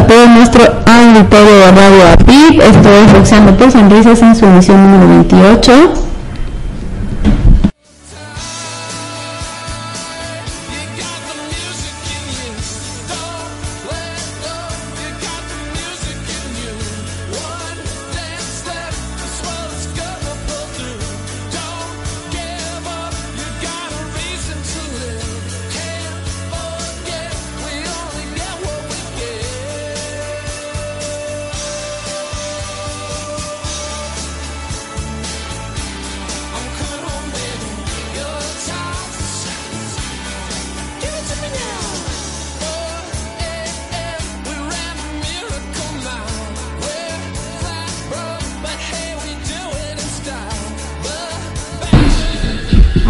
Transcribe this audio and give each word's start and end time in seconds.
noches 0.00 0.02
a 0.02 0.06
todo 0.06 0.26
nuestro 0.28 0.62
auditorio 0.86 1.56
de 1.56 1.70
Radio 1.72 2.08
APIP. 2.12 2.60
Estoy 2.60 3.06
Roxando 3.14 3.56
por 3.56 3.70
Sonrisas 3.70 4.22
en 4.22 4.36
su 4.36 4.44
emisión 4.46 4.82
número 4.82 5.08
28. 5.08 5.99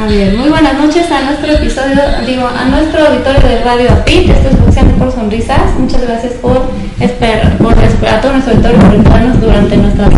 Muy 0.09 0.49
buenas 0.49 0.79
noches 0.79 1.11
a 1.13 1.21
nuestro 1.25 1.53
episodio, 1.53 2.01
digo, 2.27 2.49
a 2.49 2.65
nuestro 2.65 3.07
auditorio 3.07 3.41
de 3.41 3.63
Radio 3.63 3.93
APIT. 3.93 4.31
Esto 4.31 4.49
es 4.49 4.67
Luciano 4.67 4.93
por 4.93 5.13
Sonrisas. 5.13 5.79
Muchas 5.79 6.01
gracias 6.01 6.33
por 6.41 6.71
esperar, 6.99 7.59
por 7.59 7.79
esperar 7.79 8.15
a 8.15 8.21
todo 8.23 8.33
nuestro 8.33 8.55
auditorio 8.55 8.81
por 8.81 8.95
esperarnos 8.95 9.41
durante 9.43 9.77
nuestros 9.77 10.09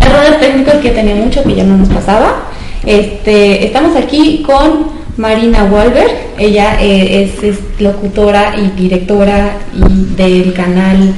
errores 0.00 0.40
técnicos 0.40 0.74
que 0.74 0.90
tenía 0.90 1.14
mucho 1.14 1.44
que 1.44 1.54
ya 1.54 1.62
no 1.62 1.76
nos 1.76 1.88
pasaba. 1.90 2.42
Este, 2.84 3.66
estamos 3.66 3.96
aquí 3.96 4.42
con 4.44 4.88
Marina 5.16 5.62
Wolberg. 5.62 6.10
Ella 6.36 6.78
eh, 6.80 7.32
es, 7.40 7.60
locutora 7.78 8.54
y 8.56 8.70
directora 8.80 9.58
del 9.72 10.52
canal 10.54 11.14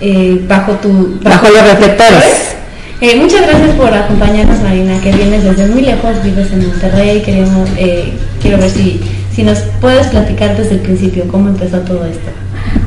eh, 0.00 0.44
Bajo 0.48 0.72
tu 0.72 1.20
Bajo 1.22 1.48
los 1.48 1.62
reflectores. 1.62 2.55
Eh, 2.98 3.14
muchas 3.16 3.42
gracias 3.42 3.76
por 3.76 3.92
acompañarnos, 3.92 4.60
Marina, 4.62 4.98
que 5.02 5.12
vienes 5.12 5.44
desde 5.44 5.66
muy 5.66 5.82
lejos, 5.82 6.22
vives 6.24 6.50
en 6.50 6.66
Monterrey. 6.66 7.20
Queremos, 7.20 7.68
eh, 7.76 8.14
quiero 8.40 8.56
ver 8.56 8.70
si, 8.70 9.00
si 9.34 9.42
nos 9.42 9.58
puedes 9.82 10.06
platicar 10.06 10.56
desde 10.56 10.76
el 10.76 10.80
principio 10.80 11.24
cómo 11.30 11.48
empezó 11.48 11.78
todo 11.80 12.06
esto. 12.06 12.30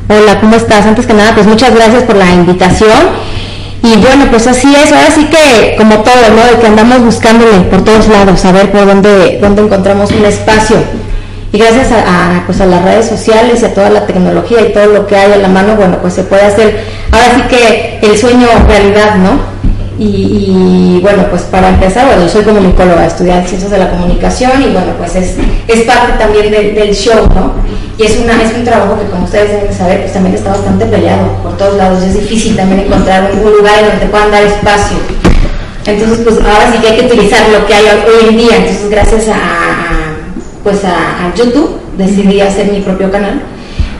Hola, 0.07 0.39
¿cómo 0.39 0.55
estás? 0.55 0.87
Antes 0.87 1.05
que 1.05 1.13
nada, 1.13 1.35
pues 1.35 1.45
muchas 1.45 1.75
gracias 1.75 2.03
por 2.03 2.15
la 2.15 2.33
invitación. 2.33 2.89
Y 3.83 3.97
bueno, 3.97 4.25
pues 4.31 4.47
así 4.47 4.75
es, 4.75 4.91
ahora 4.91 5.11
sí 5.13 5.25
que 5.25 5.75
como 5.77 5.99
todo, 5.99 6.15
¿no? 6.35 6.55
De 6.55 6.59
que 6.59 6.65
andamos 6.65 7.01
buscándole 7.01 7.61
por 7.69 7.83
todos 7.83 8.07
lados, 8.07 8.43
a 8.45 8.51
ver 8.51 8.71
por 8.71 8.87
dónde, 8.87 9.37
dónde 9.39 9.61
encontramos 9.61 10.09
un 10.09 10.25
espacio. 10.25 10.77
Y 11.51 11.57
gracias 11.59 11.91
a, 11.91 12.43
pues 12.47 12.59
a 12.61 12.65
las 12.65 12.83
redes 12.83 13.07
sociales 13.07 13.61
y 13.61 13.65
a 13.65 13.73
toda 13.73 13.89
la 13.91 14.07
tecnología 14.07 14.61
y 14.61 14.73
todo 14.73 14.87
lo 14.87 15.07
que 15.07 15.15
hay 15.15 15.33
a 15.33 15.37
la 15.37 15.47
mano, 15.47 15.75
bueno, 15.75 15.97
pues 16.01 16.13
se 16.15 16.23
puede 16.23 16.43
hacer 16.43 16.79
ahora 17.11 17.35
sí 17.35 17.41
que 17.55 17.99
el 18.01 18.17
sueño 18.17 18.47
realidad, 18.67 19.15
¿no? 19.15 19.58
Y, 20.01 20.99
bueno, 21.01 21.25
pues 21.29 21.41
para 21.43 21.69
empezar, 21.69 22.05
bueno, 22.05 22.21
yo 22.21 22.29
soy 22.29 22.43
comunicóloga, 22.43 23.05
estudié 23.05 23.33
ciencias 23.45 23.69
de 23.69 23.79
la 23.79 23.89
comunicación 23.89 24.61
y 24.61 24.71
bueno, 24.71 24.93
pues 24.97 25.13
es, 25.17 25.35
es 25.67 25.81
parte 25.81 26.13
también 26.17 26.49
de, 26.51 26.71
del 26.71 26.95
show, 26.95 27.27
¿no? 27.35 27.51
Y 27.97 28.05
es, 28.05 28.17
una, 28.17 28.41
es 28.41 28.55
un 28.55 28.63
trabajo 28.63 28.97
que 28.97 29.09
como 29.09 29.25
ustedes 29.25 29.51
deben 29.51 29.73
saber, 29.73 29.99
pues 29.99 30.13
también 30.13 30.35
está 30.35 30.51
bastante 30.51 30.85
peleado 30.85 31.27
por 31.43 31.57
todos 31.57 31.75
lados, 31.75 32.01
es 32.01 32.13
difícil 32.13 32.55
también 32.55 32.87
encontrar 32.87 33.29
un, 33.29 33.51
lugar 33.51 33.77
en 33.79 33.89
donde 33.89 34.05
puedan 34.05 34.31
dar 34.31 34.43
espacio. 34.43 34.97
Entonces, 35.85 36.19
pues 36.23 36.37
ahora 36.37 36.71
sí 36.71 36.79
que 36.79 36.87
hay 36.87 36.99
que 36.99 37.05
utilizar 37.05 37.49
lo 37.49 37.67
que 37.67 37.73
hay 37.73 37.85
hoy 37.85 38.29
en 38.29 38.37
día, 38.37 38.55
entonces 38.55 38.89
gracias 38.89 39.27
a 39.27 40.15
pues 40.63 40.85
a, 40.85 41.27
a 41.27 41.35
YouTube 41.35 41.77
decidí 41.97 42.39
hacer 42.39 42.71
mi 42.71 42.79
propio 42.79 43.11
canal, 43.11 43.41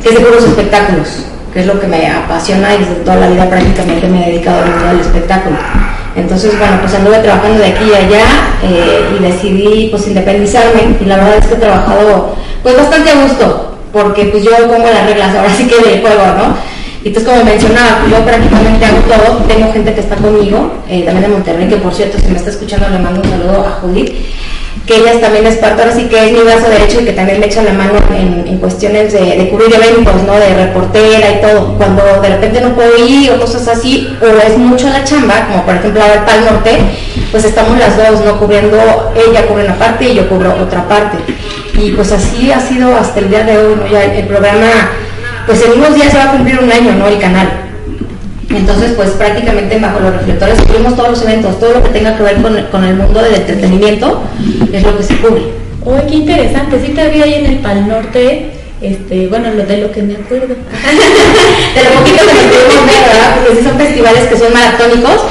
que 0.01 0.09
es 0.09 0.15
de 0.15 0.21
puros 0.21 0.45
espectáculos 0.45 1.25
que 1.53 1.61
es 1.61 1.65
lo 1.65 1.79
que 1.79 1.87
me 1.87 2.09
apasiona 2.09 2.75
y 2.75 2.79
desde 2.79 2.95
toda 2.95 3.17
la 3.17 3.29
vida 3.29 3.49
prácticamente 3.49 4.07
me 4.07 4.23
he 4.23 4.31
dedicado 4.31 4.63
al 4.63 4.69
mundo 4.69 4.87
del 4.87 4.99
espectáculo. 4.99 5.57
Entonces, 6.15 6.57
bueno, 6.57 6.77
pues 6.81 6.93
anduve 6.93 7.19
trabajando 7.19 7.59
de 7.59 7.67
aquí 7.67 7.85
y 7.85 7.95
allá 7.95 8.25
eh, 8.63 9.17
y 9.17 9.23
decidí 9.23 9.88
pues 9.89 10.07
independizarme 10.07 10.97
y 10.99 11.05
la 11.05 11.17
verdad 11.17 11.38
es 11.38 11.45
que 11.45 11.53
he 11.53 11.57
trabajado 11.57 12.35
pues 12.61 12.75
bastante 12.75 13.11
a 13.11 13.23
gusto 13.23 13.77
porque 13.91 14.25
pues 14.25 14.43
yo 14.43 14.51
pongo 14.67 14.89
las 14.89 15.05
reglas 15.05 15.35
ahora 15.35 15.53
sí 15.55 15.67
que 15.67 15.88
del 15.88 16.01
juego, 16.01 16.23
¿no? 16.38 16.79
Y 17.03 17.07
entonces 17.07 17.31
como 17.31 17.45
mencionaba, 17.45 17.99
pues 17.99 18.11
yo 18.11 18.25
prácticamente 18.25 18.85
hago 18.85 18.97
todo, 18.99 19.38
tengo 19.47 19.71
gente 19.71 19.93
que 19.93 20.01
está 20.01 20.15
conmigo, 20.17 20.73
eh, 20.89 21.03
también 21.03 21.23
de 21.23 21.29
Monterrey, 21.29 21.67
que 21.69 21.77
por 21.77 21.93
cierto, 21.93 22.17
si 22.19 22.27
me 22.27 22.38
está 22.38 22.49
escuchando 22.49 22.89
le 22.89 22.99
mando 22.99 23.21
un 23.21 23.29
saludo 23.29 23.65
a 23.65 23.79
Judith, 23.81 24.13
que 24.90 24.96
ella 24.96 25.22
también 25.22 25.46
es 25.46 25.57
parte, 25.57 25.84
ahora 25.84 25.94
sí 25.94 26.06
que 26.06 26.25
es 26.25 26.31
mi 26.31 26.40
brazo 26.40 26.68
derecho 26.68 27.02
y 27.02 27.06
que 27.06 27.13
también 27.13 27.40
me 27.40 27.46
echa 27.46 27.62
la 27.62 27.74
mano 27.74 27.94
en, 28.09 28.47
en 28.47 28.57
cuestiones 28.57 29.13
de, 29.13 29.38
de, 29.38 29.50
cubrir 29.50 29.72
eventos, 29.74 30.16
¿no? 30.24 30.34
De 30.34 30.66
reportera 30.66 31.30
y 31.30 31.41
todo. 31.41 31.78
Cuando 31.78 32.03
de 32.22 32.30
repente 32.30 32.59
no 32.59 32.74
puedo 32.74 32.97
ir 33.06 33.31
o 33.31 33.40
cosas 33.40 33.68
así, 33.68 34.18
o 34.19 34.25
es 34.25 34.57
mucho 34.57 34.90
la 34.90 35.03
chamba, 35.03 35.47
como 35.47 35.63
por 35.63 35.75
ejemplo 35.75 36.02
ahora 36.02 36.16
el 36.16 36.22
Pal 36.22 36.46
Norte, 36.46 36.78
pues 37.31 37.46
estamos 37.46 37.78
las 37.78 37.97
dos, 37.97 38.25
¿no? 38.25 38.40
Cubriendo, 38.40 39.13
ella 39.16 39.46
cubre 39.46 39.66
una 39.66 39.75
parte 39.75 40.06
y 40.06 40.16
yo 40.16 40.28
cubro 40.28 40.56
otra 40.59 40.88
parte. 40.88 41.18
Y 41.75 41.91
pues 41.91 42.12
así 42.12 42.51
ha 42.51 42.59
sido 42.59 42.96
hasta 42.96 43.19
el 43.19 43.30
día 43.30 43.44
de 43.44 43.57
hoy, 43.57 43.75
¿no? 43.75 43.88
Ya 43.88 44.03
el 44.06 44.25
programa, 44.25 44.90
pues 45.46 45.63
en 45.63 45.74
unos 45.74 45.94
días 45.94 46.12
se 46.12 46.18
va 46.18 46.25
a 46.25 46.31
cumplir 46.31 46.59
un 46.59 46.72
año, 46.72 46.94
¿no? 46.94 47.07
El 47.07 47.19
canal. 47.19 47.69
Entonces, 48.49 48.93
pues 48.95 49.09
prácticamente 49.11 49.77
bajo 49.79 49.99
los 49.99 50.13
reflectores 50.13 50.59
cubrimos 50.61 50.95
todos 50.95 51.09
los 51.09 51.21
eventos, 51.21 51.59
todo 51.59 51.75
lo 51.75 51.83
que 51.83 51.89
tenga 51.89 52.17
que 52.17 52.23
ver 52.23 52.41
con, 52.41 52.55
con 52.71 52.83
el 52.83 52.95
mundo 52.95 53.21
del 53.21 53.35
entretenimiento 53.35 54.23
es 54.73 54.83
lo 54.83 54.97
que 54.97 55.03
se 55.03 55.17
cubre. 55.17 55.43
Uy, 55.85 56.01
qué 56.07 56.15
interesante. 56.15 56.79
Sí 56.83 56.91
te 56.93 57.01
había 57.01 57.23
ahí 57.23 57.35
en 57.35 57.45
el 57.45 57.57
Pal 57.59 57.88
Norte, 57.88 58.51
este, 58.81 59.27
bueno, 59.27 59.51
lo 59.51 59.65
de 59.65 59.77
lo 59.77 59.91
que 59.91 60.01
me 60.01 60.15
acuerdo. 60.15 60.47
de 61.75 61.83
lo 61.83 61.89
poquito 62.00 62.25
que 62.25 62.33
nos 62.33 62.44
pudimos 62.44 62.85
ver, 62.85 63.09
¿verdad? 63.13 63.35
Porque 63.35 63.57
sí 63.57 63.63
son 63.68 63.77
festivales 63.77 64.27
que 64.27 64.38
son 64.38 64.53
maratónicos 64.53 65.21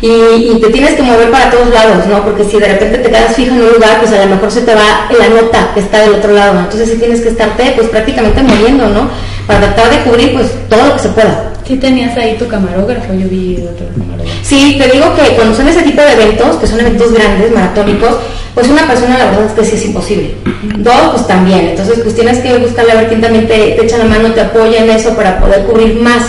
y, 0.00 0.08
y, 0.08 0.58
te 0.60 0.68
tienes 0.68 0.94
que 0.94 1.02
mover 1.02 1.30
para 1.30 1.50
todos 1.50 1.68
lados, 1.70 2.06
¿no? 2.06 2.22
Porque 2.24 2.44
si 2.44 2.58
de 2.58 2.68
repente 2.68 2.98
te 2.98 3.08
quedas 3.08 3.34
fijo 3.34 3.54
en 3.54 3.62
un 3.62 3.72
lugar, 3.72 4.00
pues 4.00 4.12
a 4.12 4.24
lo 4.24 4.34
mejor 4.34 4.50
se 4.50 4.62
te 4.62 4.74
va 4.74 5.08
la 5.18 5.28
nota 5.28 5.70
que 5.72 5.80
está 5.80 6.00
del 6.00 6.14
otro 6.14 6.32
lado, 6.32 6.54
¿no? 6.54 6.60
Entonces 6.60 6.90
sí 6.90 6.96
tienes 6.96 7.20
que 7.20 7.28
estarte, 7.28 7.72
pues 7.76 7.88
prácticamente 7.88 8.42
moviendo, 8.42 8.88
¿no? 8.88 9.08
Para 9.46 9.60
tratar 9.60 9.90
de 9.90 9.98
cubrir, 10.02 10.34
pues, 10.34 10.48
todo 10.68 10.86
lo 10.88 10.92
que 10.94 10.98
se 10.98 11.08
pueda. 11.08 11.53
Sí 11.66 11.76
tenías 11.76 12.16
ahí 12.16 12.36
tu 12.36 12.46
camarógrafo, 12.46 13.14
yo 13.14 13.26
vi 13.28 13.56
otro 13.62 13.86
camarógrafo. 13.96 14.38
Sí, 14.42 14.76
te 14.78 14.90
digo 14.90 15.14
que 15.14 15.34
cuando 15.34 15.54
son 15.56 15.66
ese 15.66 15.82
tipo 15.82 16.02
de 16.02 16.12
eventos, 16.12 16.56
que 16.56 16.66
son 16.66 16.80
eventos 16.80 17.12
grandes, 17.12 17.52
maratónicos, 17.52 18.16
pues 18.54 18.68
una 18.68 18.86
persona 18.86 19.18
la 19.18 19.26
verdad 19.26 19.46
es 19.46 19.52
que 19.52 19.64
sí 19.64 19.76
es 19.76 19.86
imposible. 19.86 20.34
Dos, 20.78 21.10
pues 21.12 21.26
también. 21.26 21.68
Entonces, 21.68 22.00
pues 22.02 22.14
tienes 22.14 22.38
que 22.40 22.58
buscarle 22.58 22.92
a 22.92 22.96
ver 22.96 23.08
quién 23.08 23.20
también 23.20 23.48
te, 23.48 23.54
te 23.54 23.82
echa 23.82 23.98
la 23.98 24.04
mano, 24.04 24.32
te 24.32 24.42
apoya 24.42 24.84
en 24.84 24.90
eso 24.90 25.16
para 25.16 25.40
poder 25.40 25.64
cubrir 25.64 26.00
más 26.00 26.24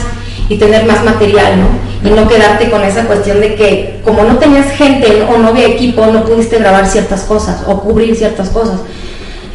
y 0.47 0.57
tener 0.57 0.85
más 0.85 1.03
material, 1.03 1.53
¿no? 1.59 2.09
Y 2.09 2.13
no 2.13 2.27
quedarte 2.27 2.69
con 2.69 2.83
esa 2.83 3.05
cuestión 3.05 3.41
de 3.41 3.55
que 3.55 3.99
como 4.03 4.23
no 4.23 4.37
tenías 4.37 4.71
gente 4.71 5.23
o 5.23 5.37
no 5.37 5.49
había 5.49 5.67
equipo, 5.67 6.05
no 6.05 6.23
pudiste 6.23 6.59
grabar 6.59 6.87
ciertas 6.87 7.21
cosas 7.21 7.61
o 7.67 7.81
cubrir 7.81 8.15
ciertas 8.15 8.49
cosas. 8.49 8.79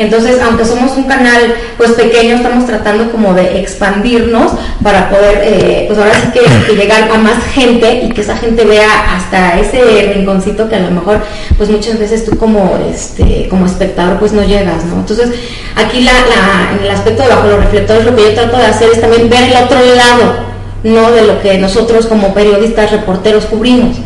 Entonces, 0.00 0.40
aunque 0.40 0.64
somos 0.64 0.96
un 0.96 1.04
canal 1.04 1.54
pues 1.76 1.90
pequeño, 1.90 2.36
estamos 2.36 2.64
tratando 2.64 3.12
como 3.12 3.34
de 3.34 3.60
expandirnos 3.60 4.52
para 4.82 5.10
poder, 5.10 5.42
eh, 5.44 5.84
pues 5.88 5.98
ahora 5.98 6.14
sí 6.14 6.28
que, 6.32 6.74
llegar 6.74 7.10
a 7.12 7.18
más 7.18 7.44
gente 7.52 8.04
y 8.04 8.08
que 8.08 8.22
esa 8.22 8.34
gente 8.38 8.64
vea 8.64 9.14
hasta 9.14 9.60
ese 9.60 10.14
rinconcito 10.14 10.70
que 10.70 10.76
a 10.76 10.80
lo 10.80 10.90
mejor 10.92 11.20
pues 11.58 11.68
muchas 11.68 11.98
veces 11.98 12.24
tú 12.24 12.38
como, 12.38 12.78
este, 12.90 13.46
como 13.50 13.66
espectador 13.66 14.18
pues 14.18 14.32
no 14.32 14.42
llegas, 14.42 14.86
¿no? 14.86 15.00
Entonces, 15.00 15.32
aquí 15.76 16.00
la, 16.00 16.12
la, 16.12 16.78
en 16.78 16.84
el 16.86 16.90
aspecto 16.90 17.22
de 17.22 17.28
bajo 17.28 17.48
los 17.48 17.60
reflectores 17.60 18.06
lo 18.06 18.16
que 18.16 18.22
yo 18.22 18.32
trato 18.32 18.56
de 18.56 18.64
hacer 18.64 18.88
es 18.90 19.02
también 19.02 19.28
ver 19.28 19.42
el 19.42 19.64
otro 19.64 19.78
lado, 19.80 20.32
no 20.82 21.10
de 21.10 21.26
lo 21.26 21.42
que 21.42 21.58
nosotros 21.58 22.06
como 22.06 22.32
periodistas, 22.32 22.90
reporteros 22.90 23.44
cubrimos 23.44 23.98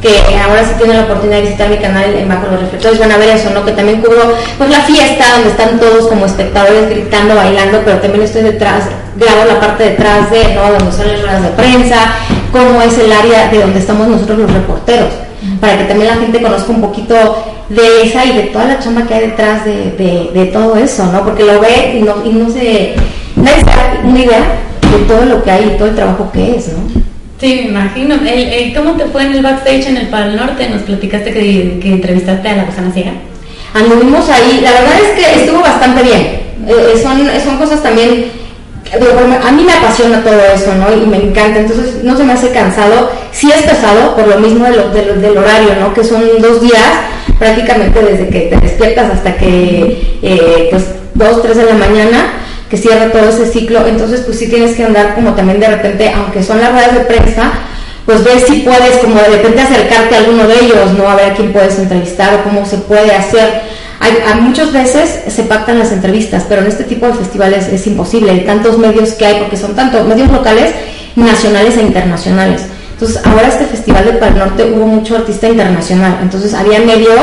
que 0.00 0.36
ahora 0.36 0.64
sí 0.64 0.74
tienen 0.78 0.96
la 0.96 1.04
oportunidad 1.04 1.38
de 1.38 1.42
visitar 1.42 1.68
mi 1.68 1.78
canal 1.78 2.14
en 2.14 2.28
Bajo 2.28 2.46
los 2.50 2.60
Reflectores, 2.60 2.98
van 3.00 3.12
a 3.12 3.18
ver 3.18 3.30
eso, 3.30 3.50
¿no? 3.50 3.64
Que 3.64 3.72
también 3.72 4.00
cubro 4.00 4.34
pues 4.56 4.70
la 4.70 4.80
fiesta 4.80 5.24
donde 5.34 5.50
están 5.50 5.78
todos 5.78 6.06
como 6.08 6.26
espectadores 6.26 6.88
gritando, 6.88 7.34
bailando, 7.34 7.80
pero 7.84 7.98
también 7.98 8.24
estoy 8.24 8.42
detrás, 8.42 8.84
grabo 9.16 9.44
la 9.46 9.60
parte 9.60 9.84
detrás 9.84 10.30
de, 10.30 10.54
¿no? 10.54 10.72
Donde 10.72 10.92
son 10.92 11.08
las 11.08 11.20
ruedas 11.20 11.42
de 11.42 11.48
prensa, 11.50 11.96
cómo 12.52 12.80
es 12.82 12.96
el 12.98 13.12
área 13.12 13.48
de 13.48 13.60
donde 13.60 13.80
estamos 13.80 14.06
nosotros 14.06 14.38
los 14.38 14.52
reporteros, 14.52 15.10
para 15.60 15.78
que 15.78 15.84
también 15.84 16.10
la 16.10 16.16
gente 16.16 16.40
conozca 16.40 16.70
un 16.70 16.80
poquito 16.80 17.14
de 17.68 18.02
esa 18.02 18.24
y 18.24 18.36
de 18.36 18.42
toda 18.44 18.66
la 18.66 18.78
chamba 18.78 19.02
que 19.02 19.14
hay 19.14 19.26
detrás 19.28 19.64
de, 19.64 20.30
de, 20.32 20.46
todo 20.46 20.76
eso, 20.76 21.06
¿no? 21.06 21.24
Porque 21.24 21.44
lo 21.44 21.60
ve 21.60 21.98
y 21.98 22.02
no, 22.02 22.24
y 22.24 22.32
no 22.32 22.48
se, 22.50 22.94
nadie 23.36 23.58
se 23.58 23.64
da 23.64 24.00
una 24.04 24.18
idea 24.18 24.38
de 24.90 24.98
todo 25.06 25.24
lo 25.24 25.42
que 25.42 25.50
hay 25.50 25.72
y 25.74 25.76
todo 25.76 25.88
el 25.88 25.96
trabajo 25.96 26.30
que 26.32 26.56
es, 26.56 26.68
¿no? 26.68 26.97
Sí, 27.40 27.60
me 27.62 27.70
imagino. 27.70 28.16
El, 28.26 28.74
¿Cómo 28.74 28.92
te 28.92 29.04
fue 29.04 29.22
en 29.24 29.32
el 29.34 29.42
backstage 29.42 29.86
en 29.86 29.96
el 29.96 30.08
Pal 30.08 30.36
Norte? 30.36 30.68
Nos 30.68 30.82
platicaste 30.82 31.32
que, 31.32 31.80
entrevistaste 31.84 32.48
a 32.48 32.56
la 32.56 32.64
persona 32.64 32.92
ciega. 32.92 33.12
Anduvimos 33.74 34.28
ahí. 34.28 34.60
La 34.62 34.72
verdad 34.72 34.94
es 35.02 35.10
que 35.10 35.42
estuvo 35.42 35.60
bastante 35.60 36.02
bien. 36.02 36.20
Eh, 36.66 36.94
eh, 36.94 37.00
son, 37.00 37.20
son 37.44 37.56
cosas 37.58 37.82
también... 37.82 38.26
A 38.90 39.52
mí 39.52 39.64
me 39.64 39.72
apasiona 39.72 40.22
todo 40.24 40.40
eso, 40.54 40.74
¿no? 40.74 40.90
Y 40.96 41.06
me 41.06 41.18
encanta. 41.18 41.60
Entonces 41.60 42.02
no 42.02 42.16
se 42.16 42.24
me 42.24 42.32
hace 42.32 42.50
cansado. 42.50 43.10
Sí 43.32 43.50
es 43.54 43.62
pesado 43.62 44.16
por 44.16 44.26
lo 44.26 44.40
mismo 44.40 44.64
de 44.64 44.76
lo, 44.76 44.88
del 44.88 45.36
horario, 45.36 45.76
¿no? 45.78 45.92
Que 45.94 46.02
son 46.02 46.22
dos 46.40 46.60
días 46.60 46.82
prácticamente 47.38 48.00
desde 48.00 48.28
que 48.28 48.40
te 48.40 48.56
despiertas 48.56 49.10
hasta 49.12 49.36
que, 49.36 50.18
eh, 50.22 50.68
pues, 50.70 50.86
dos, 51.14 51.42
tres 51.42 51.58
de 51.58 51.66
la 51.66 51.74
mañana 51.74 52.32
que 52.68 52.76
cierra 52.76 53.10
todo 53.10 53.28
ese 53.28 53.46
ciclo, 53.46 53.86
entonces 53.86 54.20
pues 54.20 54.38
sí 54.38 54.48
tienes 54.48 54.76
que 54.76 54.84
andar 54.84 55.14
como 55.14 55.34
también 55.34 55.60
de 55.60 55.68
repente, 55.68 56.12
aunque 56.14 56.42
son 56.42 56.60
las 56.60 56.70
ruedas 56.70 56.94
de 56.94 57.00
prensa, 57.00 57.52
pues 58.04 58.24
ver 58.24 58.40
si 58.40 58.60
puedes 58.60 58.98
como 58.98 59.16
de 59.16 59.28
repente 59.28 59.60
acercarte 59.60 60.14
a 60.14 60.18
alguno 60.18 60.46
de 60.46 60.64
ellos, 60.64 60.92
¿no? 60.96 61.08
A 61.08 61.14
ver 61.14 61.32
a 61.32 61.34
quién 61.34 61.52
puedes 61.52 61.78
entrevistar 61.78 62.34
o 62.34 62.42
cómo 62.42 62.64
se 62.64 62.78
puede 62.78 63.14
hacer. 63.14 63.62
Hay, 64.00 64.40
muchas 64.40 64.72
veces 64.72 65.24
se 65.28 65.42
pactan 65.42 65.78
las 65.78 65.92
entrevistas, 65.92 66.44
pero 66.48 66.62
en 66.62 66.68
este 66.68 66.84
tipo 66.84 67.06
de 67.06 67.14
festivales 67.14 67.68
es 67.68 67.86
imposible, 67.86 68.30
hay 68.30 68.44
tantos 68.44 68.78
medios 68.78 69.10
que 69.12 69.26
hay, 69.26 69.40
porque 69.40 69.56
son 69.56 69.74
tanto 69.74 70.04
medios 70.04 70.30
locales, 70.30 70.72
nacionales 71.16 71.76
e 71.76 71.82
internacionales. 71.82 72.62
Entonces, 72.92 73.20
ahora 73.24 73.48
este 73.48 73.66
festival 73.66 74.04
de 74.04 74.12
Pal 74.12 74.38
Norte 74.38 74.72
hubo 74.72 74.86
mucho 74.86 75.16
artista 75.16 75.48
internacional, 75.48 76.18
entonces 76.22 76.54
había 76.54 76.80
medios 76.80 77.20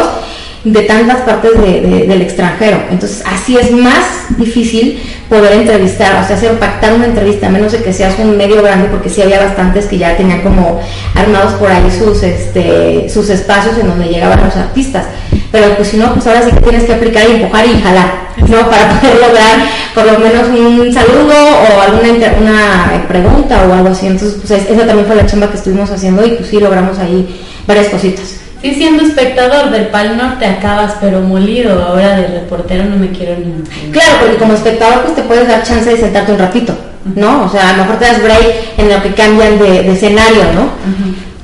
de 0.66 0.82
tantas 0.82 1.18
partes 1.22 1.52
del 1.62 2.22
extranjero. 2.22 2.80
Entonces, 2.90 3.24
así 3.26 3.56
es 3.56 3.72
más 3.72 4.26
difícil 4.38 5.00
poder 5.30 5.54
entrevistar, 5.54 6.24
o 6.24 6.28
sea, 6.28 6.36
hacer 6.36 6.58
pactar 6.60 6.94
una 6.94 7.06
entrevista, 7.06 7.48
a 7.48 7.52
menos 7.52 7.72
de 7.72 7.84
que 7.84 7.94
seas 7.94 8.16
un 8.18 8.36
medio 8.36 8.64
grande, 8.64 8.88
porque 8.90 9.10
sí 9.10 9.22
había 9.22 9.40
bastantes 9.40 9.86
que 9.86 10.00
ya 10.00 10.18
tenían 10.18 10.42
como 10.42 10.82
armados 11.14 11.54
por 11.54 11.72
ahí 11.72 11.90
sus, 11.92 12.24
este, 12.24 13.08
sus 13.10 13.30
espacios 13.30 13.78
en 13.78 13.88
donde 13.88 14.08
llegaban 14.08 14.44
los 14.44 14.56
artistas. 14.56 15.06
Pero 15.52 15.76
pues 15.76 15.90
si 15.90 15.98
no, 15.98 16.12
pues 16.14 16.26
ahora 16.26 16.42
sí 16.42 16.52
que 16.52 16.62
tienes 16.62 16.84
que 16.84 16.94
aplicar 16.96 17.30
y 17.30 17.34
empujar 17.34 17.66
y 17.66 17.80
jalar, 17.82 18.30
¿no? 18.38 18.70
Para 18.70 19.00
poder 19.00 19.16
lograr 19.22 19.70
por 19.94 20.06
lo 20.06 20.20
menos 20.20 20.48
un 20.50 20.94
saludo 20.94 21.36
o 21.36 21.82
alguna 21.82 22.10
una 22.42 23.08
pregunta 23.08 23.66
o 23.70 23.74
algo 23.74 23.90
así. 23.90 24.08
Entonces, 24.08 24.40
pues 24.42 24.52
esa 24.68 24.86
también 24.86 25.06
fue 25.06 25.16
la 25.16 25.28
chamba 25.28 25.50
que 25.50 25.58
estuvimos 25.58 25.92
haciendo 25.92 26.26
y 26.26 26.32
pues 26.32 26.50
sí 26.50 26.60
logramos 26.60 26.98
ahí 26.98 27.40
varias 27.68 27.88
cositas. 27.88 28.45
Sí, 28.66 28.74
siendo 28.74 29.04
espectador 29.04 29.70
del 29.70 29.90
Pal 29.90 30.18
Norte 30.18 30.44
acabas 30.44 30.96
pero 31.00 31.22
molido, 31.22 31.84
ahora 31.84 32.16
de 32.18 32.26
reportero 32.30 32.84
no 32.86 32.96
me 32.96 33.12
quiero 33.12 33.36
ni... 33.38 33.62
Claro, 33.92 34.14
porque 34.22 34.38
como 34.38 34.56
espectador 34.56 35.04
pues 35.04 35.16
te 35.16 35.22
puedes 35.22 35.48
dar 35.48 35.62
chance 35.62 35.88
de 35.88 35.96
sentarte 35.96 36.32
un 36.32 36.40
ratito, 36.40 36.76
¿no? 37.14 37.44
O 37.44 37.50
sea, 37.50 37.70
a 37.70 37.72
lo 37.74 37.84
mejor 37.84 38.00
te 38.00 38.06
das 38.06 38.24
break 38.24 38.80
en 38.80 38.90
lo 38.90 39.04
que 39.04 39.14
cambian 39.14 39.60
de, 39.60 39.92
escenario, 39.92 40.46
¿no? 40.56 40.70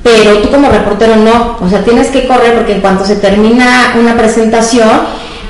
Pero 0.02 0.40
tú 0.40 0.50
como 0.50 0.70
reportero 0.70 1.16
no, 1.16 1.58
o 1.62 1.70
sea, 1.70 1.84
tienes 1.84 2.08
que 2.08 2.26
correr 2.26 2.56
porque 2.56 2.74
en 2.74 2.82
cuanto 2.82 3.06
se 3.06 3.18
termina 3.18 3.94
una 4.00 4.18
presentación, 4.18 4.90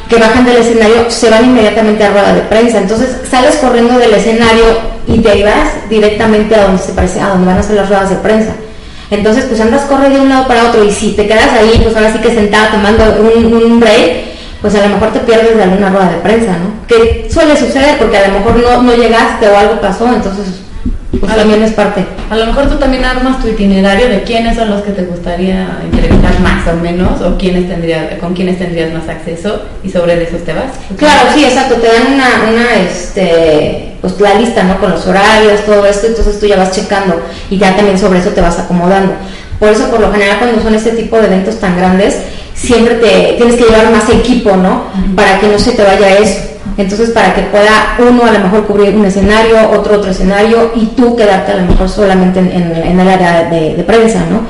que 0.09 0.17
bajan 0.17 0.43
del 0.43 0.57
escenario, 0.57 1.09
se 1.09 1.29
van 1.29 1.45
inmediatamente 1.45 2.03
a 2.03 2.09
rueda 2.09 2.33
de 2.33 2.41
prensa. 2.41 2.79
Entonces 2.79 3.15
sales 3.29 3.55
corriendo 3.55 3.97
del 3.97 4.13
escenario 4.13 4.65
y 5.07 5.19
te 5.19 5.41
vas 5.45 5.89
directamente 5.89 6.53
a 6.53 6.63
donde 6.63 6.83
se 6.83 6.91
parece, 6.91 7.21
a 7.21 7.29
donde 7.29 7.45
van 7.45 7.59
a 7.59 7.63
ser 7.63 7.77
las 7.77 7.87
ruedas 7.87 8.09
de 8.09 8.17
prensa. 8.17 8.51
Entonces, 9.11 9.43
pues 9.45 9.59
andas 9.59 9.81
corre 9.83 10.09
de 10.09 10.21
un 10.21 10.29
lado 10.29 10.47
para 10.47 10.69
otro 10.69 10.83
y 10.85 10.91
si 10.91 11.11
te 11.11 11.27
quedas 11.27 11.51
ahí, 11.51 11.81
pues 11.83 11.95
ahora 11.95 12.13
sí 12.13 12.19
que 12.19 12.33
sentado 12.33 12.69
tomando 12.71 13.03
un, 13.21 13.79
break, 13.79 14.23
pues 14.61 14.73
a 14.75 14.87
lo 14.87 14.87
mejor 14.87 15.11
te 15.11 15.19
pierdes 15.19 15.57
de 15.57 15.63
alguna 15.63 15.89
rueda 15.89 16.11
de 16.11 16.17
prensa, 16.19 16.53
¿no? 16.53 16.87
Que 16.87 17.27
suele 17.29 17.57
suceder 17.57 17.97
porque 17.97 18.17
a 18.17 18.29
lo 18.29 18.39
mejor 18.39 18.55
no, 18.55 18.81
no 18.81 18.95
llegaste 18.95 19.49
o 19.49 19.57
algo 19.57 19.81
pasó, 19.81 20.07
entonces 20.07 20.61
pues 21.19 21.35
también 21.35 21.61
es 21.61 21.73
parte. 21.73 22.05
A 22.29 22.37
lo 22.37 22.45
mejor 22.45 22.69
tú 22.69 22.75
también 22.75 23.03
armas 23.03 23.41
tu 23.41 23.49
itinerario 23.49 24.07
de 24.07 24.23
quiénes 24.23 24.55
son 24.55 24.69
los 24.69 24.81
que 24.81 24.91
te 24.91 25.03
gustaría 25.03 25.79
entrevistar 25.83 26.39
más 26.39 26.65
o 26.67 26.77
menos 26.77 27.21
o 27.21 27.37
quiénes 27.37 27.67
tendrías, 27.67 28.17
con 28.19 28.33
quiénes 28.33 28.57
tendrías 28.57 28.93
más 28.93 29.09
acceso 29.09 29.63
y 29.83 29.89
sobre 29.89 30.21
eso 30.23 30.37
te 30.37 30.53
vas. 30.53 30.71
Claro, 30.97 31.29
sí, 31.33 31.43
exacto, 31.43 31.75
te 31.75 31.87
dan 31.87 32.13
una, 32.13 32.49
una 32.49 32.75
este, 32.75 33.97
pues 33.99 34.19
la 34.21 34.35
lista, 34.35 34.63
¿no? 34.63 34.79
Con 34.79 34.91
los 34.91 35.05
horarios, 35.05 35.65
todo 35.65 35.85
esto, 35.85 36.07
entonces 36.07 36.39
tú 36.39 36.45
ya 36.45 36.55
vas 36.55 36.71
checando 36.71 37.21
y 37.49 37.57
ya 37.57 37.75
también 37.75 37.99
sobre 37.99 38.19
eso 38.19 38.29
te 38.29 38.41
vas 38.41 38.57
acomodando. 38.59 39.13
Por 39.59 39.69
eso, 39.69 39.89
por 39.91 39.99
lo 39.99 40.11
general, 40.11 40.39
cuando 40.39 40.61
son 40.61 40.73
este 40.73 40.91
tipo 40.91 41.17
de 41.17 41.27
eventos 41.27 41.59
tan 41.59 41.77
grandes, 41.77 42.17
siempre 42.55 42.95
te 42.95 43.33
tienes 43.37 43.55
que 43.55 43.65
llevar 43.65 43.91
más 43.91 44.09
equipo, 44.09 44.55
¿no? 44.55 44.85
Para 45.15 45.39
que 45.39 45.47
no 45.47 45.59
se 45.59 45.73
te 45.73 45.83
vaya 45.83 46.17
eso. 46.17 46.50
Entonces, 46.81 47.11
para 47.11 47.33
que 47.35 47.41
pueda 47.43 47.95
uno 47.99 48.25
a 48.25 48.31
lo 48.31 48.39
mejor 48.39 48.65
cubrir 48.65 48.95
un 48.95 49.05
escenario, 49.05 49.69
otro 49.71 49.97
otro 49.97 50.09
escenario 50.09 50.71
y 50.75 50.87
tú 50.87 51.15
quedarte 51.15 51.51
a 51.51 51.57
lo 51.57 51.67
mejor 51.67 51.87
solamente 51.87 52.39
en, 52.39 52.99
el 52.99 53.07
área 53.07 53.43
de, 53.49 53.83
prensa, 53.85 54.19
¿no? 54.29 54.41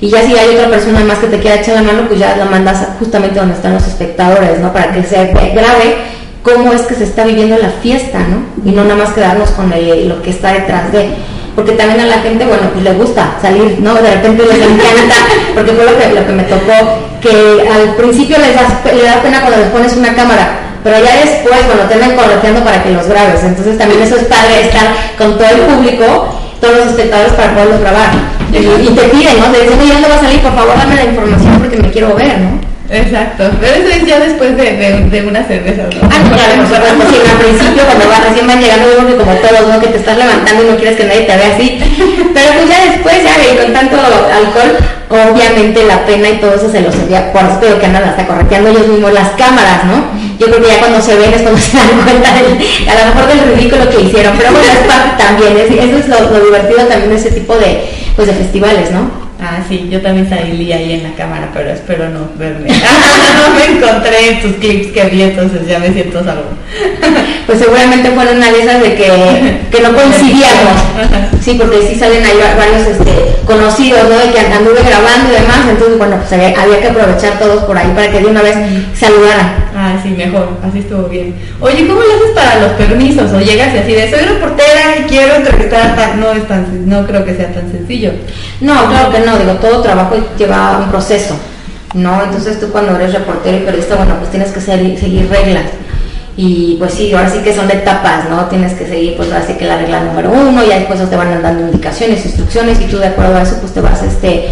Y 0.00 0.08
ya 0.08 0.22
si 0.22 0.36
hay 0.36 0.56
otra 0.56 0.68
persona 0.68 1.00
más 1.00 1.18
que 1.18 1.26
te 1.26 1.38
quiera 1.38 1.60
echar 1.60 1.76
la 1.76 1.82
mano, 1.82 2.08
pues 2.08 2.20
ya 2.20 2.36
la 2.36 2.44
mandas 2.44 2.86
justamente 2.98 3.38
donde 3.38 3.54
están 3.54 3.74
los 3.74 3.86
espectadores, 3.86 4.60
¿no? 4.60 4.72
Para 4.72 4.92
que 4.92 5.02
se 5.02 5.26
grabe 5.26 5.96
cómo 6.42 6.72
es 6.72 6.82
que 6.82 6.94
se 6.94 7.04
está 7.04 7.24
viviendo 7.24 7.56
la 7.58 7.70
fiesta, 7.70 8.18
¿no? 8.18 8.70
Y 8.70 8.74
no 8.74 8.84
nada 8.84 8.96
más 8.96 9.12
quedarnos 9.12 9.50
con 9.50 9.70
lo 9.70 10.22
que 10.22 10.30
está 10.30 10.52
detrás 10.52 10.92
de. 10.92 11.10
Porque 11.54 11.72
también 11.72 12.00
a 12.00 12.06
la 12.06 12.18
gente, 12.20 12.46
bueno, 12.46 12.70
pues 12.72 12.82
le 12.82 12.94
gusta 12.94 13.36
salir, 13.42 13.78
¿no? 13.80 13.94
De 13.94 14.14
repente 14.14 14.44
les 14.44 14.56
encanta, 14.56 15.14
porque 15.54 15.72
fue 15.72 15.84
lo 15.84 15.98
que, 15.98 16.20
lo 16.20 16.26
que 16.26 16.32
me 16.32 16.42
tocó, 16.44 16.72
que 17.20 17.68
al 17.68 17.94
principio 17.96 18.38
les 18.38 18.94
le 18.94 19.04
da 19.04 19.20
pena 19.22 19.40
cuando 19.40 19.58
les 19.58 19.68
pones 19.68 19.94
una 19.96 20.14
cámara, 20.14 20.61
pero 20.82 20.96
ya 20.98 21.16
después, 21.24 21.66
bueno, 21.66 21.82
te 21.88 21.94
andan 21.94 22.16
correteando 22.16 22.64
para 22.64 22.82
que 22.82 22.90
los 22.90 23.06
grabes. 23.06 23.42
Entonces 23.44 23.78
también 23.78 24.02
eso 24.02 24.16
es 24.16 24.24
padre 24.24 24.62
estar 24.62 24.86
con 25.16 25.38
todo 25.38 25.48
el 25.48 25.60
público, 25.62 26.38
todos 26.60 26.76
los 26.78 26.86
espectadores 26.88 27.32
para 27.34 27.54
poderlos 27.54 27.80
grabar. 27.80 28.10
Y, 28.52 28.60
te 28.94 29.02
piden, 29.08 29.40
¿no? 29.40 29.46
Te 29.46 29.62
dicen, 29.62 29.80
oye, 29.80 29.92
¿dónde 29.92 30.08
va 30.08 30.16
a 30.16 30.20
salir? 30.20 30.40
Por 30.40 30.54
favor, 30.54 30.76
dame 30.76 30.94
la 30.96 31.04
información 31.04 31.58
porque 31.58 31.76
me 31.78 31.90
quiero 31.90 32.14
ver, 32.14 32.38
¿no? 32.38 32.72
Exacto, 32.92 33.48
pero 33.58 33.72
eso 33.72 33.88
es 33.88 34.04
ya 34.04 34.20
después 34.20 34.54
de, 34.54 35.08
de, 35.08 35.26
una 35.26 35.42
cerveza, 35.44 35.84
¿no? 35.84 36.08
Ah, 36.12 36.20
claro, 36.28 36.60
pues, 36.68 37.08
sí, 37.08 37.16
al 37.24 37.38
principio 37.38 37.84
cuando 37.86 38.06
van, 38.06 38.22
recién 38.22 38.46
van 38.46 38.60
llegando, 38.60 39.06
que 39.06 39.16
como 39.16 39.32
todos, 39.32 39.66
¿no? 39.66 39.80
Que 39.80 39.86
te 39.86 39.96
estás 39.96 40.18
levantando 40.18 40.62
y 40.62 40.66
no 40.66 40.76
quieres 40.76 40.96
que 40.98 41.04
nadie 41.04 41.22
te 41.22 41.34
vea 41.34 41.54
así. 41.54 41.80
Pero 42.34 42.52
pues 42.52 42.68
ya 42.68 42.92
después, 42.92 43.16
ya, 43.24 43.32
y 43.40 43.56
con 43.56 43.72
tanto 43.72 43.96
alcohol, 43.96 44.76
obviamente 45.08 45.84
la 45.84 46.04
pena 46.04 46.28
y 46.28 46.36
todo 46.36 46.54
eso 46.54 46.70
se 46.70 46.80
los 46.80 46.94
envía, 46.94 47.32
por 47.32 47.42
eso 47.42 47.78
que 47.78 47.86
andan 47.86 48.04
hasta 48.04 48.26
correteando 48.26 48.68
ellos 48.68 48.88
mismos 48.88 49.12
las 49.12 49.30
cámaras, 49.40 49.84
¿no? 49.84 50.04
Yo 50.38 50.46
creo 50.46 50.60
que 50.60 50.68
ya 50.68 50.78
cuando 50.78 51.00
se 51.00 51.16
ven 51.16 51.32
es 51.32 51.42
cuando 51.42 51.60
se 51.60 51.76
dan 51.76 52.00
cuenta 52.04 52.30
a 52.30 52.98
lo 52.98 53.14
mejor 53.14 53.28
del 53.28 53.54
ridículo 53.54 53.90
que 53.90 54.00
hicieron, 54.02 54.36
pero 54.36 54.52
bueno, 54.52 54.66
es 54.66 54.86
parte 54.86 55.22
también, 55.22 55.56
eso 55.56 55.98
es 55.98 56.08
lo, 56.08 56.30
lo 56.30 56.44
divertido 56.44 56.80
también 56.86 57.10
de 57.10 57.16
ese 57.16 57.30
tipo 57.30 57.56
de, 57.56 57.84
pues, 58.16 58.28
de 58.28 58.34
festivales, 58.34 58.90
¿no? 58.90 59.22
Ah, 59.44 59.58
sí, 59.68 59.88
yo 59.90 60.00
también 60.00 60.28
salí 60.28 60.72
ahí 60.72 60.92
en 60.92 61.02
la 61.02 61.16
cámara, 61.16 61.50
pero 61.52 61.70
espero 61.70 62.08
no 62.10 62.28
verme. 62.36 62.68
no 62.68 63.54
me 63.56 63.76
encontré 63.76 64.30
en 64.30 64.40
tus 64.40 64.52
clips 64.52 64.92
que 64.92 65.04
vi, 65.06 65.22
entonces 65.22 65.66
ya 65.66 65.80
me 65.80 65.92
siento 65.92 66.22
salvo. 66.22 66.44
pues 67.46 67.58
seguramente 67.58 68.12
fueron 68.12 68.36
una 68.36 68.52
de 68.52 68.62
esas 68.62 68.80
de 68.80 68.94
que, 68.94 69.58
que 69.68 69.82
no 69.82 69.92
coincidíamos. 69.94 70.78
sí, 71.42 71.54
porque 71.58 71.82
sí 71.88 71.98
salen 71.98 72.24
ahí 72.24 72.38
varios 72.56 72.86
este, 72.86 73.42
conocidos, 73.44 74.04
¿no? 74.08 74.16
De 74.16 74.30
que 74.30 74.38
anduve 74.38 74.80
grabando 74.80 75.30
y 75.30 75.40
demás, 75.40 75.58
entonces 75.68 75.98
bueno, 75.98 76.18
pues 76.18 76.32
había, 76.32 76.80
que 76.80 76.86
aprovechar 76.86 77.36
todos 77.40 77.64
por 77.64 77.76
ahí 77.76 77.90
para 77.96 78.12
que 78.12 78.20
de 78.20 78.26
una 78.26 78.42
vez 78.42 78.56
saludaran. 78.94 79.71
Ah, 79.84 79.98
sí, 80.00 80.10
mejor, 80.10 80.48
así 80.62 80.78
estuvo 80.78 81.08
bien. 81.08 81.34
Oye, 81.58 81.88
¿cómo 81.88 82.00
lo 82.02 82.14
haces 82.14 82.30
para 82.36 82.60
los 82.60 82.70
permisos? 82.74 83.32
O 83.32 83.40
llegas 83.40 83.74
y 83.74 83.78
así 83.78 83.92
de, 83.92 84.08
soy 84.08 84.20
reportera 84.20 84.98
y 85.00 85.02
quiero 85.08 85.34
entrevistar 85.34 85.98
a 85.98 86.14
No 86.14 86.30
es 86.30 86.46
tan, 86.46 86.88
no 86.88 87.04
creo 87.04 87.24
que 87.24 87.34
sea 87.34 87.52
tan 87.52 87.68
sencillo. 87.68 88.12
No, 88.60 88.86
claro 88.88 89.10
que 89.10 89.18
no 89.26 89.36
digo, 89.36 89.54
todo 89.54 89.82
trabajo 89.82 90.14
lleva 90.38 90.78
un 90.78 90.88
proceso, 90.88 91.36
¿no? 91.94 92.22
Entonces 92.22 92.60
tú 92.60 92.68
cuando 92.70 92.94
eres 92.94 93.12
reportero 93.12 93.56
y 93.56 93.60
periodista, 93.62 93.96
bueno, 93.96 94.14
pues 94.18 94.30
tienes 94.30 94.52
que 94.52 94.60
seguir 94.60 95.28
reglas. 95.28 95.64
y 96.36 96.76
pues 96.78 96.94
sí, 96.94 97.12
ahora 97.12 97.28
sí 97.28 97.38
que 97.40 97.52
son 97.52 97.68
etapas, 97.68 98.30
¿no? 98.30 98.46
Tienes 98.46 98.74
que 98.74 98.86
seguir 98.86 99.16
pues 99.16 99.32
ahora 99.32 99.44
sí 99.44 99.54
que 99.54 99.64
la 99.64 99.78
regla 99.78 100.04
número 100.04 100.30
uno, 100.30 100.64
ya 100.64 100.78
después 100.78 101.10
te 101.10 101.16
van 101.16 101.42
dando 101.42 101.66
indicaciones, 101.66 102.24
instrucciones 102.24 102.80
y 102.80 102.84
tú 102.84 102.98
de 102.98 103.08
acuerdo 103.08 103.36
a 103.36 103.42
eso 103.42 103.56
pues 103.60 103.74
te 103.74 103.80
vas 103.80 104.00
este, 104.04 104.46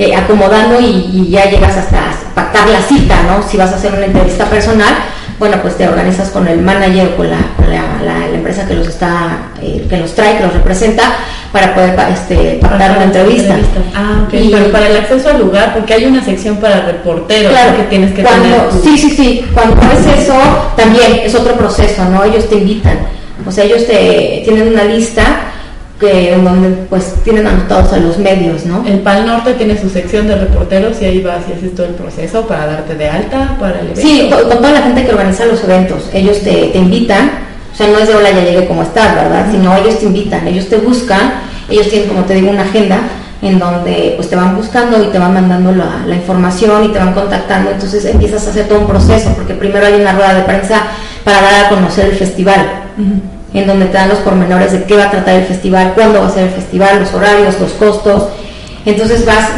eh, 0.00 0.16
acomodando 0.16 0.80
y, 0.80 1.28
ya 1.28 1.50
llegas 1.50 1.76
hasta 1.76 2.00
pactar 2.34 2.70
la 2.70 2.80
cita, 2.80 3.22
¿no? 3.24 3.46
Si 3.46 3.58
vas 3.58 3.70
a 3.70 3.74
hacer 3.74 3.92
una 3.92 4.06
entrevista 4.06 4.46
personal, 4.46 4.94
bueno, 5.38 5.58
pues 5.60 5.76
te 5.76 5.86
organizas 5.86 6.30
con 6.30 6.48
el 6.48 6.62
manager 6.62 7.08
o 7.08 7.16
con 7.18 7.28
la, 7.28 7.36
la, 8.02 8.26
empresa 8.34 8.66
que 8.66 8.76
los 8.76 8.88
está, 8.88 9.50
eh, 9.60 9.86
que 9.90 9.98
los 9.98 10.14
trae, 10.14 10.38
que 10.38 10.44
los 10.44 10.54
representa, 10.54 11.02
para 11.52 11.74
poder 11.74 11.98
este, 12.14 12.58
pactar 12.62 12.92
una 12.92 13.04
entrevista. 13.04 13.58
Ah, 13.94 14.24
ok. 14.24 14.30
Pero 14.50 14.72
para 14.72 14.88
el 14.88 14.96
acceso 14.96 15.28
al 15.28 15.38
lugar, 15.38 15.74
porque 15.74 15.92
hay 15.92 16.06
una 16.06 16.24
sección 16.24 16.56
para 16.56 16.80
reporteros 16.86 17.52
claro, 17.52 17.76
que 17.76 17.82
tienes 17.82 18.14
que 18.14 18.22
cuando, 18.22 18.56
tener. 18.56 18.82
Sí, 18.82 18.96
sí, 18.96 19.10
sí. 19.10 19.44
Cuando 19.52 19.76
es 19.82 20.22
eso, 20.22 20.34
también 20.76 21.20
es 21.24 21.34
otro 21.34 21.56
proceso, 21.56 22.06
¿no? 22.06 22.24
Ellos 22.24 22.48
te 22.48 22.54
invitan. 22.54 23.00
O 23.46 23.52
sea, 23.52 23.64
ellos 23.64 23.86
te 23.86 24.40
tienen 24.46 24.68
una 24.68 24.84
lista 24.84 25.50
que 26.00 26.32
en 26.32 26.44
donde 26.44 26.70
pues 26.88 27.14
tienen 27.22 27.46
anotados 27.46 27.92
a 27.92 27.98
los 27.98 28.16
medios, 28.18 28.64
¿no? 28.64 28.84
El 28.86 29.00
PAL 29.00 29.26
Norte 29.26 29.52
tiene 29.52 29.78
su 29.78 29.90
sección 29.90 30.26
de 30.26 30.34
reporteros 30.34 31.00
y 31.02 31.04
ahí 31.04 31.20
vas 31.22 31.42
y 31.48 31.52
haces 31.52 31.74
todo 31.74 31.86
el 31.86 31.94
proceso 31.94 32.46
para 32.46 32.66
darte 32.66 32.94
de 32.94 33.08
alta 33.08 33.56
para 33.60 33.80
el 33.80 33.90
evento. 33.90 34.00
Sí, 34.00 34.30
con, 34.30 34.48
toda 34.48 34.72
la 34.72 34.80
gente 34.80 35.04
que 35.04 35.10
organiza 35.10 35.44
los 35.44 35.62
eventos, 35.62 36.08
ellos 36.14 36.40
te, 36.40 36.68
te, 36.68 36.78
invitan, 36.78 37.30
o 37.70 37.76
sea, 37.76 37.88
no 37.88 37.98
es 37.98 38.08
de 38.08 38.14
hola 38.14 38.30
ya 38.30 38.44
llegué 38.44 38.66
como 38.66 38.82
estás, 38.82 39.14
¿verdad? 39.14 39.48
Sino 39.50 39.76
ellos 39.76 39.98
te 39.98 40.06
invitan, 40.06 40.48
ellos 40.48 40.68
te 40.70 40.78
buscan, 40.78 41.34
ellos 41.68 41.88
tienen 41.90 42.08
como 42.08 42.24
te 42.24 42.34
digo 42.34 42.48
una 42.48 42.62
agenda 42.62 43.00
en 43.42 43.58
donde 43.58 44.14
pues 44.16 44.30
te 44.30 44.36
van 44.36 44.56
buscando 44.56 45.02
y 45.04 45.08
te 45.08 45.18
van 45.18 45.34
mandando 45.34 45.72
la, 45.72 46.02
la, 46.06 46.14
información 46.14 46.84
y 46.84 46.88
te 46.88 46.98
van 46.98 47.12
contactando, 47.12 47.72
entonces 47.72 48.06
empiezas 48.06 48.46
a 48.46 48.50
hacer 48.50 48.68
todo 48.68 48.80
un 48.80 48.86
proceso, 48.86 49.32
porque 49.34 49.52
primero 49.52 49.84
hay 49.84 50.00
una 50.00 50.12
rueda 50.12 50.34
de 50.34 50.42
prensa 50.42 50.82
para 51.24 51.42
dar 51.42 51.66
a 51.66 51.68
conocer 51.68 52.06
el 52.06 52.16
festival 52.16 52.66
en 53.52 53.66
donde 53.66 53.86
te 53.86 53.94
dan 53.94 54.08
los 54.08 54.18
pormenores 54.18 54.72
de 54.72 54.84
qué 54.84 54.96
va 54.96 55.04
a 55.04 55.10
tratar 55.10 55.34
el 55.34 55.44
festival, 55.44 55.92
cuándo 55.94 56.20
va 56.20 56.28
a 56.28 56.30
ser 56.30 56.44
el 56.44 56.50
festival, 56.50 57.00
los 57.00 57.12
horarios, 57.12 57.60
los 57.60 57.72
costos. 57.72 58.28
Entonces 58.84 59.26
vas 59.26 59.50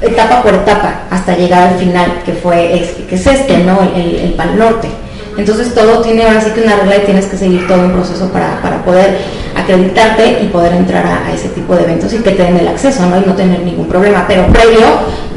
etapa 0.00 0.42
por 0.42 0.54
etapa 0.54 1.02
hasta 1.10 1.36
llegar 1.36 1.68
al 1.68 1.78
final, 1.78 2.22
que 2.24 2.32
fue 2.32 2.88
que 3.08 3.14
es 3.14 3.26
este, 3.26 3.58
¿no? 3.58 3.78
El, 3.94 4.16
el, 4.16 4.32
Pal 4.34 4.58
Norte. 4.58 4.88
Entonces 5.36 5.74
todo 5.74 6.00
tiene 6.02 6.24
ahora 6.24 6.40
sí 6.40 6.50
que 6.50 6.62
una 6.62 6.76
regla 6.76 6.96
y 6.96 7.00
tienes 7.06 7.26
que 7.26 7.36
seguir 7.36 7.66
todo 7.66 7.80
un 7.80 7.92
proceso 7.92 8.28
para, 8.28 8.60
para 8.60 8.84
poder 8.84 9.18
acreditarte 9.56 10.40
y 10.42 10.46
poder 10.48 10.72
entrar 10.72 11.04
a, 11.06 11.32
ese 11.32 11.48
tipo 11.48 11.74
de 11.74 11.84
eventos 11.84 12.12
y 12.12 12.18
que 12.18 12.32
te 12.32 12.42
den 12.42 12.56
el 12.56 12.68
acceso, 12.68 13.06
¿no? 13.06 13.18
Y 13.18 13.24
no 13.26 13.34
tener 13.34 13.60
ningún 13.60 13.86
problema. 13.86 14.24
Pero 14.28 14.46
previo 14.46 14.86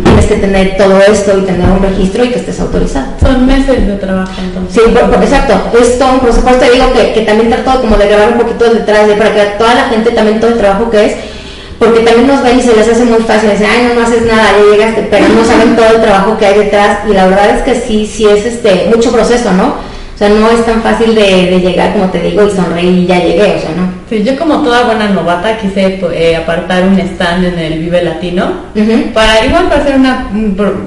tienes 0.04 0.25
que 0.25 0.36
tener 0.36 0.78
todo 0.78 1.00
esto 1.02 1.38
y 1.38 1.42
tener 1.42 1.70
un 1.70 1.82
registro 1.82 2.25
y 2.25 2.30
que 2.30 2.40
estés 2.40 2.60
autorizado. 2.60 3.08
Son 3.20 3.46
meses 3.46 3.88
de 3.88 3.96
trabajo 3.96 4.34
entonces. 4.42 4.84
Sí, 4.84 4.92
exacto. 5.22 5.78
Es 5.80 5.98
todo 5.98 6.14
un 6.14 6.20
proceso. 6.20 6.46
Por 6.46 6.56
te 6.56 6.72
digo 6.72 6.92
que, 6.94 7.14
que 7.14 7.22
también 7.22 7.50
trato 7.50 7.82
como 7.82 7.98
de 7.98 8.08
grabar 8.08 8.34
un 8.34 8.40
poquito 8.40 8.66
detrás 8.74 9.08
de 9.08 9.16
para 9.16 9.34
que 9.34 9.42
toda 9.58 9.75
la 9.75 9.84
gente 9.86 10.12
también 10.12 10.40
todo 10.40 10.52
el 10.52 10.58
trabajo 10.58 10.90
que 10.90 11.06
es 11.06 11.16
porque 11.79 12.00
también 12.01 12.27
nos 12.27 12.44
ven 12.44 12.60
y 12.60 12.62
se 12.62 12.75
les 12.75 12.88
hace 12.88 13.05
muy 13.05 13.22
fácil, 13.22 13.51
dicen, 13.51 13.67
ay, 13.70 13.88
no, 13.88 14.00
no 14.00 14.08
haces 14.08 14.25
nada, 14.25 14.51
ya 14.58 14.72
llegaste, 14.72 15.08
pero 15.10 15.27
no 15.29 15.44
saben 15.44 15.75
todo 15.75 15.88
el 15.88 16.01
trabajo 16.01 16.38
que 16.38 16.46
hay 16.46 16.60
detrás 16.60 17.00
y 17.10 17.13
la 17.13 17.27
verdad 17.27 17.58
es 17.58 17.63
que 17.63 17.75
sí, 17.75 18.08
sí 18.08 18.25
es 18.25 18.46
este 18.46 18.89
mucho 18.94 19.12
proceso, 19.12 19.51
¿no? 19.51 19.75
O 20.15 20.17
sea, 20.17 20.29
no 20.29 20.50
es 20.50 20.65
tan 20.65 20.82
fácil 20.82 21.13
de, 21.13 21.60
llegar, 21.60 21.91
como 21.91 22.10
te 22.10 22.22
digo, 22.22 22.48
y 22.48 22.50
sonreír 22.50 23.00
y 23.00 23.05
ya 23.05 23.20
llegué, 23.20 23.55
o 23.58 23.60
sea, 23.60 23.72
¿no? 23.75 23.91
Sí, 24.10 24.24
yo 24.24 24.38
como 24.38 24.62
toda 24.63 24.86
buena 24.86 25.10
novata 25.10 25.58
quise 25.58 26.00
eh, 26.13 26.38
apartar 26.38 26.84
un 26.84 26.98
stand 26.98 27.44
en 27.44 27.60
el 27.60 27.79
Vive 27.79 28.01
Latino 28.01 28.46
para 29.13 29.46
igual 29.46 29.67
para 29.67 29.82
hacer 29.82 29.96
una 29.96 30.29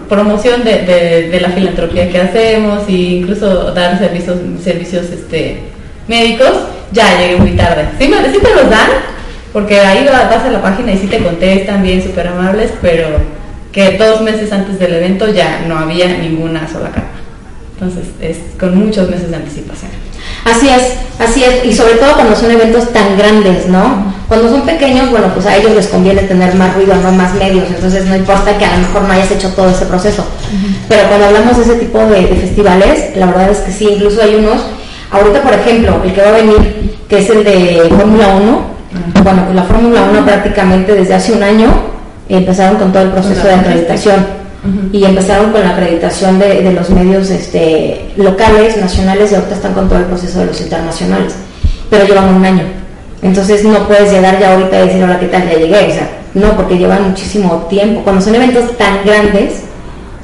promoción 0.08 0.64
de, 0.64 1.28
de, 1.30 1.40
la 1.42 1.50
filantropía 1.50 2.08
que 2.08 2.20
hacemos 2.22 2.88
e 2.88 2.92
incluso 2.92 3.72
dar 3.72 3.98
servicios 3.98 4.38
servicios 4.64 5.06
este 5.10 5.58
médicos. 6.06 6.52
Ya 6.92 7.18
llegué 7.18 7.36
muy 7.36 7.50
tarde. 7.50 7.86
Sí, 7.98 8.08
me, 8.08 8.16
sí 8.32 8.38
te 8.42 8.54
los 8.54 8.70
dan, 8.70 8.88
porque 9.52 9.80
ahí 9.80 10.06
vas 10.06 10.44
a 10.44 10.50
la 10.50 10.62
página 10.62 10.92
y 10.92 10.98
sí 10.98 11.06
te 11.06 11.18
contestan 11.18 11.82
bien, 11.82 12.02
súper 12.02 12.28
amables, 12.28 12.70
pero 12.80 13.06
que 13.72 13.96
dos 13.96 14.20
meses 14.22 14.52
antes 14.52 14.78
del 14.78 14.94
evento 14.94 15.28
ya 15.28 15.64
no 15.66 15.78
había 15.78 16.08
ninguna 16.08 16.68
sola 16.68 16.90
carta. 16.90 17.10
Entonces, 17.74 18.06
es 18.20 18.38
con 18.58 18.76
muchos 18.76 19.08
meses 19.08 19.30
de 19.30 19.36
anticipación. 19.36 19.90
Así 20.44 20.68
es, 20.68 20.94
así 21.18 21.44
es, 21.44 21.64
y 21.64 21.72
sobre 21.72 21.94
todo 21.94 22.14
cuando 22.14 22.34
son 22.34 22.50
eventos 22.50 22.92
tan 22.92 23.16
grandes, 23.16 23.66
¿no? 23.66 24.12
Cuando 24.28 24.48
son 24.48 24.62
pequeños, 24.62 25.10
bueno, 25.10 25.28
pues 25.34 25.46
a 25.46 25.56
ellos 25.56 25.72
les 25.72 25.86
conviene 25.88 26.22
tener 26.22 26.54
más 26.54 26.74
ruido, 26.74 26.94
no 26.96 27.12
más 27.12 27.34
medios, 27.34 27.66
entonces 27.68 28.06
no 28.06 28.16
importa 28.16 28.56
que 28.56 28.64
a 28.64 28.76
lo 28.76 28.78
mejor 28.78 29.02
no 29.02 29.12
hayas 29.12 29.30
hecho 29.30 29.50
todo 29.50 29.68
ese 29.68 29.86
proceso. 29.86 30.24
Pero 30.88 31.08
cuando 31.08 31.26
hablamos 31.26 31.56
de 31.56 31.62
ese 31.64 31.74
tipo 31.74 31.98
de, 31.98 32.26
festivales, 32.26 33.16
la 33.16 33.26
verdad 33.26 33.50
es 33.50 33.58
que 33.58 33.72
sí, 33.72 33.88
incluso 33.90 34.22
hay 34.22 34.36
unos, 34.36 34.62
ahorita 35.10 35.42
por 35.42 35.52
ejemplo, 35.52 36.00
el 36.04 36.12
que 36.12 36.20
va 36.20 36.28
a 36.28 36.32
venir, 36.32 36.96
que 37.08 37.18
es 37.18 37.30
el 37.30 37.44
de 37.44 37.86
Fórmula 37.96 38.28
1, 38.28 38.77
bueno, 39.22 39.44
pues 39.44 39.56
la 39.56 39.62
Fórmula 39.64 40.08
1 40.10 40.24
prácticamente 40.24 40.94
desde 40.94 41.14
hace 41.14 41.32
un 41.32 41.42
año 41.42 41.68
empezaron 42.28 42.76
con 42.76 42.92
todo 42.92 43.02
el 43.04 43.10
proceso 43.10 43.46
de 43.46 43.54
acreditación 43.54 44.38
y 44.92 45.04
empezaron 45.04 45.52
con 45.52 45.62
la 45.62 45.70
acreditación 45.70 46.38
de, 46.38 46.72
los 46.72 46.90
medios 46.90 47.30
este, 47.30 48.10
locales, 48.16 48.76
nacionales 48.76 49.32
y 49.32 49.36
ahorita 49.36 49.54
están 49.54 49.72
con 49.72 49.88
todo 49.88 50.00
el 50.00 50.04
proceso 50.06 50.40
de 50.40 50.46
los 50.46 50.60
internacionales, 50.60 51.34
pero 51.88 52.04
llevan 52.04 52.34
un 52.34 52.44
año. 52.44 52.64
Entonces 53.22 53.64
no 53.64 53.86
puedes 53.86 54.12
llegar 54.12 54.38
ya 54.38 54.54
ahorita 54.54 54.78
y 54.78 54.86
decir, 54.86 55.02
hola, 55.02 55.18
¿qué 55.18 55.26
tal? 55.26 55.48
Ya 55.48 55.58
llegué. 55.58 55.86
O 55.86 55.90
sea, 55.90 56.08
no, 56.34 56.56
porque 56.56 56.76
llevan 56.76 57.08
muchísimo 57.08 57.66
tiempo. 57.68 58.02
Cuando 58.02 58.20
son 58.20 58.34
eventos 58.34 58.76
tan 58.76 59.04
grandes, 59.04 59.62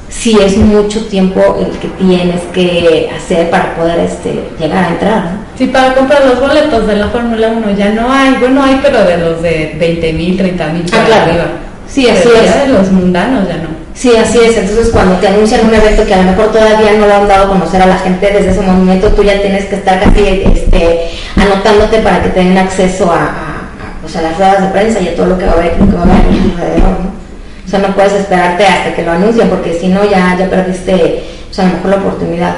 sí 0.09 0.37
es 0.41 0.57
mucho 0.57 1.05
tiempo 1.07 1.41
el 1.59 1.77
que 1.79 1.87
tienes 1.89 2.41
que 2.53 3.09
hacer 3.15 3.49
para 3.49 3.75
poder 3.75 3.99
este, 3.99 4.49
llegar 4.59 4.85
a 4.85 4.89
entrar. 4.89 5.44
Sí, 5.57 5.67
para 5.67 5.93
comprar 5.93 6.25
los 6.25 6.39
boletos 6.39 6.85
de 6.85 6.95
la 6.97 7.07
Fórmula 7.07 7.47
1 7.47 7.71
ya 7.77 7.89
no 7.89 8.11
hay, 8.11 8.35
bueno, 8.39 8.61
hay, 8.61 8.79
pero 8.83 9.05
de 9.05 9.17
los 9.17 9.41
de 9.41 9.75
20 9.79 10.13
mil, 10.13 10.37
30 10.37 10.67
mil 10.67 10.85
ah, 10.91 11.03
claro. 11.05 11.43
Sí, 11.87 12.09
así 12.09 12.27
es. 12.29 12.67
de 12.67 12.73
los 12.73 12.91
mundanos 12.91 13.47
ya 13.47 13.57
no. 13.57 13.69
Sí, 13.93 14.11
así 14.17 14.39
es. 14.39 14.57
Entonces, 14.57 14.89
cuando 14.89 15.15
te 15.15 15.29
anuncian 15.29 15.65
un 15.65 15.73
evento 15.73 16.05
que 16.05 16.13
a 16.13 16.17
lo 16.17 16.31
mejor 16.31 16.51
todavía 16.51 16.93
no 16.99 17.07
lo 17.07 17.15
han 17.15 17.27
dado 17.27 17.45
a 17.45 17.49
conocer 17.49 17.81
a 17.81 17.85
la 17.85 17.97
gente 17.97 18.29
desde 18.31 18.51
ese 18.51 18.61
momento, 18.61 19.07
tú 19.09 19.23
ya 19.23 19.41
tienes 19.41 19.65
que 19.65 19.75
estar 19.75 20.01
casi 20.01 20.43
este, 20.43 21.11
anotándote 21.37 21.99
para 21.99 22.21
que 22.21 22.29
tengan 22.29 22.65
acceso 22.65 23.09
a, 23.09 23.31
pues, 24.01 24.15
a, 24.17 24.23
las 24.23 24.37
ruedas 24.37 24.61
de 24.61 24.67
prensa 24.67 24.99
y 24.99 25.07
a 25.07 25.15
todo 25.15 25.27
lo 25.27 25.37
que 25.37 25.45
va 25.45 25.53
a 25.53 25.55
haber, 25.55 25.79
lo 25.79 25.85
que 25.85 25.95
va 25.95 26.01
a 26.01 26.03
haber 26.03 26.15
alrededor, 26.17 26.99
¿no? 26.99 27.15
O 27.65 27.69
sea, 27.69 27.79
no 27.79 27.95
puedes 27.95 28.13
esperarte 28.13 28.65
hasta 28.65 28.93
que 28.93 29.03
lo 29.03 29.13
anuncien, 29.13 29.47
porque 29.47 29.79
si 29.79 29.87
no, 29.87 30.03
ya, 30.03 30.35
ya 30.37 30.49
perdiste, 30.49 31.23
pues, 31.47 31.59
a 31.59 31.63
lo 31.63 31.69
mejor 31.69 31.89
la 31.91 31.97
oportunidad. 31.97 32.55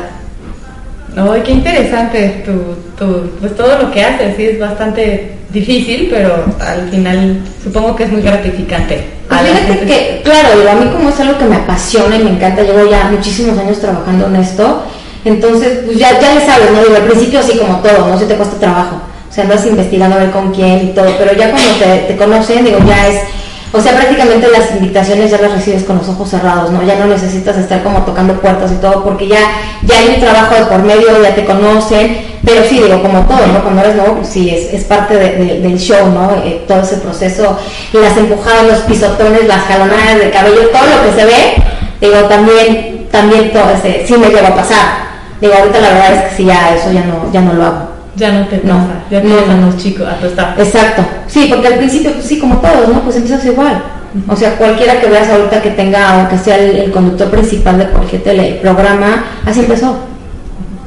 Ay, 1.17 1.41
qué 1.43 1.51
interesante 1.51 2.43
tu, 2.45 2.53
tu, 2.95 3.31
pues 3.39 3.55
todo 3.55 3.75
lo 3.81 3.91
que 3.91 4.03
haces, 4.03 4.36
sí, 4.38 4.45
es 4.45 4.59
bastante 4.59 5.31
difícil, 5.50 6.09
pero 6.12 6.45
al 6.59 6.89
final 6.89 7.41
supongo 7.63 7.95
que 7.95 8.03
es 8.03 8.12
muy 8.12 8.21
gratificante. 8.21 9.03
Pues 9.27 9.41
fíjate 9.41 9.86
que, 9.86 10.21
claro, 10.24 10.69
a 10.69 10.75
mí 10.75 10.91
como 10.91 11.09
es 11.09 11.19
algo 11.19 11.39
que 11.39 11.45
me 11.45 11.55
apasiona 11.55 12.17
y 12.17 12.24
me 12.24 12.29
encanta, 12.31 12.62
llevo 12.62 12.88
ya 12.88 13.05
muchísimos 13.12 13.57
años 13.57 13.79
trabajando 13.79 14.27
en 14.27 14.36
esto, 14.36 14.83
entonces 15.25 15.79
pues 15.86 15.97
ya, 15.97 16.19
ya 16.19 16.36
le 16.36 16.45
sabes, 16.45 16.71
¿no? 16.71 16.83
Digo, 16.83 16.95
al 16.95 17.07
principio 17.07 17.39
así 17.39 17.57
como 17.57 17.77
todo, 17.79 18.07
no 18.07 18.19
sé, 18.19 18.25
te 18.25 18.36
cuesta 18.36 18.59
trabajo, 18.59 18.97
o 19.29 19.33
sea, 19.33 19.45
andas 19.45 19.65
investigando 19.65 20.17
a 20.17 20.19
ver 20.19 20.31
con 20.31 20.53
quién 20.53 20.89
y 20.89 20.91
todo, 20.93 21.12
pero 21.17 21.33
ya 21.33 21.50
cuando 21.50 21.69
te, 21.79 22.13
te 22.13 22.15
conocen, 22.15 22.63
digo, 22.63 22.77
ya 22.88 23.07
es 23.07 23.21
o 23.77 23.81
sea, 23.81 23.93
prácticamente 23.93 24.48
las 24.50 24.72
invitaciones 24.72 25.29
ya 25.29 25.38
las 25.38 25.51
recibes 25.51 25.84
con 25.84 25.98
los 25.98 26.10
ojos 26.10 26.29
cerrados, 26.29 26.72
¿no? 26.72 26.81
Ya 26.84 26.96
no 26.96 27.05
necesitas 27.05 27.55
estar 27.57 27.84
como 27.84 28.01
tocando 28.03 28.34
puertas 28.41 28.72
y 28.72 28.75
todo, 28.75 29.03
porque 29.03 29.27
ya, 29.27 29.39
ya 29.84 30.00
hay 30.00 30.15
un 30.15 30.19
trabajo 30.19 30.55
de 30.55 30.65
por 30.65 30.79
medio, 30.79 31.22
ya 31.22 31.36
te 31.36 31.46
conocen, 31.46 32.17
pero 32.43 32.63
sí, 32.67 32.79
digo, 32.79 33.01
como 33.03 33.22
todo, 33.25 33.46
¿no? 33.46 33.62
Cuando 33.62 33.81
eres 33.81 33.96
nuevo, 33.96 34.15
pues 34.15 34.29
sí, 34.29 34.50
es, 34.50 34.84
parte 34.86 35.15
del 35.15 35.77
show, 35.77 36.10
¿no? 36.10 36.31
Eh, 36.43 36.63
todo 36.67 36.81
ese 36.81 36.98
proceso, 36.98 37.57
las 37.93 38.17
empujadas, 38.17 38.65
los 38.65 38.79
pisotones, 38.79 39.46
las 39.48 39.63
jalonadas 39.65 40.19
de 40.19 40.31
cabello, 40.31 40.69
todo 40.69 40.81
lo 40.81 41.03
que 41.03 41.19
se 41.19 41.25
ve, 41.25 41.53
digo, 42.01 42.27
también, 42.27 43.07
también 43.12 43.51
todo 43.51 43.65
sí 44.05 44.17
me 44.17 44.29
lleva 44.29 44.48
a 44.48 44.55
pasar. 44.55 45.07
Digo, 45.39 45.53
ahorita 45.53 45.79
la 45.79 45.89
verdad 45.89 46.13
es 46.13 46.24
que 46.29 46.36
sí, 46.38 46.46
ya 46.46 46.75
eso 46.75 46.91
ya 46.91 47.03
no, 47.03 47.31
ya 47.31 47.41
no 47.41 47.53
lo 47.53 47.63
hago 47.63 47.97
ya 48.17 48.31
no 48.31 48.47
te 48.47 48.57
pasa, 48.57 49.03
ya 49.12 49.21
te 49.21 49.27
no, 49.27 49.65
los 49.67 49.77
chicos, 49.77 50.07
a 50.07 50.17
tu 50.17 50.25
Exacto, 50.62 51.05
sí, 51.27 51.45
porque 51.50 51.67
al 51.67 51.75
principio, 51.75 52.12
pues 52.13 52.25
sí, 52.25 52.39
como 52.39 52.57
todos, 52.57 52.89
¿no? 52.89 53.01
Pues 53.01 53.15
empiezas 53.15 53.45
igual. 53.45 53.81
O 54.27 54.36
sea, 54.36 54.55
cualquiera 54.55 55.00
que 55.00 55.07
veas 55.07 55.29
ahorita 55.29 55.62
que 55.62 55.71
tenga, 55.71 56.15
aunque 56.15 56.38
sea 56.38 56.57
el, 56.57 56.91
conductor 56.91 57.29
principal 57.29 57.77
de 57.77 57.86
cualquier 57.88 58.24
teleprograma, 58.24 59.25
así 59.45 59.59
empezó. 59.59 59.95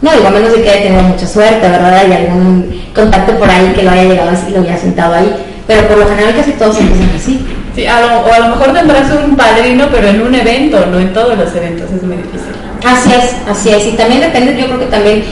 No 0.02 0.12
digo, 0.12 0.26
a 0.26 0.30
menos 0.30 0.52
de 0.52 0.62
que 0.62 0.70
haya 0.70 0.82
tenido 0.82 1.02
mucha 1.02 1.26
suerte, 1.26 1.68
¿verdad? 1.68 1.94
Hay 1.94 2.12
algún 2.12 2.82
contacto 2.94 3.38
por 3.38 3.48
ahí 3.48 3.72
que 3.74 3.82
lo 3.82 3.90
haya 3.90 4.04
llegado 4.04 4.30
así 4.30 4.46
y 4.48 4.54
lo 4.54 4.62
haya 4.62 4.76
sentado 4.76 5.14
ahí. 5.14 5.32
Pero 5.66 5.86
por 5.86 5.98
lo 5.98 6.08
general 6.08 6.34
casi 6.34 6.52
todos 6.52 6.80
empiezan 6.80 7.10
así. 7.14 7.46
Sí, 7.76 7.86
a 7.86 8.00
lo, 8.00 8.06
o 8.20 8.32
a 8.32 8.38
lo 8.40 8.48
mejor 8.48 8.72
tendrás 8.72 9.12
un 9.24 9.36
padrino, 9.36 9.86
pero 9.92 10.08
en 10.08 10.22
un 10.22 10.34
evento, 10.34 10.84
no 10.86 10.98
en 10.98 11.12
todos 11.12 11.38
los 11.38 11.54
eventos, 11.54 11.88
es 11.92 12.02
muy 12.02 12.16
difícil. 12.16 12.50
Así 12.84 13.12
es, 13.12 13.36
así 13.48 13.70
es. 13.70 13.86
Y 13.86 13.92
también 13.92 14.22
depende, 14.22 14.56
yo 14.58 14.66
creo 14.66 14.80
que 14.80 14.86
también 14.86 15.22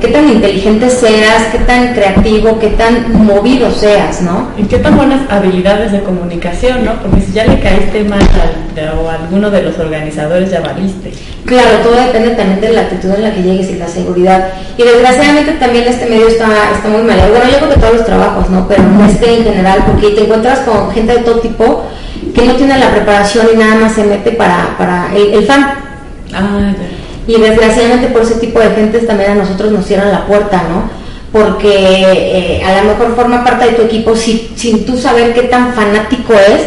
qué 0.00 0.08
tan 0.08 0.28
inteligente 0.28 0.90
seas, 0.90 1.44
qué 1.52 1.58
tan 1.58 1.94
creativo, 1.94 2.58
qué 2.58 2.68
tan 2.68 3.24
movido 3.24 3.70
seas, 3.70 4.22
¿no? 4.22 4.48
Y 4.58 4.64
qué 4.64 4.78
tan 4.78 4.96
buenas 4.96 5.20
habilidades 5.30 5.92
de 5.92 6.02
comunicación, 6.02 6.84
¿no? 6.84 6.94
Porque 7.02 7.20
si 7.22 7.32
ya 7.32 7.44
le 7.44 7.60
caíste 7.60 8.04
mal 8.04 8.20
al, 8.20 8.98
o 8.98 9.08
a 9.08 9.14
alguno 9.14 9.50
de 9.50 9.62
los 9.62 9.78
organizadores, 9.78 10.50
ya 10.50 10.60
valiste. 10.60 11.12
Claro, 11.44 11.78
todo 11.82 11.96
depende 11.96 12.30
también 12.30 12.60
de 12.60 12.72
la 12.72 12.82
actitud 12.82 13.10
en 13.14 13.22
la 13.22 13.34
que 13.34 13.42
llegues 13.42 13.70
y 13.70 13.76
la 13.76 13.88
seguridad. 13.88 14.48
Y 14.78 14.82
desgraciadamente 14.82 15.52
también 15.52 15.84
este 15.86 16.06
medio 16.06 16.28
está, 16.28 16.48
está 16.74 16.88
muy 16.88 17.02
mal. 17.02 17.18
Bueno, 17.30 17.44
yo 17.50 17.58
creo 17.58 17.70
que 17.70 17.80
todos 17.80 17.94
los 17.94 18.06
trabajos, 18.06 18.48
¿no? 18.50 18.66
Pero 18.66 18.82
este 19.06 19.36
en 19.36 19.44
general, 19.44 19.84
porque 19.86 20.10
te 20.10 20.22
encuentras 20.22 20.60
con 20.60 20.90
gente 20.92 21.14
de 21.14 21.20
todo 21.20 21.40
tipo 21.40 21.84
que 22.34 22.44
no 22.44 22.54
tiene 22.54 22.78
la 22.78 22.90
preparación 22.90 23.46
y 23.54 23.56
nada 23.56 23.76
más 23.76 23.92
se 23.92 24.04
mete 24.04 24.32
para, 24.32 24.74
para 24.76 25.14
el, 25.14 25.44
fan. 25.44 25.74
Ah, 26.32 26.72
y 27.26 27.40
desgraciadamente 27.40 28.08
por 28.08 28.22
ese 28.22 28.34
tipo 28.36 28.60
de 28.60 28.70
gente 28.70 28.98
también 29.00 29.32
a 29.32 29.34
nosotros 29.36 29.72
nos 29.72 29.86
cierran 29.86 30.12
la 30.12 30.26
puerta, 30.26 30.62
¿no? 30.68 30.90
Porque 31.32 31.70
eh, 31.72 32.62
a 32.64 32.82
lo 32.82 32.92
mejor 32.92 33.16
forma 33.16 33.44
parte 33.44 33.66
de 33.66 33.72
tu 33.72 33.82
equipo 33.82 34.14
sin, 34.14 34.56
sin 34.56 34.86
tú 34.86 34.96
saber 34.96 35.34
qué 35.34 35.42
tan 35.42 35.74
fanático 35.74 36.34
es 36.34 36.62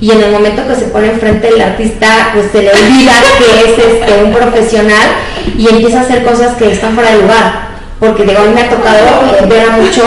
y 0.00 0.10
en 0.10 0.20
el 0.22 0.32
momento 0.32 0.66
que 0.66 0.74
se 0.74 0.86
pone 0.86 1.08
enfrente 1.08 1.48
el 1.48 1.60
artista 1.60 2.30
pues 2.34 2.46
se 2.52 2.62
le 2.62 2.70
olvida 2.70 3.12
que 3.38 3.72
es 3.72 3.78
este, 3.78 4.24
un 4.24 4.32
profesional 4.32 5.08
y 5.56 5.68
empieza 5.68 6.00
a 6.00 6.02
hacer 6.02 6.24
cosas 6.24 6.56
que 6.56 6.72
están 6.72 6.94
fuera 6.94 7.12
de 7.12 7.22
lugar 7.22 7.68
porque 7.98 8.24
de 8.24 8.36
hoy 8.36 8.48
me 8.54 8.62
ha 8.62 8.68
tocado 8.68 9.48
ver 9.48 9.68
a 9.68 9.76
muchos 9.76 10.04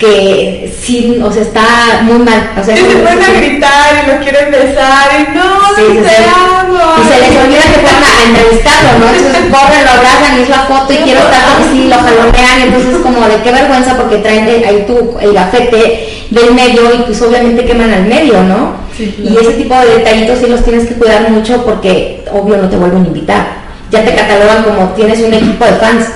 que 0.00 0.74
sí, 0.82 1.20
o 1.22 1.30
sea, 1.30 1.42
está 1.42 2.00
muy 2.02 2.18
mal. 2.18 2.50
O 2.58 2.64
sea, 2.64 2.74
y 2.74 2.80
se 2.80 2.96
ponen 2.96 3.22
a 3.22 3.30
gritar 3.36 4.02
y 4.02 4.10
lo 4.10 4.18
quieren 4.20 4.50
besar 4.50 5.08
y 5.20 5.36
no, 5.36 5.44
sí, 5.76 5.82
te 5.82 6.00
Y 6.00 7.04
se 7.06 7.20
les 7.20 7.44
olvida 7.44 7.62
que 7.68 7.82
van 7.84 8.02
a 8.02 8.24
entrevistarlo, 8.26 8.98
¿no? 8.98 9.06
Entonces 9.14 9.42
corren, 9.52 9.84
lo 9.84 9.90
abrazan 9.90 10.38
y 10.38 10.42
es 10.42 10.48
la 10.48 10.62
foto 10.62 10.92
y 10.94 10.96
quiero 10.96 11.20
estar 11.20 11.42
así, 11.60 11.88
lo 11.88 11.96
jalonean, 11.96 12.62
entonces 12.62 12.96
como 13.02 13.28
de 13.28 13.36
qué 13.42 13.52
vergüenza 13.52 13.96
porque 13.96 14.16
traen 14.16 14.48
ahí 14.48 14.84
tú 14.86 15.18
el 15.20 15.34
gafete 15.34 16.24
del 16.30 16.54
medio 16.54 16.94
y 16.94 17.02
pues 17.02 17.20
obviamente 17.20 17.66
queman 17.66 17.92
al 17.92 18.06
medio, 18.06 18.42
¿no? 18.42 18.80
Y 18.98 19.36
ese 19.36 19.52
tipo 19.52 19.74
de 19.74 19.98
detallitos 19.98 20.38
sí 20.38 20.46
los 20.46 20.64
tienes 20.64 20.88
que 20.88 20.94
cuidar 20.94 21.30
mucho 21.30 21.62
porque 21.64 22.24
obvio 22.32 22.56
no 22.56 22.68
te 22.68 22.76
vuelven 22.76 23.04
a 23.04 23.06
invitar. 23.06 23.60
Ya 23.90 24.04
te 24.04 24.14
catalogan 24.14 24.62
como 24.62 24.88
tienes 24.90 25.20
un 25.20 25.34
equipo 25.34 25.64
de 25.64 25.72
fans 25.72 26.06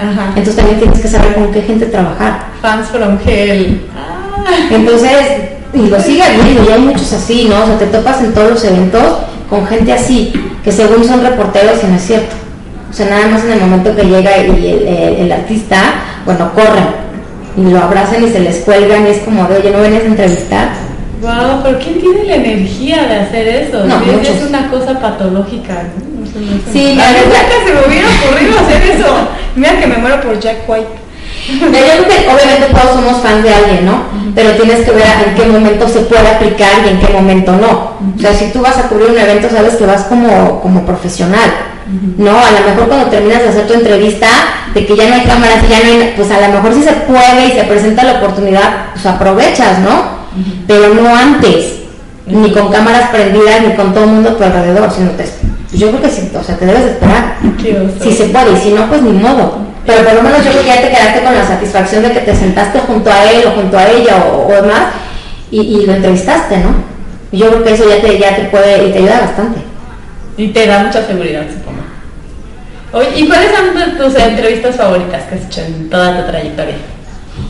entonces 0.00 0.56
también 0.56 0.78
tienes 0.78 1.00
que 1.00 1.08
saber 1.08 1.34
con 1.34 1.52
qué 1.52 1.62
gente 1.62 1.86
trabajar. 1.86 2.46
Fans 2.62 2.88
from 2.88 3.18
hell. 3.26 3.80
Entonces, 4.70 5.10
y 5.74 5.86
lo 5.88 6.00
sigue 6.00 6.22
viendo, 6.42 6.64
y 6.64 6.72
hay 6.72 6.80
muchos 6.80 7.12
así, 7.12 7.46
¿no? 7.48 7.62
O 7.62 7.66
sea, 7.66 7.78
te 7.78 7.86
topas 7.86 8.22
en 8.22 8.32
todos 8.32 8.50
los 8.50 8.64
eventos 8.64 9.18
con 9.50 9.66
gente 9.66 9.92
así, 9.92 10.32
que 10.62 10.72
según 10.72 11.04
son 11.04 11.22
reporteros 11.22 11.82
y 11.82 11.86
no 11.86 11.96
es 11.96 12.02
cierto. 12.02 12.34
O 12.90 12.92
sea, 12.92 13.06
nada 13.06 13.28
más 13.28 13.44
en 13.44 13.52
el 13.52 13.60
momento 13.60 13.94
que 13.94 14.04
llega 14.04 14.38
y 14.38 15.18
el, 15.20 15.32
artista, 15.32 15.76
bueno, 16.24 16.52
corren 16.54 17.08
y 17.56 17.70
lo 17.70 17.78
abrazan 17.82 18.24
y 18.24 18.28
se 18.28 18.40
les 18.40 18.58
cuelgan 18.58 19.06
y 19.06 19.10
es 19.10 19.18
como 19.18 19.44
de, 19.44 19.56
oye, 19.56 19.70
¿no 19.70 19.80
vienes 19.80 20.04
a 20.04 20.06
entrevistar? 20.06 20.68
Wow, 21.20 21.62
pero 21.62 21.78
¿quién 21.78 22.00
tiene 22.00 22.24
la 22.24 22.36
energía 22.36 23.04
de 23.04 23.14
hacer 23.20 23.48
eso? 23.48 23.84
No, 23.84 23.96
es 24.20 24.42
una 24.48 24.70
cosa 24.70 25.00
patológica. 25.00 25.84
Sí, 26.72 26.94
la 26.94 27.10
verdad 27.10 27.48
que 27.48 27.66
se 27.66 27.74
me 27.74 27.86
hubiera 27.86 28.08
ocurrido 28.08 28.58
hacer 28.60 28.82
eso. 28.82 29.28
Mira 29.56 29.80
que 29.80 29.86
me 29.86 29.98
muero 29.98 30.20
por 30.20 30.38
Jack 30.38 30.68
White. 30.68 31.08
Yo 31.48 31.66
creo 31.68 32.06
que 32.06 32.28
obviamente 32.28 32.68
todos 32.70 32.94
somos 32.94 33.22
fans 33.22 33.42
de 33.42 33.54
alguien, 33.54 33.86
¿no? 33.86 34.02
Pero 34.34 34.50
tienes 34.52 34.84
que 34.84 34.90
ver 34.90 35.06
en 35.26 35.34
qué 35.34 35.46
momento 35.46 35.88
se 35.88 36.00
puede 36.00 36.28
aplicar 36.28 36.72
y 36.84 36.90
en 36.90 37.00
qué 37.00 37.12
momento 37.12 37.52
no. 37.52 37.96
O 38.16 38.20
sea, 38.20 38.34
si 38.34 38.52
tú 38.52 38.60
vas 38.60 38.76
a 38.76 38.88
cubrir 38.88 39.10
un 39.10 39.18
evento, 39.18 39.48
sabes 39.50 39.76
que 39.76 39.86
vas 39.86 40.04
como, 40.04 40.60
como 40.60 40.84
profesional. 40.84 41.50
No, 42.18 42.38
a 42.38 42.50
lo 42.50 42.68
mejor 42.68 42.88
cuando 42.88 43.06
terminas 43.06 43.42
de 43.42 43.48
hacer 43.48 43.66
tu 43.66 43.72
entrevista, 43.72 44.26
de 44.74 44.84
que 44.84 44.94
ya 44.94 45.08
no 45.08 45.14
hay 45.14 45.22
cámaras 45.22 45.66
ya 45.68 45.78
no 45.78 45.84
hay, 45.84 46.12
pues 46.14 46.30
a 46.30 46.46
lo 46.46 46.54
mejor 46.54 46.74
si 46.74 46.82
se 46.82 46.92
puede 46.92 47.46
y 47.46 47.52
se 47.52 47.64
presenta 47.64 48.04
la 48.04 48.18
oportunidad, 48.18 48.92
pues 48.92 49.06
aprovechas, 49.06 49.78
¿no? 49.78 50.17
Pero 50.66 50.94
no 50.94 51.14
antes, 51.14 51.80
ni 52.26 52.50
con 52.52 52.70
cámaras 52.70 53.10
prendidas, 53.10 53.62
ni 53.66 53.74
con 53.74 53.92
todo 53.92 54.04
el 54.04 54.10
mundo 54.10 54.30
a 54.30 54.36
tu 54.36 54.44
alrededor, 54.44 54.90
sino 54.90 55.10
te 55.12 55.24
pues 55.68 55.80
yo 55.80 55.88
creo 55.88 56.00
que 56.00 56.08
sí, 56.08 56.30
o 56.34 56.42
sea, 56.42 56.56
te 56.56 56.64
debes 56.64 56.92
esperar. 56.92 57.36
Si 58.02 58.12
se 58.12 58.24
puede, 58.26 58.52
y 58.52 58.56
si 58.56 58.70
no, 58.70 58.88
pues 58.88 59.02
ni 59.02 59.12
modo. 59.12 59.58
Pero 59.84 60.04
por 60.04 60.14
lo 60.14 60.22
menos 60.22 60.44
yo 60.44 60.50
creo 60.50 60.62
que 60.62 60.68
ya 60.68 60.80
te 60.80 60.90
quedaste 60.90 61.22
con 61.22 61.34
la 61.34 61.46
satisfacción 61.46 62.02
de 62.02 62.12
que 62.12 62.20
te 62.20 62.34
sentaste 62.34 62.78
junto 62.80 63.10
a 63.10 63.30
él 63.30 63.44
o 63.46 63.50
junto 63.50 63.76
a 63.78 63.88
ella 63.88 64.24
o, 64.32 64.50
demás 64.50 64.94
y, 65.50 65.84
lo 65.86 65.94
entrevistaste, 65.94 66.58
¿no? 66.58 66.74
Yo 67.32 67.48
creo 67.48 67.64
que 67.64 67.72
eso 67.74 67.88
ya 67.88 68.00
te, 68.00 68.18
ya 68.18 68.36
te 68.36 68.44
puede 68.44 68.88
y 68.88 68.92
te 68.92 68.98
ayuda 68.98 69.20
bastante. 69.20 69.60
Y 70.36 70.48
te 70.48 70.66
da 70.66 70.84
mucha 70.84 71.06
seguridad, 71.06 71.42
supongo. 71.52 71.82
Oye, 72.92 73.20
¿y 73.20 73.28
cuáles 73.28 73.50
son 73.50 73.98
tus 73.98 74.14
entrevistas 74.14 74.76
favoritas 74.76 75.24
que 75.24 75.34
has 75.34 75.44
hecho 75.44 75.60
en 75.60 75.90
toda 75.90 76.18
tu 76.18 76.30
trayectoria? 76.30 76.76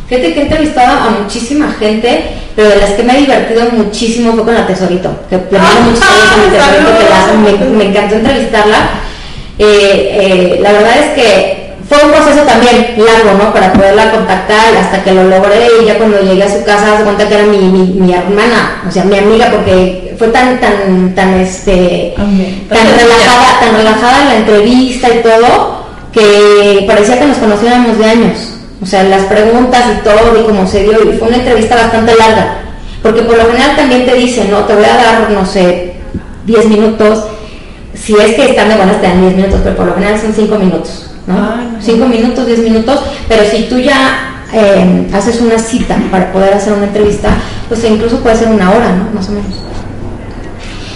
Fíjate 0.08 0.32
que 0.32 0.40
he 0.40 0.42
entrevistado 0.44 1.00
a 1.00 1.10
muchísima 1.10 1.70
gente, 1.78 2.24
pero 2.56 2.70
de 2.70 2.76
las 2.76 2.90
que 2.92 3.02
me 3.02 3.14
he 3.14 3.20
divertido 3.20 3.70
muchísimo 3.72 4.32
fue 4.32 4.44
con 4.44 4.54
la 4.54 4.66
Tesorito, 4.66 5.10
que 5.28 5.36
le 5.36 5.58
mando 5.58 5.80
muchos 5.82 6.00
Tesorito, 6.50 7.58
que 7.58 7.64
me, 7.66 7.84
encantó 7.84 8.14
entrevistarla. 8.14 8.90
Eh, 9.58 9.66
eh, 9.68 10.58
la 10.62 10.72
verdad 10.72 10.96
es 10.96 11.06
que 11.14 11.68
fue 11.86 12.02
un 12.04 12.10
proceso 12.10 12.40
también 12.46 12.94
largo, 12.96 13.42
¿no? 13.42 13.52
Para 13.52 13.72
poderla 13.74 14.10
contactar 14.10 14.76
hasta 14.76 15.02
que 15.04 15.12
lo 15.12 15.24
logré 15.24 15.68
y 15.82 15.86
ya 15.86 15.98
cuando 15.98 16.20
llegué 16.22 16.42
a 16.42 16.58
su 16.58 16.64
casa 16.64 16.96
se 16.96 17.04
cuenta 17.04 17.28
que 17.28 17.34
era 17.34 17.44
mi, 17.44 17.58
mi, 17.58 18.12
hermana, 18.14 18.84
o 18.88 18.90
sea, 18.90 19.04
mi 19.04 19.18
amiga, 19.18 19.50
porque 19.50 20.14
fue 20.18 20.28
tan, 20.28 20.58
tan, 20.58 21.14
tan, 21.14 21.34
este, 21.34 22.14
tan 22.16 22.86
relajada, 22.86 23.60
tan 23.60 23.76
relajada 23.76 24.24
la 24.24 24.36
entrevista 24.36 25.08
y 25.10 25.22
todo, 25.22 25.84
que 26.12 26.84
parecía 26.86 27.18
que 27.18 27.26
nos 27.26 27.36
conocíamos 27.36 27.98
de 27.98 28.04
años. 28.06 28.47
O 28.80 28.86
sea, 28.86 29.02
las 29.04 29.24
preguntas 29.24 29.84
y 29.98 30.04
todo 30.04 30.40
y 30.40 30.44
cómo 30.44 30.66
se 30.66 30.84
dio. 30.84 31.10
Y 31.10 31.18
fue 31.18 31.28
una 31.28 31.38
entrevista 31.38 31.74
bastante 31.74 32.14
larga. 32.14 32.58
Porque 33.02 33.22
por 33.22 33.36
lo 33.36 33.46
general 33.46 33.76
también 33.76 34.06
te 34.06 34.14
dicen, 34.14 34.50
no, 34.50 34.58
te 34.64 34.74
voy 34.74 34.84
a 34.84 34.96
dar, 34.96 35.30
no 35.30 35.44
sé, 35.44 35.94
10 36.46 36.66
minutos. 36.66 37.24
Si 37.94 38.14
es 38.14 38.34
que 38.34 38.50
están 38.50 38.68
de 38.68 38.76
buenas 38.76 39.00
te 39.00 39.08
dan 39.08 39.20
10 39.20 39.36
minutos, 39.36 39.60
pero 39.62 39.76
por 39.76 39.86
lo 39.86 39.94
general 39.94 40.20
son 40.20 40.32
5 40.32 40.58
minutos. 40.58 41.10
¿no? 41.26 41.80
5 41.80 42.06
minutos, 42.06 42.46
10 42.46 42.60
minutos. 42.60 43.00
Pero 43.28 43.44
si 43.44 43.64
tú 43.64 43.78
ya 43.78 44.44
eh, 44.52 45.08
haces 45.12 45.40
una 45.40 45.58
cita 45.58 45.96
para 46.10 46.32
poder 46.32 46.54
hacer 46.54 46.72
una 46.72 46.84
entrevista, 46.84 47.30
pues 47.68 47.84
incluso 47.84 48.20
puede 48.20 48.36
ser 48.36 48.48
una 48.48 48.70
hora, 48.70 48.92
¿no? 48.92 49.10
Más 49.14 49.28
o 49.28 49.32
menos. 49.32 49.54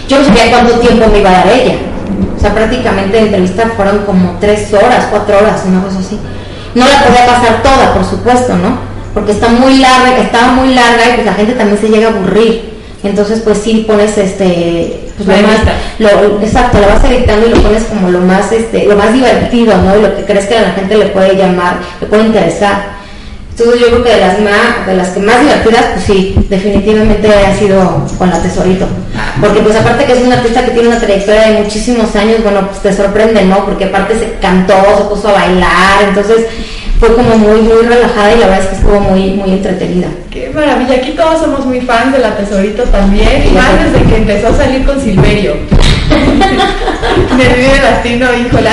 Yo 0.07 0.19
no 0.19 0.25
sabía 0.25 0.49
cuánto 0.49 0.79
tiempo 0.79 1.07
me 1.07 1.19
iba 1.19 1.29
a 1.29 1.33
dar 1.33 1.47
ella. 1.49 1.75
O 2.35 2.39
sea, 2.39 2.53
prácticamente 2.53 3.17
la 3.17 3.25
entrevista 3.27 3.71
fueron 3.75 3.99
como 3.99 4.37
3 4.39 4.73
horas, 4.73 5.07
4 5.09 5.37
horas, 5.37 5.63
una 5.67 5.83
cosa 5.83 5.99
así. 5.99 6.19
No 6.75 6.85
la 6.87 7.03
podía 7.03 7.25
pasar 7.25 7.61
toda, 7.61 7.93
por 7.93 8.05
supuesto, 8.05 8.55
¿no? 8.55 8.77
Porque 9.13 9.31
está 9.31 9.49
muy 9.49 9.77
larga, 9.77 10.17
estaba 10.17 10.53
muy 10.53 10.73
larga 10.73 11.09
y 11.09 11.13
pues 11.13 11.25
la 11.25 11.33
gente 11.33 11.53
también 11.53 11.79
se 11.79 11.89
llega 11.89 12.07
a 12.07 12.11
aburrir. 12.11 12.73
Entonces, 13.03 13.41
pues 13.41 13.57
sí 13.57 13.83
pones 13.85 14.17
este, 14.17 15.09
pues 15.17 15.27
lo 15.27 15.47
más, 15.47 15.59
lo, 15.99 16.41
exacto, 16.41 16.79
la 16.79 16.87
vas 16.87 17.03
editando 17.03 17.47
y 17.47 17.49
lo 17.49 17.61
pones 17.61 17.83
como 17.83 18.09
lo 18.09 18.19
más, 18.19 18.51
este, 18.51 18.85
lo 18.85 18.95
más 18.95 19.13
divertido, 19.13 19.77
¿no? 19.77 19.97
Y 19.97 20.01
lo 20.01 20.15
que 20.15 20.23
crees 20.23 20.47
que 20.47 20.57
a 20.57 20.61
la 20.61 20.71
gente 20.71 20.97
le 20.97 21.07
puede 21.07 21.35
llamar, 21.35 21.79
le 21.99 22.07
puede 22.07 22.23
interesar. 22.23 23.02
Entonces 23.55 23.81
yo 23.81 23.87
creo 23.87 24.03
que 24.03 24.09
de 24.09 24.19
las 24.19 24.39
más, 24.39 24.87
de 24.87 24.95
las 24.95 25.09
que 25.09 25.19
más 25.19 25.39
divertidas, 25.39 25.85
pues 25.93 26.05
sí, 26.05 26.35
definitivamente 26.49 27.29
ha 27.29 27.55
sido 27.55 28.03
con 28.17 28.31
la 28.31 28.41
Tesorito. 28.41 28.87
Porque 29.39 29.59
pues 29.59 29.75
aparte 29.75 30.05
que 30.05 30.13
es 30.13 30.21
una 30.21 30.37
artista 30.37 30.65
que 30.65 30.71
tiene 30.71 30.87
una 30.87 30.97
trayectoria 30.97 31.49
de 31.49 31.61
muchísimos 31.61 32.15
años, 32.15 32.41
bueno, 32.41 32.67
pues 32.67 32.81
te 32.81 32.91
sorprende, 32.91 33.43
¿no? 33.45 33.63
Porque 33.63 33.85
aparte 33.85 34.17
se 34.17 34.33
cantó, 34.41 34.73
se 34.97 35.03
puso 35.03 35.29
a 35.29 35.33
bailar, 35.33 36.03
entonces 36.07 36.47
fue 36.99 37.13
como 37.15 37.37
muy, 37.37 37.61
muy 37.61 37.83
relajada 37.83 38.33
y 38.33 38.39
la 38.39 38.47
verdad 38.47 38.63
es 38.63 38.69
que 38.69 38.75
estuvo 38.75 38.99
muy, 39.01 39.31
muy 39.33 39.51
entretenida. 39.51 40.07
Qué 40.31 40.49
maravilla, 40.49 40.95
aquí 40.95 41.11
todos 41.11 41.41
somos 41.41 41.63
muy 41.63 41.81
fans 41.81 42.11
de 42.11 42.19
la 42.19 42.35
Tesorito 42.35 42.81
también, 42.83 43.49
y 43.49 43.51
más 43.51 43.69
desde 43.83 44.03
que 44.09 44.15
empezó 44.17 44.47
a 44.47 44.57
salir 44.57 44.83
con 44.83 44.99
Silverio. 44.99 45.53
de 47.37 47.43
Vive 47.55 47.79
Latino, 47.83 48.25
híjole, 48.33 48.69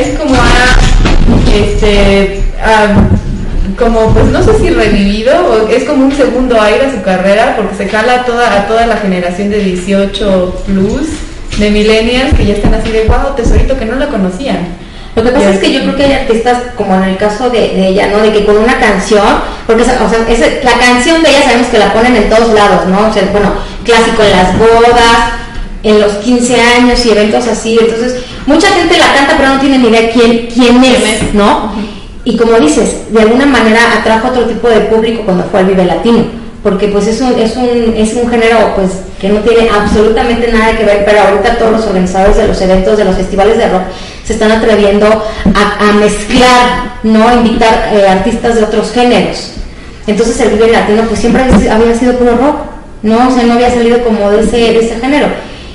es 0.00 0.16
como 0.16 0.36
a, 0.36 0.78
este, 1.52 2.40
como 3.82 4.14
pues 4.14 4.26
no 4.26 4.40
sé 4.44 4.56
si 4.60 4.70
revivido 4.70 5.34
o 5.34 5.68
es 5.68 5.82
como 5.82 6.04
un 6.04 6.12
segundo 6.12 6.60
aire 6.60 6.86
a 6.86 6.92
su 6.92 7.02
carrera 7.02 7.56
porque 7.56 7.74
se 7.74 7.88
jala 7.88 8.20
a 8.20 8.24
toda, 8.24 8.54
a 8.54 8.66
toda 8.68 8.86
la 8.86 8.96
generación 8.96 9.50
de 9.50 9.58
18 9.58 10.62
plus 10.66 11.08
de 11.58 11.70
millennials 11.70 12.32
que 12.34 12.46
ya 12.46 12.54
están 12.54 12.74
así 12.74 12.92
de 12.92 13.04
wow, 13.04 13.34
tesorito 13.34 13.76
que 13.76 13.84
no 13.84 13.96
la 13.96 14.06
conocían. 14.06 14.68
Lo 15.16 15.22
que 15.24 15.30
pasa 15.30 15.50
es 15.50 15.58
que 15.58 15.72
yo 15.72 15.80
creo 15.80 15.96
que 15.96 16.04
hay 16.04 16.12
artistas, 16.12 16.58
como 16.76 16.94
en 16.94 17.02
el 17.02 17.16
caso 17.18 17.50
de, 17.50 17.88
ella, 17.88 18.06
¿no? 18.06 18.22
De 18.22 18.32
que 18.32 18.46
con 18.46 18.56
una 18.56 18.78
canción, 18.78 19.26
porque 19.66 19.82
o 19.82 19.84
sea, 19.84 19.98
la 20.64 20.78
canción 20.78 21.22
de 21.22 21.28
ella 21.28 21.42
sabemos 21.42 21.66
que 21.66 21.78
la 21.78 21.92
ponen 21.92 22.16
en 22.16 22.30
todos 22.30 22.54
lados, 22.54 22.86
¿no? 22.86 23.08
O 23.08 23.12
sea, 23.12 23.28
bueno, 23.30 23.52
clásico 23.84 24.22
en 24.22 24.30
las 24.30 24.58
bodas, 24.58 25.32
en 25.82 26.00
los 26.00 26.12
15 26.12 26.60
años 26.62 27.04
y 27.04 27.10
eventos 27.10 27.46
así. 27.46 27.78
Entonces, 27.78 28.22
mucha 28.46 28.68
gente 28.68 28.96
la 28.96 29.12
canta, 29.12 29.34
pero 29.36 29.50
no 29.50 29.60
tiene 29.60 29.78
ni 29.78 29.88
idea 29.88 30.10
quién, 30.10 30.46
quién 30.46 30.82
es, 30.82 31.34
¿no? 31.34 31.74
Y 32.24 32.36
como 32.36 32.58
dices, 32.60 33.12
de 33.12 33.20
alguna 33.20 33.46
manera 33.46 33.80
atrajo 33.98 34.28
otro 34.28 34.44
tipo 34.44 34.68
de 34.68 34.80
público 34.80 35.22
cuando 35.24 35.44
fue 35.44 35.60
al 35.60 35.66
Vive 35.66 35.84
Latino, 35.84 36.24
porque 36.62 36.88
pues 36.88 37.08
es 37.08 37.20
un, 37.20 37.36
es 37.38 37.56
un, 37.56 37.94
es 37.96 38.14
un 38.14 38.30
género 38.30 38.74
pues 38.76 38.90
que 39.20 39.28
no 39.28 39.40
tiene 39.40 39.68
absolutamente 39.68 40.52
nada 40.52 40.76
que 40.76 40.84
ver, 40.84 41.04
pero 41.04 41.20
ahorita 41.20 41.58
todos 41.58 41.72
los 41.72 41.86
organizadores 41.86 42.36
de 42.36 42.46
los 42.46 42.60
eventos, 42.60 42.96
de 42.96 43.04
los 43.04 43.16
festivales 43.16 43.58
de 43.58 43.68
rock, 43.68 43.82
se 44.24 44.34
están 44.34 44.52
atreviendo 44.52 45.06
a, 45.06 45.92
mezclar 45.94 46.92
no 47.02 47.34
invitar 47.34 47.90
eh, 47.92 48.06
artistas 48.08 48.54
de 48.54 48.64
otros 48.64 48.92
géneros. 48.92 49.54
Entonces 50.06 50.40
el 50.40 50.50
Vive 50.50 50.70
Latino 50.70 51.02
pues 51.08 51.20
siempre 51.20 51.42
había 51.42 51.94
sido 51.96 52.16
puro 52.16 52.36
rock, 52.36 52.56
¿no? 53.02 53.28
O 53.28 53.30
sea, 53.32 53.44
no 53.44 53.54
había 53.54 53.70
salido 53.70 54.02
como 54.04 54.30
de 54.30 54.42
ese, 54.42 54.56
de 54.56 54.78
ese 54.78 55.00
género. 55.00 55.26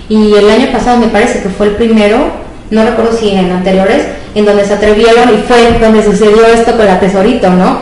Y 0.08 0.34
el 0.34 0.50
año 0.50 0.72
pasado 0.72 0.98
me 0.98 1.08
parece 1.08 1.42
que 1.42 1.50
fue 1.50 1.68
el 1.68 1.76
primero, 1.76 2.32
no 2.70 2.84
recuerdo 2.86 3.18
si 3.18 3.30
en 3.30 3.52
anteriores, 3.52 4.06
en 4.36 4.46
donde 4.46 4.66
se 4.66 4.74
atrevieron 4.74 5.34
y 5.34 5.38
fue 5.48 5.78
donde 5.80 6.04
sucedió 6.04 6.46
esto 6.46 6.76
con 6.76 6.86
la 6.86 7.00
Tesorito, 7.00 7.50
¿no? 7.50 7.80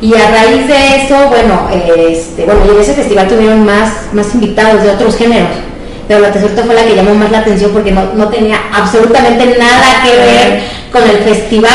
Y 0.00 0.14
a 0.14 0.30
raíz 0.30 0.68
de 0.68 1.04
eso, 1.04 1.28
bueno, 1.28 1.68
este, 1.72 2.44
bueno, 2.44 2.60
y 2.66 2.70
en 2.70 2.80
ese 2.80 2.94
festival 2.94 3.26
tuvieron 3.26 3.64
más, 3.64 4.12
más 4.12 4.32
invitados 4.34 4.82
de 4.82 4.90
otros 4.90 5.16
géneros, 5.16 5.50
pero 6.06 6.20
la 6.20 6.30
Tesorito 6.30 6.62
fue 6.64 6.74
la 6.74 6.84
que 6.84 6.94
llamó 6.94 7.14
más 7.14 7.30
la 7.30 7.40
atención 7.40 7.72
porque 7.72 7.90
no, 7.90 8.14
no 8.14 8.28
tenía 8.28 8.58
absolutamente 8.72 9.58
nada 9.58 10.02
que 10.04 10.16
ver 10.16 10.62
con 10.92 11.02
el 11.02 11.18
festival. 11.18 11.70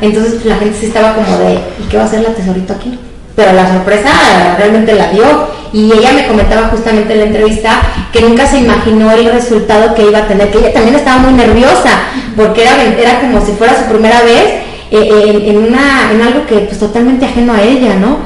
Entonces 0.00 0.44
la 0.44 0.56
gente 0.56 0.76
sí 0.78 0.86
estaba 0.86 1.14
como 1.14 1.38
de, 1.38 1.54
¿y 1.54 1.88
qué 1.88 1.96
va 1.96 2.04
a 2.04 2.06
hacer 2.06 2.20
la 2.20 2.30
Tesorito 2.30 2.74
aquí? 2.74 2.98
Pero 3.34 3.52
la 3.52 3.72
sorpresa 3.72 4.10
realmente 4.58 4.94
la 4.94 5.10
dio. 5.10 5.57
Y 5.72 5.92
ella 5.92 6.12
me 6.12 6.26
comentaba 6.26 6.68
justamente 6.68 7.12
en 7.12 7.18
la 7.18 7.26
entrevista 7.26 7.80
que 8.12 8.20
nunca 8.22 8.46
se 8.46 8.58
imaginó 8.58 9.12
el 9.12 9.30
resultado 9.30 9.94
que 9.94 10.06
iba 10.06 10.18
a 10.18 10.28
tener, 10.28 10.50
que 10.50 10.58
ella 10.58 10.72
también 10.72 10.96
estaba 10.96 11.18
muy 11.18 11.32
nerviosa, 11.32 11.90
porque 12.36 12.62
era, 12.62 12.82
era 12.82 13.20
como 13.20 13.44
si 13.44 13.52
fuera 13.52 13.76
su 13.78 13.90
primera 13.90 14.22
vez 14.22 14.62
eh, 14.90 15.44
en, 15.46 15.56
una, 15.58 16.10
en 16.12 16.22
algo 16.22 16.46
que 16.46 16.60
pues 16.60 16.78
totalmente 16.78 17.26
ajeno 17.26 17.52
a 17.52 17.62
ella, 17.62 17.94
¿no? 17.96 18.18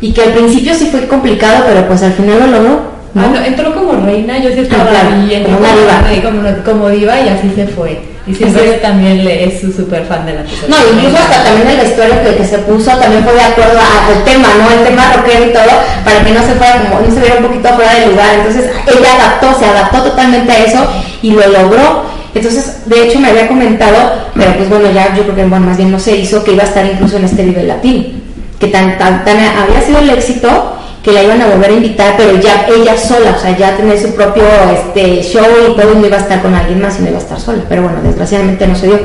Y 0.00 0.12
que 0.12 0.22
al 0.22 0.32
principio 0.32 0.74
sí 0.74 0.86
fue 0.86 1.08
complicado, 1.08 1.64
pero 1.66 1.86
pues 1.88 2.02
al 2.02 2.12
final 2.12 2.38
lo 2.40 2.46
logró. 2.46 2.94
¿no? 3.14 3.22
Ah, 3.22 3.46
entró 3.46 3.74
como 3.74 4.04
reina, 4.04 4.38
yo 4.38 4.50
sí 4.50 4.60
estaba 4.60 4.90
ahí, 4.90 5.44
como, 5.44 5.58
diva. 5.58 6.30
Como, 6.30 6.64
como, 6.64 6.88
diva 6.90 7.20
y 7.20 7.28
así 7.28 7.52
se 7.54 7.66
fue. 7.68 8.13
Y 8.26 8.34
siempre 8.34 8.62
también 8.80 9.22
le, 9.22 9.44
es 9.44 9.60
su 9.60 9.70
super 9.70 10.04
fan 10.06 10.24
de 10.24 10.32
la 10.32 10.42
tesorería. 10.44 10.68
No, 10.68 10.96
incluso 10.96 11.16
hasta 11.22 11.44
también 11.44 11.68
el 11.68 11.76
vestuario 11.76 12.22
que, 12.22 12.36
que, 12.36 12.44
se 12.46 12.58
puso 12.58 12.90
también 12.92 13.22
fue 13.22 13.34
de 13.34 13.40
acuerdo 13.42 13.78
al 13.78 14.24
tema, 14.24 14.48
¿no? 14.58 14.70
El 14.70 14.86
tema 14.86 15.12
rockero 15.12 15.44
y 15.44 15.52
todo, 15.52 15.72
para 16.04 16.24
que 16.24 16.30
no 16.30 16.40
se 16.40 16.54
fuera 16.54 16.80
como, 16.80 17.00
no 17.00 17.14
se 17.14 17.20
viera 17.20 17.36
un 17.36 17.44
poquito 17.44 17.68
fuera 17.74 17.94
de 17.94 18.06
lugar. 18.06 18.34
Entonces 18.34 18.70
ella 18.86 19.14
adaptó, 19.14 19.58
se 19.58 19.66
adaptó 19.66 20.02
totalmente 20.04 20.52
a 20.52 20.64
eso 20.64 20.86
y 21.20 21.32
lo 21.32 21.46
logró. 21.48 22.04
Entonces, 22.34 22.88
de 22.88 23.04
hecho, 23.04 23.20
me 23.20 23.28
había 23.28 23.46
comentado, 23.46 24.12
pero 24.34 24.56
pues 24.56 24.68
bueno, 24.70 24.90
ya 24.90 25.14
yo 25.14 25.22
creo 25.24 25.36
que 25.36 25.44
bueno, 25.44 25.66
más 25.66 25.76
bien 25.76 25.92
no 25.92 26.00
se 26.00 26.16
hizo, 26.16 26.42
que 26.42 26.52
iba 26.52 26.64
a 26.64 26.66
estar 26.66 26.84
incluso 26.84 27.18
en 27.18 27.24
este 27.24 27.44
nivel 27.44 27.68
latín, 27.68 28.22
que 28.58 28.68
tan, 28.68 28.96
tan, 28.96 29.24
tan 29.24 29.36
había 29.38 29.82
sido 29.82 29.98
el 29.98 30.10
éxito 30.10 30.78
que 31.04 31.12
la 31.12 31.22
iban 31.22 31.40
a 31.42 31.46
volver 31.48 31.70
a 31.70 31.74
invitar, 31.74 32.14
pero 32.16 32.40
ya 32.40 32.66
ella 32.66 32.96
sola, 32.96 33.34
o 33.36 33.38
sea, 33.38 33.54
ya 33.54 33.76
tener 33.76 34.00
su 34.00 34.14
propio 34.14 34.44
este, 34.72 35.22
show 35.22 35.44
y 35.70 35.76
todo, 35.76 35.92
y 35.92 35.96
no 35.98 36.06
iba 36.06 36.16
a 36.16 36.20
estar 36.20 36.40
con 36.40 36.54
alguien 36.54 36.80
más 36.80 36.98
y 36.98 37.02
no 37.02 37.08
iba 37.08 37.18
a 37.18 37.20
estar 37.20 37.38
sola. 37.38 37.62
Pero 37.68 37.82
bueno, 37.82 37.98
desgraciadamente 38.02 38.66
no 38.66 38.74
se 38.74 38.86
dio. 38.86 39.00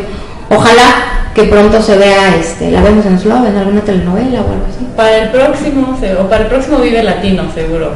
Ojalá 0.49 1.31
que 1.35 1.43
pronto 1.43 1.81
se 1.81 1.97
vea, 1.97 2.35
este, 2.37 2.71
la 2.71 2.81
vemos 2.81 3.05
en 3.05 3.19
Slow, 3.19 3.45
en 3.45 3.57
alguna 3.57 3.81
telenovela 3.81 4.41
o 4.41 4.51
algo 4.51 4.65
así. 4.69 4.87
Para 4.95 5.17
el 5.17 5.29
próximo, 5.29 5.97
o 6.19 6.29
para 6.29 6.43
el 6.43 6.47
próximo 6.47 6.77
Vive 6.79 7.03
Latino, 7.03 7.43
seguro. 7.53 7.91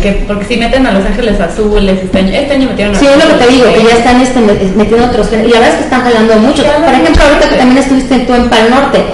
Que, 0.00 0.24
porque 0.26 0.46
si 0.46 0.56
meten 0.56 0.86
a 0.86 0.92
Los 0.92 1.04
Ángeles 1.04 1.38
Azules, 1.38 1.98
este 2.02 2.18
año, 2.18 2.32
este 2.32 2.54
año 2.54 2.68
metieron 2.70 2.94
a 2.94 2.98
Sí, 2.98 3.06
es 3.06 3.24
lo 3.24 3.38
que 3.38 3.44
te 3.44 3.52
digo, 3.52 3.66
que 3.74 3.82
ya 3.84 3.96
están 3.98 4.20
este, 4.22 4.40
metiendo 4.40 5.04
otros 5.04 5.28
y 5.32 5.48
la 5.48 5.60
verdad 5.60 5.68
es 5.68 5.74
que 5.74 5.84
están 5.84 6.02
jalando 6.02 6.34
mucho. 6.36 6.62
Por 6.62 6.94
ejemplo, 6.94 7.24
ahorita 7.24 7.48
que 7.50 7.56
también 7.56 7.78
estuviste 7.78 8.18
tú 8.20 8.34
en 8.34 8.48
Pal 8.48 8.70
Norte, 8.70 9.04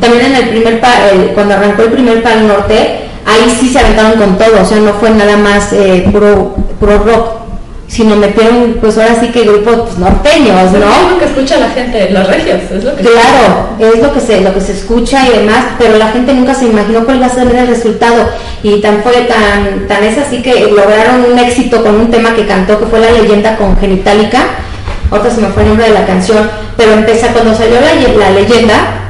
también 0.00 0.24
en 0.24 0.36
el 0.36 0.48
primer, 0.48 0.80
cuando 1.34 1.54
arrancó 1.54 1.82
el 1.82 1.92
primer 1.92 2.22
Pal 2.22 2.48
Norte, 2.48 3.03
ahí 3.26 3.56
sí 3.58 3.68
se 3.68 3.78
aventaron 3.78 4.18
con 4.18 4.38
todo, 4.38 4.62
o 4.62 4.64
sea, 4.64 4.78
no 4.78 4.92
fue 4.94 5.10
nada 5.10 5.36
más 5.36 5.72
eh, 5.72 6.08
puro, 6.12 6.54
puro 6.78 6.98
rock 6.98 7.44
sino 7.86 8.16
metieron, 8.16 8.78
pues 8.80 8.98
ahora 8.98 9.20
sí 9.20 9.28
que 9.28 9.42
grupos 9.42 9.76
pues, 9.82 9.98
norteños, 9.98 10.72
¿no? 10.72 10.78
Es 10.78 11.10
lo 11.12 11.18
que 11.18 11.24
escucha 11.26 11.58
la 11.58 11.68
gente, 11.70 12.10
los 12.10 12.26
regios, 12.26 12.60
es 12.70 12.82
lo 12.82 12.96
que 12.96 13.02
Claro, 13.02 13.68
es 13.78 14.02
lo 14.02 14.12
que 14.12 14.20
se, 14.20 14.40
lo 14.40 14.52
que 14.54 14.60
se 14.60 14.72
escucha 14.72 15.26
y 15.28 15.38
demás, 15.38 15.64
pero 15.78 15.96
la 15.96 16.08
gente 16.08 16.34
nunca 16.34 16.54
se 16.54 16.66
imaginó 16.66 17.04
cuál 17.04 17.18
iba 17.18 17.26
a 17.26 17.30
ser 17.30 17.54
el 17.54 17.68
resultado. 17.68 18.30
Y 18.62 18.80
tan 18.80 19.02
fue 19.02 19.12
tan, 19.28 19.86
tan 19.86 20.02
es 20.02 20.18
así 20.18 20.42
que 20.42 20.72
lograron 20.72 21.24
un 21.30 21.38
éxito 21.38 21.82
con 21.82 21.94
un 21.96 22.10
tema 22.10 22.34
que 22.34 22.46
cantó, 22.46 22.78
que 22.80 22.86
fue 22.86 22.98
la 22.98 23.12
leyenda 23.12 23.56
con 23.56 23.76
Genitalica. 23.78 24.42
Ahorita 25.10 25.30
se 25.30 25.40
me 25.42 25.48
fue 25.48 25.62
el 25.62 25.68
nombre 25.68 25.86
de 25.86 25.94
la 25.94 26.06
canción, 26.06 26.50
pero 26.76 26.92
empieza 26.94 27.28
cuando 27.28 27.54
salió 27.54 27.76
la, 27.80 27.94
la 28.18 28.30
leyenda, 28.30 29.03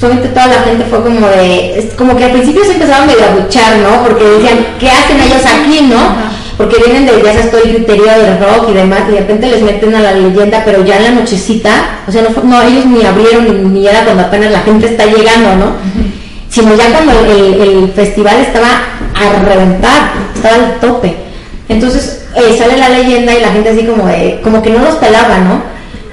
justamente 0.00 0.28
toda 0.28 0.46
la 0.46 0.62
gente 0.62 0.84
fue 0.84 1.02
como 1.02 1.26
de, 1.26 1.76
es 1.76 1.94
como 1.94 2.16
que 2.16 2.24
al 2.24 2.30
principio 2.30 2.64
se 2.64 2.74
empezaron 2.74 3.08
medio 3.08 3.24
a 3.24 3.76
¿no? 3.78 4.04
Porque 4.04 4.22
decían, 4.22 4.58
¿qué 4.78 4.88
hacen 4.88 5.20
ellos 5.20 5.42
aquí, 5.44 5.86
no? 5.90 6.14
Porque 6.56 6.76
vienen 6.76 7.04
de, 7.04 7.20
ya 7.20 7.32
sabes, 7.32 7.50
todo 7.50 7.62
el 7.64 7.74
criterio 7.74 8.04
del 8.04 8.38
rock 8.38 8.68
y 8.70 8.74
demás, 8.74 9.00
y 9.08 9.12
de 9.12 9.18
repente 9.18 9.48
les 9.48 9.60
meten 9.60 9.96
a 9.96 10.00
la 10.00 10.12
leyenda, 10.12 10.62
pero 10.64 10.84
ya 10.84 10.98
en 10.98 11.02
la 11.02 11.10
nochecita, 11.10 12.02
o 12.06 12.12
sea, 12.12 12.22
no, 12.22 12.42
no 12.44 12.62
ellos 12.62 12.86
ni 12.86 13.04
abrieron 13.04 13.74
ni, 13.74 13.88
era 13.88 14.04
cuando 14.04 14.22
apenas 14.22 14.52
la 14.52 14.60
gente 14.60 14.86
está 14.86 15.04
llegando, 15.04 15.56
¿no? 15.56 15.72
Sino 16.48 16.76
ya 16.76 16.92
cuando 16.92 17.12
el, 17.26 17.92
festival 17.92 18.36
estaba 18.40 18.68
a 18.68 19.44
reventar, 19.44 20.12
estaba 20.32 20.54
al 20.54 20.74
tope. 20.78 21.16
Entonces 21.68 22.24
eh, 22.36 22.54
sale 22.56 22.76
la 22.76 22.88
leyenda 22.88 23.34
y 23.34 23.40
la 23.40 23.48
gente 23.48 23.70
así 23.70 23.84
como 23.84 24.06
de, 24.06 24.40
como 24.44 24.62
que 24.62 24.70
no 24.70 24.78
los 24.78 24.94
pelaba, 24.94 25.38
¿no? 25.38 25.60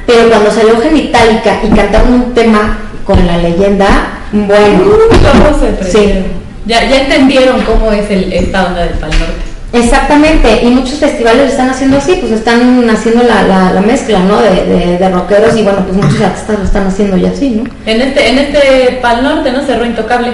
Pero 0.08 0.30
cuando 0.30 0.52
salió 0.52 0.80
Genitalica 0.82 1.60
y 1.64 1.70
cantaron 1.70 2.14
un 2.14 2.34
tema 2.34 2.85
con 3.06 3.26
la 3.26 3.38
leyenda, 3.38 3.88
bueno. 4.32 4.84
Uh, 4.84 5.86
sí. 5.86 6.26
Ya, 6.66 6.84
ya 6.90 7.02
entendieron 7.02 7.62
cómo 7.62 7.92
es 7.92 8.10
el, 8.10 8.34
esta 8.34 8.66
onda 8.66 8.82
del 8.82 8.96
Pal 8.96 9.12
Norte. 9.12 9.46
Exactamente, 9.74 10.62
y 10.64 10.68
muchos 10.68 11.00
festivales 11.00 11.52
están 11.52 11.70
haciendo 11.70 11.98
así, 11.98 12.18
pues 12.20 12.32
están 12.32 12.90
haciendo 12.90 13.24
la, 13.24 13.44
la, 13.74 13.82
mezcla, 13.82 14.20
¿no? 14.20 14.42
De, 14.42 14.98
de, 14.98 15.10
rockeros 15.10 15.56
y 15.58 15.64
bueno, 15.64 15.80
pues 15.86 15.98
muchos 15.98 16.22
artistas 16.22 16.60
lo 16.60 16.66
están 16.66 16.88
haciendo 16.88 17.18
ya 17.18 17.30
así, 17.30 17.50
¿no? 17.50 17.70
En 17.86 18.02
este, 18.02 18.30
en 18.30 18.38
este 18.40 19.00
Pal 19.02 19.22
Norte, 19.22 19.52
¿no? 19.52 19.64
Cerró 19.64 19.86
Intocable. 19.86 20.34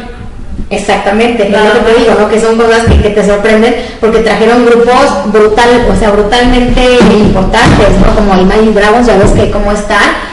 Exactamente, 0.70 1.48
es 1.48 1.52
lo 1.52 1.74
que 1.74 1.92
te 1.92 2.00
digo, 2.00 2.16
¿no? 2.20 2.30
Que 2.30 2.40
son 2.40 2.56
cosas 2.56 2.86
que, 2.86 3.02
que, 3.02 3.10
te 3.10 3.26
sorprenden 3.26 3.76
porque 4.00 4.20
trajeron 4.20 4.66
grupos 4.66 5.32
brutal, 5.34 5.88
o 5.92 6.00
sea, 6.00 6.12
brutalmente 6.12 6.82
importantes, 7.12 7.90
¿no? 8.00 8.16
Como 8.16 8.40
Imagine 8.40 8.74
Dragons, 8.74 9.08
ya 9.08 9.18
ves 9.18 9.32
que 9.32 9.50
cómo 9.50 9.72
están 9.72 10.31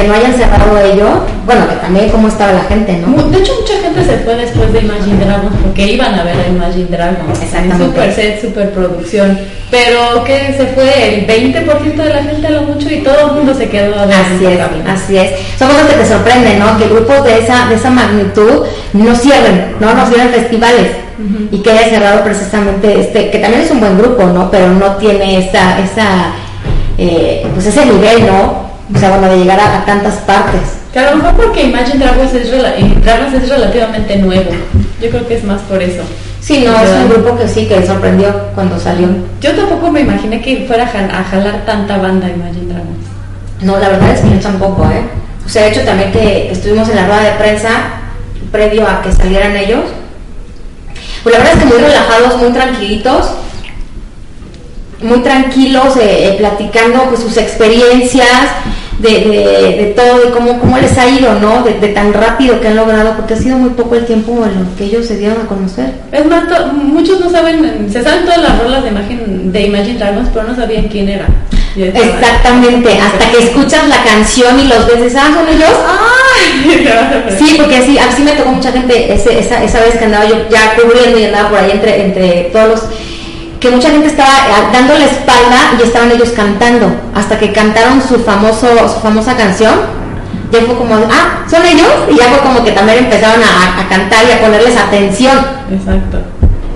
que 0.00 0.08
no 0.08 0.14
hayan 0.14 0.34
cerrado 0.34 0.78
ello, 0.78 1.08
bueno, 1.44 1.68
que 1.68 1.76
también 1.76 2.08
cómo 2.08 2.28
estaba 2.28 2.52
la 2.52 2.64
gente, 2.64 2.96
¿no? 2.98 3.22
De 3.24 3.38
hecho, 3.38 3.52
mucha 3.60 3.74
gente 3.80 4.04
se 4.04 4.18
fue 4.18 4.34
después 4.36 4.72
de 4.72 4.80
Imagine 4.80 5.24
Dragons 5.24 5.56
porque 5.62 5.92
iban 5.92 6.14
a 6.14 6.24
ver 6.24 6.36
a 6.36 6.48
Imagine 6.48 6.86
Dragons. 6.86 7.42
Exactamente. 7.42 7.84
Super 7.84 8.12
set, 8.12 8.40
super 8.40 8.70
producción. 8.70 9.38
Pero 9.70 10.24
que 10.24 10.54
se 10.56 10.66
fue 10.68 11.14
el 11.14 11.26
20% 11.26 11.94
de 11.94 12.14
la 12.14 12.22
gente 12.22 12.46
a 12.46 12.50
lo 12.50 12.62
mucho 12.62 12.88
y 12.90 12.98
todo 13.02 13.28
el 13.28 13.32
mundo 13.36 13.54
se 13.54 13.68
quedó 13.68 13.98
a 13.98 14.06
ver. 14.06 14.16
Así 14.16 14.46
es, 14.46 14.60
así 14.88 15.16
es. 15.18 15.30
Son 15.58 15.68
cosas 15.68 15.88
que 15.88 15.96
te 15.96 16.06
sorprenden, 16.06 16.58
¿no? 16.58 16.78
Que 16.78 16.88
grupos 16.88 17.24
de 17.24 17.38
esa, 17.38 17.66
de 17.68 17.74
esa 17.74 17.90
magnitud 17.90 18.64
no 18.94 19.14
cierren, 19.14 19.76
¿no? 19.80 19.94
No 19.94 20.06
cierren 20.06 20.30
festivales. 20.30 20.88
Y 21.52 21.58
que 21.58 21.70
haya 21.70 21.90
cerrado 21.90 22.24
precisamente 22.24 22.98
este, 22.98 23.30
que 23.30 23.38
también 23.40 23.62
es 23.62 23.70
un 23.70 23.80
buen 23.80 23.98
grupo, 23.98 24.24
¿no? 24.24 24.50
Pero 24.50 24.70
no 24.70 24.96
tiene 24.96 25.36
esa, 25.36 25.78
esa 25.78 26.32
eh, 26.96 27.46
pues 27.52 27.66
ese 27.66 27.84
nivel, 27.84 28.26
¿no? 28.26 28.69
O 28.94 28.98
sea, 28.98 29.10
bueno, 29.10 29.28
de 29.28 29.38
llegar 29.38 29.60
a, 29.60 29.84
tantas 29.84 30.14
partes. 30.18 30.60
Que 30.92 30.98
a 30.98 31.10
lo 31.10 31.16
mejor 31.16 31.34
porque 31.36 31.64
Imagine 31.64 32.04
Dragons 32.04 32.34
es, 32.34 32.46
es 32.46 33.48
relativamente 33.48 34.16
nuevo. 34.16 34.50
Yo 35.00 35.10
creo 35.10 35.26
que 35.26 35.36
es 35.36 35.44
más 35.44 35.60
por 35.62 35.82
eso. 35.82 36.02
Sí, 36.40 36.64
no, 36.66 36.74
es 36.82 36.90
un 36.90 37.08
grupo 37.08 37.38
que 37.38 37.46
sí, 37.46 37.66
que 37.66 37.86
sorprendió 37.86 38.48
cuando 38.54 38.78
salió. 38.78 39.08
Yo 39.40 39.52
tampoco 39.52 39.92
me 39.92 40.00
imaginé 40.00 40.40
que 40.40 40.64
fuera 40.66 40.84
a 40.84 41.24
jalar 41.24 41.64
tanta 41.64 41.98
banda 41.98 42.28
Imagine 42.28 42.72
Dragons. 42.72 43.06
No, 43.62 43.78
la 43.78 43.90
verdad 43.90 44.10
es 44.10 44.20
que 44.20 44.30
yo 44.30 44.40
tampoco, 44.40 44.84
¿eh? 44.84 45.02
O 45.44 45.48
sea, 45.48 45.64
de 45.64 45.70
hecho 45.70 45.82
también 45.82 46.10
que 46.12 46.50
estuvimos 46.50 46.88
en 46.88 46.96
la 46.96 47.06
rueda 47.06 47.22
de 47.22 47.32
prensa 47.32 47.70
previo 48.50 48.86
a 48.88 49.02
que 49.02 49.12
salieran 49.12 49.56
ellos. 49.56 49.84
Pues 51.22 51.34
la 51.34 51.38
verdad 51.38 51.56
es 51.56 51.62
que 51.62 51.68
muy 51.68 51.78
relajados, 51.78 52.38
muy 52.38 52.50
tranquilitos 52.50 53.30
muy 55.02 55.20
tranquilos, 55.20 55.96
eh, 55.96 56.28
eh, 56.28 56.34
platicando 56.38 57.04
pues, 57.04 57.20
sus 57.20 57.36
experiencias, 57.36 58.50
de, 59.00 59.76
de, 59.78 59.94
todo, 59.96 60.18
de 60.18 60.30
cómo, 60.30 60.58
cómo 60.60 60.78
les 60.78 60.96
ha 60.98 61.08
ido, 61.08 61.34
¿no? 61.40 61.62
De, 61.62 61.72
tan 61.88 62.12
rápido 62.12 62.60
que 62.60 62.68
han 62.68 62.76
logrado, 62.76 63.14
porque 63.16 63.34
ha 63.34 63.36
sido 63.36 63.56
muy 63.56 63.70
poco 63.70 63.94
el 63.94 64.04
tiempo 64.06 64.32
en 64.44 64.64
lo 64.64 64.76
que 64.76 64.84
ellos 64.84 65.06
se 65.06 65.16
dieron 65.16 65.40
a 65.42 65.46
conocer. 65.46 65.92
Es 66.12 66.26
más, 66.26 66.44
muchos 66.72 67.20
no 67.20 67.30
saben, 67.30 67.88
se 67.90 68.02
saben 68.02 68.24
todas 68.24 68.42
las 68.42 68.58
rolas 68.58 68.82
de 68.82 68.90
Imagine, 68.90 69.22
de 69.52 69.62
Imagine 69.62 69.98
Dragons, 69.98 70.28
pero 70.32 70.46
no 70.46 70.54
sabían 70.54 70.88
quién 70.88 71.08
era. 71.08 71.26
Exactamente, 71.76 72.98
hasta 72.98 73.30
que 73.30 73.44
escuchas 73.44 73.88
la 73.88 74.02
canción 74.02 74.58
y 74.58 74.64
los 74.64 74.86
ves, 74.86 75.14
ah, 75.16 75.30
son 75.32 75.48
ellos. 75.48 75.70
¡Ay! 75.86 77.38
sí, 77.38 77.54
porque 77.56 77.76
así, 77.76 77.96
así 77.96 78.22
me 78.22 78.32
tocó 78.32 78.50
mucha 78.50 78.72
gente 78.72 79.12
esa, 79.12 79.62
esa 79.62 79.80
vez 79.80 79.96
que 79.96 80.04
andaba 80.04 80.26
yo 80.26 80.48
ya 80.50 80.74
cubriendo 80.74 81.18
y 81.18 81.24
andaba 81.24 81.50
por 81.50 81.58
ahí 81.60 81.70
entre, 81.70 82.04
entre 82.04 82.50
todos 82.52 82.68
los 82.68 82.82
que 83.60 83.70
mucha 83.70 83.90
gente 83.90 84.08
estaba 84.08 84.30
eh, 84.30 84.68
dando 84.72 84.94
la 84.94 85.04
espalda 85.04 85.74
y 85.78 85.82
estaban 85.82 86.10
ellos 86.10 86.30
cantando, 86.30 86.90
hasta 87.14 87.38
que 87.38 87.52
cantaron 87.52 88.00
su, 88.02 88.18
famoso, 88.20 88.66
su 88.88 89.00
famosa 89.00 89.36
canción, 89.36 89.74
ya 90.50 90.60
fue 90.62 90.74
como, 90.76 90.94
ah, 90.94 91.44
son 91.48 91.64
ellos, 91.66 91.88
y 92.10 92.16
ya 92.16 92.24
fue 92.24 92.38
como 92.38 92.64
que 92.64 92.72
también 92.72 93.04
empezaron 93.04 93.42
a, 93.42 93.88
cantar 93.88 94.24
y 94.26 94.32
a 94.32 94.40
ponerles 94.40 94.76
atención. 94.76 95.38
Exacto. 95.70 96.18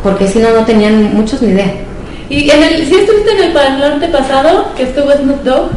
Porque 0.02 0.28
si 0.28 0.38
no, 0.38 0.50
no 0.50 0.64
tenían 0.64 1.14
muchos 1.14 1.40
ni 1.40 1.52
idea. 1.52 1.72
¿Y 2.28 2.50
en 2.50 2.62
el, 2.62 2.86
si 2.86 2.94
estuviste 2.94 3.32
en 3.32 3.44
el 3.44 3.52
Pal 3.52 3.78
Norte 3.78 4.08
pasado, 4.08 4.72
que 4.76 4.84
estuvo 4.84 5.10
Snoop 5.10 5.42
Dogg? 5.42 5.70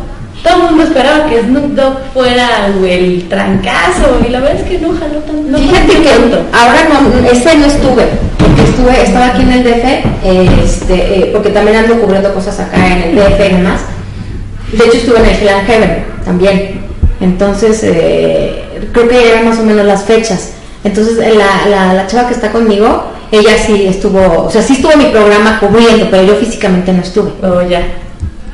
todo 0.44 0.56
el 0.56 0.64
mundo 0.70 0.84
esperaba 0.84 1.26
que 1.26 1.42
Snoop 1.42 1.74
Dogg 1.74 1.98
fuera 2.14 2.68
el 2.68 3.28
trancazo 3.28 4.20
y 4.26 4.30
la 4.30 4.40
verdad 4.40 4.62
es 4.62 4.70
que 4.70 4.80
no 4.80 4.90
jaló 4.90 5.20
tanto. 5.20 5.50
No 5.50 5.58
Fíjate 5.58 6.02
que 6.02 6.10
ahora 6.54 6.88
no, 6.90 7.30
ese 7.30 7.58
no 7.58 7.66
estuve, 7.66 8.08
estuve, 8.70 9.04
estaba 9.04 9.28
aquí 9.28 9.42
en 9.42 9.52
el 9.52 9.64
DF, 9.64 10.64
este, 10.64 10.94
eh, 10.94 11.30
porque 11.32 11.50
también 11.50 11.78
ando 11.78 12.00
cubriendo 12.00 12.34
cosas 12.34 12.60
acá 12.60 12.78
en 12.88 13.04
el 13.04 13.16
DF 13.16 13.40
y 13.40 13.54
demás. 13.56 13.82
De 14.72 14.86
hecho 14.86 14.98
estuve 14.98 15.20
en 15.20 15.26
el 15.26 15.36
Hell 15.36 15.66
Heaven 15.66 16.06
también. 16.26 16.82
Entonces, 17.20 17.82
eh, 17.84 18.64
creo 18.94 19.08
que 19.08 19.32
eran 19.32 19.46
más 19.46 19.60
o 19.60 19.64
menos 19.64 19.86
las 19.86 20.04
fechas. 20.04 20.52
Entonces, 20.84 21.18
la, 21.18 21.68
la, 21.68 21.94
la 21.94 22.08
chava 22.08 22.28
que 22.28 22.34
está 22.34 22.52
conmigo, 22.52 23.12
ella 23.32 23.58
sí 23.58 23.88
estuvo, 23.88 24.46
o 24.46 24.52
sea, 24.52 24.62
sí 24.62 24.74
estuvo 24.74 24.92
en 24.92 25.00
mi 25.00 25.06
programa 25.06 25.60
cubriendo, 25.60 26.08
pero 26.10 26.24
yo 26.24 26.36
físicamente 26.36 26.94
no 26.94 27.02
estuve. 27.02 27.32
Oh, 27.44 27.62
ya. 27.62 27.82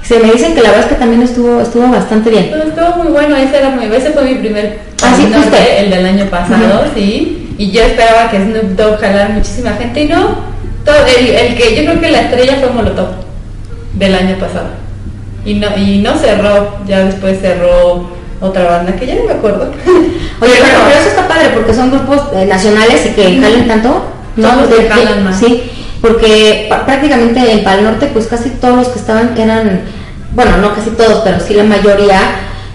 Se 0.02 0.20
me 0.20 0.32
dicen 0.32 0.54
que 0.54 0.62
la 0.62 0.70
verdad 0.70 0.86
es 0.86 0.94
que 0.94 1.00
también 1.00 1.22
estuvo 1.22 1.62
estuvo 1.62 1.88
bastante 1.88 2.30
bien. 2.30 2.46
estuvo 2.46 3.04
muy 3.04 3.12
bueno, 3.12 3.36
ese, 3.38 3.58
era 3.58 3.70
muy, 3.70 3.86
ese 3.86 4.12
fue 4.12 4.24
mi 4.24 4.36
primer 4.36 4.80
ah, 5.02 5.14
sí, 5.16 5.28
el 5.78 5.90
del 5.90 6.06
año 6.06 6.26
pasado, 6.26 6.86
sí. 6.94 7.43
Y 7.64 7.72
yo 7.72 7.82
esperaba 7.84 8.30
que 8.30 8.40
Snoop 8.40 8.76
Dogg 8.76 9.00
jalara 9.00 9.30
muchísima 9.30 9.72
gente 9.72 10.04
y 10.04 10.10
no. 10.10 10.36
Todo, 10.84 10.98
el, 11.18 11.28
el, 11.30 11.56
que 11.56 11.78
yo 11.78 11.86
creo 11.86 12.02
que 12.02 12.12
la 12.12 12.22
estrella 12.24 12.58
fue 12.60 12.72
Molotov 12.72 13.08
del 13.94 14.16
año 14.16 14.36
pasado. 14.38 14.68
Y 15.46 15.54
no, 15.54 15.68
y 15.78 16.00
no 16.00 16.14
cerró, 16.18 16.80
ya 16.86 17.06
después 17.06 17.40
cerró 17.40 18.10
otra 18.42 18.66
banda 18.66 18.94
que 18.98 19.08
ya 19.08 19.16
no 19.16 19.24
me 19.24 19.32
acuerdo. 19.32 19.72
Oye, 20.42 20.54
pero, 20.60 21.00
eso 21.00 21.08
está 21.08 21.26
padre 21.26 21.52
porque 21.54 21.74
son 21.74 21.90
grupos 21.90 22.22
eh, 22.34 22.46
nacionales 22.46 23.06
y 23.06 23.10
que 23.12 23.40
jalen 23.40 23.66
tanto. 23.66 24.08
No, 24.36 24.68
que 24.68 24.90
jalan 24.90 25.24
más. 25.24 25.40
Sí 25.40 25.64
porque 26.04 26.68
prácticamente 26.86 27.40
en 27.50 27.64
Pal 27.64 27.82
Norte 27.82 28.10
pues 28.12 28.28
casi 28.28 28.50
todos 28.50 28.76
los 28.76 28.88
que 28.90 29.00
estaban 29.00 29.38
eran, 29.38 29.84
bueno, 30.34 30.58
no 30.58 30.76
casi 30.76 30.90
todos, 30.90 31.22
pero 31.24 31.40
sí 31.40 31.54
la 31.54 31.64
mayoría 31.64 32.20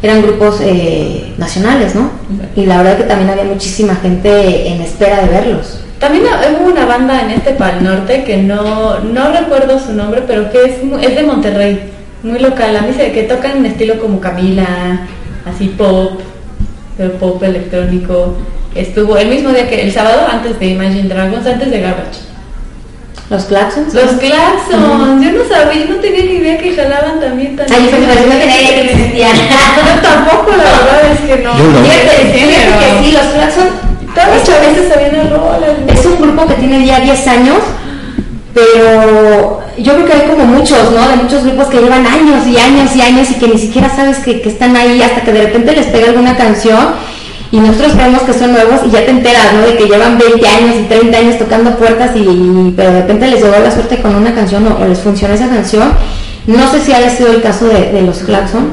eran 0.03 0.23
grupos 0.23 0.61
eh, 0.63 1.33
nacionales, 1.39 1.95
¿no? 1.95 2.11
Y 2.55 2.67
la 2.67 2.79
verdad 2.79 2.99
que 2.99 3.05
también 3.05 3.31
había 3.31 3.45
muchísima 3.45 3.97
gente 3.97 4.69
en 4.69 4.81
espera 4.81 5.23
de 5.23 5.29
verlos. 5.29 5.81
También 5.99 6.25
hubo 6.61 6.71
una 6.71 6.87
banda 6.87 7.23
en 7.23 7.31
este 7.31 7.53
Pal 7.53 7.83
Norte 7.83 8.23
que 8.23 8.37
no, 8.37 9.01
no 9.01 9.33
recuerdo 9.33 9.81
su 9.81 9.93
nombre, 9.93 10.23
pero 10.27 10.51
que 10.51 10.65
es, 10.65 10.75
es 11.03 11.17
de 11.17 11.23
Monterrey, 11.25 11.91
muy 12.23 12.39
local. 12.39 12.77
A 12.77 12.83
mí 12.83 12.93
se 12.97 13.11
que 13.11 13.25
tocan 13.25 13.59
en 13.59 13.67
estilo 13.67 13.99
como 13.99 14.21
Camila, 14.21 15.09
así 15.45 15.75
pop, 15.77 16.21
pop 17.19 17.43
electrónico. 17.43 18.37
Estuvo 18.77 19.17
el 19.17 19.29
mismo 19.29 19.51
día 19.51 19.69
que 19.69 19.83
el 19.83 19.93
sábado 19.93 20.29
antes 20.31 20.61
de 20.61 20.67
Imagine 20.67 21.09
Dragons, 21.09 21.47
antes 21.47 21.71
de 21.71 21.81
Garbage. 21.81 22.28
¿Los 23.31 23.45
claxons? 23.45 23.93
Los 23.93 24.13
claxons. 24.13 25.23
Yo 25.23 25.33
no 25.33 25.45
sabía, 25.49 25.85
yo 25.85 25.95
no 25.95 26.01
tenía 26.01 26.25
ni 26.25 26.33
idea 26.39 26.59
que 26.59 26.75
jalaban 26.75 27.21
también 27.21 27.57
tan 27.57 27.67
Ay, 27.71 27.89
pues 27.91 28.01
no 28.01 28.15
tenía 28.15 28.63
idea 28.63 28.75
que 28.75 28.93
existían. 28.93 29.37
yo 29.37 30.03
tampoco, 30.03 30.51
la 30.53 30.65
verdad 30.65 31.13
es 31.13 31.21
que 31.21 31.43
no. 31.43 31.53
Fíjate, 31.55 32.33
que 32.33 33.05
sí, 33.05 33.13
los 33.13 33.27
claxons. 33.27 33.71
Todas 34.15 34.49
las 34.49 34.61
veces 34.61 34.93
sabían 34.93 35.15
el 35.15 35.31
rol. 35.31 35.63
Es 35.87 36.07
un 36.07 36.21
grupo 36.21 36.47
que 36.47 36.55
tiene 36.55 36.87
ya 36.87 37.01
10 37.01 37.27
años, 37.29 37.59
pero 38.55 39.61
yo 39.77 39.95
creo 39.95 40.07
que 40.07 40.13
hay 40.13 40.29
como 40.29 40.45
muchos, 40.47 40.91
¿no? 40.91 41.09
De 41.09 41.17
muchos 41.17 41.45
grupos 41.45 41.69
que 41.69 41.81
llevan 41.81 42.07
años 42.07 42.47
y 42.47 42.57
años 42.57 42.97
y 42.97 43.03
años 43.03 43.31
y 43.31 43.35
que 43.35 43.49
ni 43.49 43.59
siquiera 43.59 43.95
sabes 43.95 44.19
que, 44.19 44.41
que 44.41 44.49
están 44.49 44.75
ahí 44.75 45.03
hasta 45.03 45.21
que 45.21 45.33
de 45.33 45.43
repente 45.43 45.77
les 45.77 45.87
pega 45.87 46.09
alguna 46.09 46.35
canción 46.37 46.95
y 47.51 47.61
nosotros 47.61 47.93
creemos 47.93 48.23
que 48.23 48.35
son 48.35 48.53
nuevos 48.53 48.81
y 48.87 48.91
ya 48.91 49.05
te 49.05 49.11
enteras, 49.11 49.55
¿no? 49.55 49.63
De 49.63 49.77
que 49.77 49.87
llevan 49.87 50.19
20 50.19 50.47
años 50.47 50.77
y 50.81 50.85
30 50.85 51.19
años 51.19 51.39
tocando 51.39 51.77
puertas 51.77 52.15
y, 52.15 52.75
pero 52.77 52.93
de 52.93 53.01
repente 53.01 53.27
les 53.29 53.43
llegó 53.43 53.59
la 53.63 53.71
suerte 53.71 54.03
con 54.03 54.15
una 54.15 54.35
canción 54.35 54.67
o, 54.67 54.87
les 54.87 54.99
funciona 54.99 55.35
esa 55.35 55.49
canción. 55.49 55.93
No 56.47 56.71
sé 56.71 56.81
si 56.81 56.93
haya 56.93 57.11
sido 57.11 57.33
el 57.33 57.41
caso 57.41 57.67
de, 57.67 58.03
los 58.03 58.19
Claxon, 58.19 58.69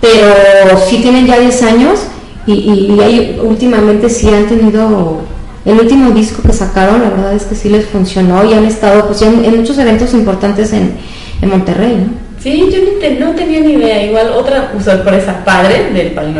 pero 0.00 0.78
sí 0.88 0.98
tienen 0.98 1.26
ya 1.26 1.38
10 1.38 1.62
años 1.64 2.00
y, 2.46 2.52
y, 2.52 3.40
últimamente 3.42 4.08
sí 4.08 4.28
han 4.28 4.46
tenido 4.46 5.20
el 5.64 5.80
último 5.80 6.10
disco 6.10 6.42
que 6.42 6.52
sacaron, 6.52 7.02
la 7.02 7.10
verdad 7.10 7.34
es 7.34 7.44
que 7.44 7.54
sí 7.54 7.70
les 7.70 7.86
funcionó 7.86 8.44
y 8.44 8.52
han 8.52 8.64
estado 8.64 9.06
pues, 9.06 9.22
en, 9.22 9.56
muchos 9.56 9.78
eventos 9.78 10.12
importantes 10.12 10.72
en, 10.72 10.92
en 11.40 11.48
Monterrey, 11.48 12.06
¿no? 12.06 12.24
Sí, 12.38 12.70
yo 12.70 13.26
no 13.26 13.34
tenía 13.34 13.60
ni 13.60 13.72
idea. 13.72 14.04
Igual 14.04 14.32
otra 14.32 14.72
sorpresa 14.84 15.42
padre 15.46 15.90
del 15.94 16.08
Pal 16.08 16.34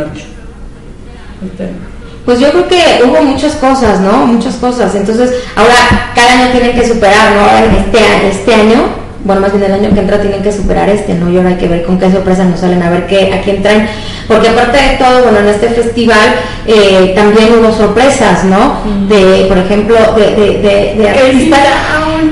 pues 2.25 2.39
yo 2.39 2.49
creo 2.49 2.67
que 2.67 3.03
hubo 3.05 3.21
muchas 3.21 3.53
cosas, 3.55 3.99
¿no? 3.99 4.25
Muchas 4.25 4.55
cosas. 4.55 4.95
Entonces, 4.95 5.31
ahora 5.55 5.75
cada 6.15 6.33
año 6.33 6.51
tienen 6.51 6.73
que 6.73 6.87
superar, 6.87 7.33
¿no? 7.35 7.77
este, 7.77 8.29
este 8.29 8.53
año, 8.55 9.05
bueno, 9.23 9.41
más 9.41 9.53
bien 9.53 9.63
el 9.63 9.73
año 9.73 9.93
que 9.93 9.99
entra 9.99 10.19
tienen 10.19 10.41
que 10.41 10.51
superar 10.51 10.89
este, 10.89 11.13
¿no? 11.13 11.29
Y 11.29 11.37
ahora 11.37 11.49
hay 11.49 11.55
que 11.55 11.67
ver 11.67 11.83
con 11.83 11.99
qué 11.99 12.11
sorpresas 12.11 12.47
nos 12.47 12.59
salen, 12.59 12.81
a 12.81 12.89
ver 12.89 13.05
qué, 13.05 13.31
a 13.33 13.41
quién 13.41 13.61
traen. 13.61 13.87
Porque 14.27 14.49
aparte 14.49 14.77
de 14.77 14.97
todo, 14.97 15.23
bueno, 15.23 15.39
en 15.39 15.47
este 15.47 15.69
festival 15.69 16.35
eh, 16.65 17.13
también 17.15 17.49
hubo 17.59 17.71
sorpresas, 17.71 18.43
¿no? 18.43 18.79
De, 19.07 19.45
por 19.47 19.59
ejemplo, 19.59 19.95
de, 20.15 20.21
de, 20.21 20.35
de, 20.35 20.95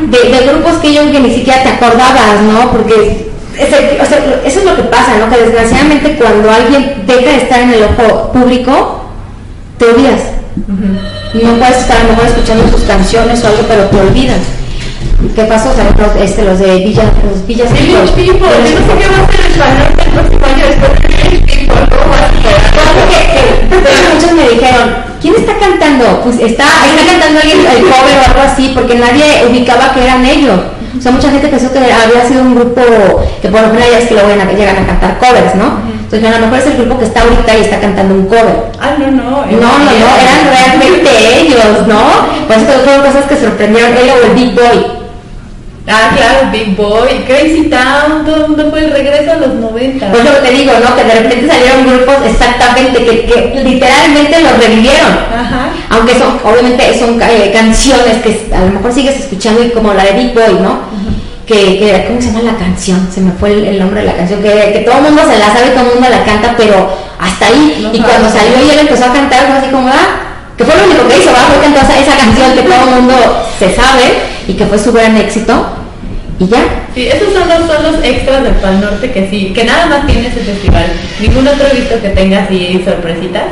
de, 0.10 0.30
de, 0.30 0.48
grupos 0.48 0.74
que 0.82 0.94
yo 0.94 1.12
que 1.12 1.20
ni 1.20 1.34
siquiera 1.34 1.62
te 1.62 1.70
acordabas, 1.70 2.42
¿no? 2.52 2.72
Porque 2.72 3.32
eso 3.58 4.60
es 4.60 4.66
lo 4.66 4.76
que 4.76 4.84
pasa, 4.84 5.18
¿no? 5.20 5.30
Que 5.30 5.44
desgraciadamente 5.44 6.16
cuando 6.16 6.50
alguien 6.52 7.04
deja 7.06 7.30
de 7.32 7.38
estar 7.38 7.62
en 7.62 7.74
el 7.74 7.84
ojo 7.84 8.32
público, 8.32 9.03
te 9.78 9.86
olvidas. 9.86 10.22
No 11.34 11.58
puedes 11.58 11.78
estar 11.78 11.98
a 11.98 12.04
lo 12.04 12.10
mejor 12.10 12.28
escuchando 12.28 12.70
sus 12.70 12.84
canciones 12.84 13.44
o 13.44 13.48
algo, 13.48 13.64
pero 13.68 13.84
te 13.86 14.00
olvidas. 14.00 14.40
¿Qué 15.36 15.44
pasó? 15.46 15.72
O 15.72 15.74
sea, 15.74 15.86
los, 15.86 16.22
este, 16.22 16.44
los 16.44 16.60
de 16.60 16.78
Villa, 16.80 17.04
los 17.24 17.48
Villas 17.48 17.72
El 17.72 17.88
Village 17.88 18.14
People, 18.14 18.48
yo 18.48 18.80
no 18.80 18.86
sé 18.86 18.94
qué 19.00 19.08
va 19.08 19.18
a 19.18 19.24
hacer 19.24 19.40
el 19.40 19.52
español 19.52 19.88
el 19.98 20.12
próximo 20.12 20.46
año 20.46 20.66
después 20.68 20.92
de 20.94 21.08
Village 21.08 21.40
People, 21.48 21.82
¿cómo 21.90 22.12
va 22.12 22.18
a 22.18 22.34
Muchos 24.14 24.32
me 24.34 24.50
dijeron, 24.50 24.96
¿quién 25.22 25.36
está 25.36 25.58
cantando? 25.58 26.22
Pues 26.24 26.36
está, 26.40 26.66
está 26.86 27.04
cantando 27.08 27.40
alguien 27.40 27.60
el 27.60 27.82
cover 27.82 28.18
o 28.20 28.26
algo 28.30 28.42
así, 28.46 28.72
porque 28.76 28.96
nadie 28.96 29.46
ubicaba 29.50 29.94
que 29.94 30.04
eran 30.04 30.26
ellos. 30.26 30.60
O 30.98 31.02
sea, 31.02 31.12
mucha 31.12 31.32
gente 31.32 31.48
pensó 31.48 31.72
que 31.72 31.80
había 31.80 32.28
sido 32.28 32.42
un 32.44 32.56
grupo 32.56 32.82
que 33.42 33.50
por 33.50 33.62
lo 33.62 33.74
ya 33.74 34.00
es 34.00 34.08
que 34.08 34.14
lo 34.14 34.22
a, 34.22 34.52
llegan 34.54 34.78
a 34.78 34.86
cantar 34.86 35.18
covers, 35.20 35.56
¿no? 35.56 35.93
Entonces 36.04 36.30
a 36.30 36.40
lo 36.40 36.46
mejor 36.46 36.60
es 36.60 36.66
el 36.68 36.78
grupo 36.78 37.00
que 37.00 37.06
está 37.06 37.22
ahorita 37.22 37.58
y 37.58 37.62
está 37.62 37.80
cantando 37.80 38.16
un 38.16 38.26
cover. 38.28 38.72
Ah, 38.80 38.96
no, 39.00 39.08
no. 39.08 39.24
No, 39.24 39.46
no, 39.46 39.78
no, 39.80 40.18
eran 40.22 40.50
realmente 40.52 41.10
ellos, 41.40 41.88
¿no? 41.88 42.46
Pues 42.48 42.62
eso 42.62 42.80
fueron 42.84 43.06
cosas 43.06 43.26
que 43.26 43.38
sorprendieron 43.38 43.92
él 43.98 44.12
o 44.12 44.26
el 44.28 44.34
Big 44.34 44.54
Boy. 44.54 45.04
Ah, 45.86 46.12
claro, 46.16 46.50
Big 46.52 46.78
Boy, 46.78 47.26
Crazy 47.28 47.64
Town, 47.64 48.24
todo 48.26 48.36
el 48.36 48.48
mundo 48.48 48.68
fue 48.70 48.86
el 48.86 48.92
regreso 48.92 49.32
a 49.32 49.36
los 49.36 49.56
90. 49.56 50.12
Pues 50.12 50.24
lo 50.24 50.32
que 50.36 50.48
te 50.48 50.54
digo, 50.54 50.72
¿no? 50.82 50.96
Que 50.96 51.04
de 51.04 51.14
repente 51.14 51.48
salieron 51.48 51.86
grupos 51.86 52.16
exactamente 52.26 53.04
que, 53.04 53.26
que 53.26 53.64
literalmente 53.64 54.40
los 54.40 54.66
revivieron. 54.66 55.12
Ajá. 55.12 55.72
Aunque 55.90 56.18
son, 56.18 56.40
obviamente 56.44 56.98
son 56.98 57.22
eh, 57.22 57.52
canciones 57.54 58.18
que 58.24 58.56
a 58.56 58.62
lo 58.62 58.72
mejor 58.72 58.94
sigues 58.94 59.20
escuchando 59.20 59.62
y 59.62 59.72
como 59.72 59.94
la 59.94 60.06
de 60.06 60.14
Big 60.14 60.34
Boy, 60.34 60.54
¿no? 60.62 60.93
Que, 61.46 61.78
que, 61.78 62.06
¿cómo 62.08 62.22
se 62.22 62.28
llama 62.28 62.54
la 62.54 62.58
canción? 62.58 63.10
Se 63.14 63.20
me 63.20 63.32
fue 63.34 63.52
el, 63.52 63.78
nombre 63.78 64.00
de 64.00 64.08
la 64.08 64.16
canción, 64.16 64.42
que, 64.42 64.72
que, 64.72 64.80
todo 64.86 64.98
el 64.98 65.04
mundo 65.04 65.24
se 65.24 65.38
la 65.38 65.48
sabe, 65.48 65.72
todo 65.72 65.88
el 65.88 65.94
mundo 65.96 66.08
la 66.10 66.24
canta, 66.24 66.56
pero 66.56 66.96
hasta 67.20 67.48
ahí. 67.48 67.90
y 67.92 68.00
cuando 68.00 68.30
salió 68.30 68.66
y 68.66 68.70
él 68.70 68.80
empezó 68.80 69.06
a 69.06 69.14
cantar, 69.14 69.48
fue 69.48 69.58
así 69.58 69.68
como, 69.70 69.90
ah, 69.90 70.24
que 70.58 70.64
fue 70.64 70.76
lo 70.78 70.86
único 70.86 71.08
que 71.08 71.18
hizo, 71.18 71.26
¿verdad? 71.26 71.48
Fue 71.54 71.64
cantar 71.64 71.84
esa 71.84 72.18
canción 72.18 72.54
que 72.56 72.62
todo 72.62 72.84
el 72.84 72.96
mundo 72.96 73.16
se 73.60 73.76
sabe 73.76 74.04
y 74.48 74.54
que 74.54 74.66
fue 74.66 74.80
su 74.80 74.94
gran 74.94 75.18
éxito 75.18 75.66
y 76.40 76.48
ya. 76.48 76.64
Sí, 76.96 77.08
esos 77.08 77.34
son 77.34 77.48
los, 77.48 77.68
son 77.68 77.84
los 77.92 78.04
extras 78.04 78.44
del 78.44 78.54
Pal 78.56 78.82
Norte 78.82 79.12
que 79.12 79.30
sí, 79.30 79.52
que 79.54 79.64
nada 79.64 79.88
más 79.88 80.06
tiene 80.06 80.28
ese 80.28 80.42
festival. 80.42 80.86
Ningún 81.20 81.48
otro 81.48 81.66
visto 81.74 82.00
que 82.02 82.10
tenga 82.10 82.44
así 82.44 82.82
sorpresitas 82.86 83.44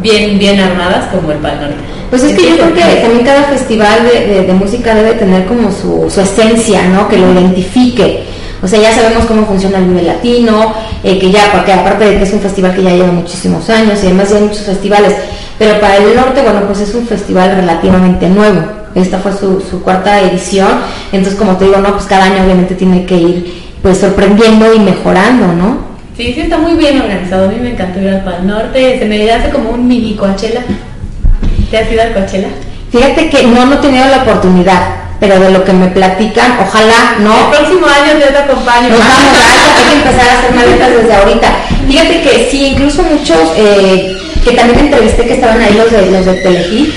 bien, 0.00 0.38
bien 0.38 0.60
armadas 0.60 1.06
como 1.12 1.32
el 1.32 1.38
Pal 1.38 1.60
Norte. 1.60 1.76
Pues 2.10 2.22
es 2.22 2.36
que 2.36 2.50
yo 2.50 2.56
creo 2.56 2.74
que 2.74 3.00
también 3.02 3.24
cada 3.24 3.44
festival 3.44 4.06
de, 4.06 4.42
de, 4.42 4.52
música 4.52 4.94
debe 4.94 5.12
tener 5.14 5.46
como 5.46 5.70
su, 5.72 6.08
su, 6.08 6.20
esencia, 6.20 6.86
¿no? 6.88 7.08
Que 7.08 7.18
lo 7.18 7.32
identifique. 7.32 8.24
O 8.62 8.68
sea, 8.68 8.80
ya 8.80 8.94
sabemos 8.94 9.26
cómo 9.26 9.44
funciona 9.44 9.78
el 9.78 9.88
nivel 9.88 10.06
latino, 10.06 10.72
eh, 11.02 11.18
que 11.18 11.30
ya, 11.30 11.52
porque 11.52 11.72
aparte 11.72 12.04
de 12.04 12.18
que 12.18 12.22
es 12.22 12.32
un 12.32 12.40
festival 12.40 12.74
que 12.74 12.82
ya 12.82 12.90
lleva 12.90 13.12
muchísimos 13.12 13.68
años 13.68 14.02
y 14.02 14.06
además 14.06 14.30
ya 14.30 14.36
hay 14.36 14.42
muchos 14.44 14.62
festivales, 14.62 15.14
pero 15.58 15.78
para 15.80 15.96
el 15.96 16.14
norte, 16.14 16.42
bueno, 16.42 16.60
pues 16.66 16.80
es 16.80 16.94
un 16.94 17.06
festival 17.06 17.56
relativamente 17.56 18.28
nuevo. 18.28 18.62
Esta 18.94 19.18
fue 19.18 19.32
su, 19.32 19.60
su 19.60 19.82
cuarta 19.82 20.20
edición. 20.22 20.68
Entonces, 21.12 21.38
como 21.38 21.56
te 21.56 21.66
digo, 21.66 21.78
no, 21.78 21.92
pues 21.92 22.06
cada 22.06 22.24
año 22.24 22.44
obviamente 22.44 22.74
tiene 22.74 23.04
que 23.04 23.16
ir 23.16 23.66
pues 23.82 23.98
sorprendiendo 23.98 24.72
y 24.72 24.78
mejorando, 24.78 25.52
¿no? 25.52 25.95
Sí, 26.16 26.32
sí, 26.32 26.40
está 26.40 26.56
muy 26.56 26.74
bien 26.74 26.98
organizado. 26.98 27.46
A 27.46 27.52
mí 27.52 27.58
me 27.60 27.72
encantó 27.72 28.00
ir 28.00 28.08
al 28.08 28.24
Pal 28.24 28.46
Norte. 28.46 28.98
Se 28.98 29.04
me 29.04 29.30
hace 29.30 29.50
como 29.50 29.70
un 29.70 29.86
mini 29.86 30.14
Coachella. 30.14 30.62
¿Te 31.70 31.78
has 31.78 31.92
ido 31.92 32.00
al 32.00 32.14
Coachella? 32.14 32.48
Fíjate 32.90 33.28
que 33.28 33.42
no, 33.42 33.66
no 33.66 33.74
he 33.74 33.78
tenido 33.78 34.06
la 34.06 34.22
oportunidad, 34.22 34.80
pero 35.20 35.38
de 35.38 35.50
lo 35.50 35.64
que 35.64 35.72
me 35.72 35.88
platican, 35.88 36.58
ojalá, 36.60 37.16
¿no? 37.20 37.34
El 37.36 37.56
próximo 37.56 37.86
año 37.86 38.18
yo 38.18 38.28
te 38.28 38.38
acompaño. 38.38 38.88
Nos 38.88 38.98
vamos, 38.98 39.36
hay 39.76 39.90
que 39.90 40.08
empezar 40.08 40.28
a 40.28 40.38
hacer 40.38 40.54
maletas 40.54 40.90
desde 40.90 41.14
ahorita. 41.14 41.48
Fíjate 41.86 42.22
que 42.22 42.48
sí, 42.50 42.66
incluso 42.68 43.02
muchos 43.02 43.38
eh, 43.56 44.16
que 44.42 44.52
también 44.52 44.78
entrevisté 44.78 45.26
que 45.26 45.34
estaban 45.34 45.60
ahí 45.60 45.74
los 45.74 45.90
de, 45.90 46.10
los 46.10 46.24
de 46.24 46.34
Telehit, 46.34 46.94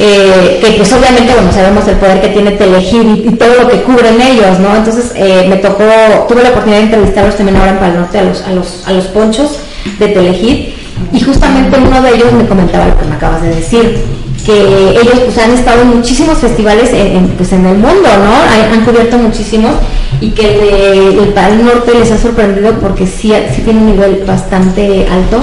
eh, 0.00 0.60
que 0.60 0.72
pues 0.76 0.92
obviamente, 0.92 1.34
bueno, 1.34 1.52
sabemos 1.52 1.86
el 1.88 1.96
poder 1.96 2.20
que 2.20 2.28
tiene 2.28 2.52
Telehit 2.52 3.26
y, 3.26 3.30
todo 3.32 3.62
lo 3.62 3.68
que 3.68 3.82
cubren 3.82 4.20
ellos, 4.20 4.60
¿no? 4.60 4.76
Entonces 4.76 5.12
eh, 5.16 5.46
me 5.48 5.56
tocó, 5.56 5.84
tuve 6.28 6.44
la 6.44 6.50
oportunidad 6.50 6.78
de 6.78 6.84
entrevistarlos 6.84 7.36
también 7.36 7.56
ahora 7.56 7.72
en 7.72 7.78
Pal 7.78 7.94
Norte 7.96 8.18
a 8.18 8.22
los, 8.22 8.42
a 8.42 8.52
los, 8.52 8.86
a 8.86 8.92
los 8.92 9.06
ponchos 9.06 9.58
de 9.98 10.08
Telehit 10.08 10.68
y 11.12 11.20
justamente 11.20 11.78
uno 11.78 12.00
de 12.00 12.14
ellos 12.14 12.32
me 12.32 12.46
comentaba 12.46 12.86
lo 12.86 12.98
que 12.98 13.06
me 13.06 13.16
acabas 13.16 13.42
de 13.42 13.48
decir, 13.48 14.04
que 14.46 14.90
ellos 14.90 15.20
pues 15.24 15.38
han 15.38 15.50
estado 15.50 15.82
en 15.82 15.96
muchísimos 15.96 16.38
festivales 16.38 16.90
en, 16.92 17.28
pues, 17.30 17.52
en 17.52 17.66
el 17.66 17.74
mundo, 17.74 18.08
¿no? 18.24 18.72
Han, 18.72 18.84
cubierto 18.84 19.18
muchísimos 19.18 19.72
y 20.20 20.30
que 20.30 21.10
el, 21.10 21.28
Pal 21.34 21.64
Norte 21.64 21.92
les 21.98 22.10
ha 22.12 22.18
sorprendido 22.18 22.72
porque 22.80 23.06
sí, 23.06 23.32
sí 23.54 23.62
tiene 23.62 23.80
un 23.80 23.86
nivel 23.86 24.24
bastante 24.26 25.06
alto 25.10 25.40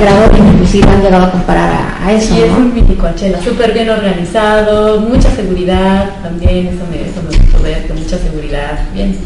grado 0.00 0.30
que 0.30 0.38
inclusive 0.38 0.88
han 0.88 1.02
llegado 1.02 1.24
a 1.24 1.30
comparar 1.30 1.70
a, 2.04 2.12
eso. 2.12 2.34
Y 2.34 2.42
es 2.42 2.50
un 2.50 2.74
mini 2.74 2.94
Coachella, 2.96 3.42
súper 3.42 3.72
bien 3.72 3.90
organizado, 3.90 5.00
mucha 5.00 5.30
seguridad 5.30 6.10
también, 6.22 6.68
eso 6.68 6.84
me, 6.90 7.08
eso 7.08 7.22
me 7.22 7.36
gustó 7.36 7.62
ver, 7.62 7.86
con 7.86 7.98
mucha 7.98 8.18
seguridad, 8.18 8.80
bien, 8.94 9.16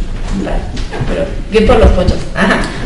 pero 1.08 1.24
bien 1.50 1.66
por 1.66 1.78
los 1.78 1.90
pochos. 1.90 2.18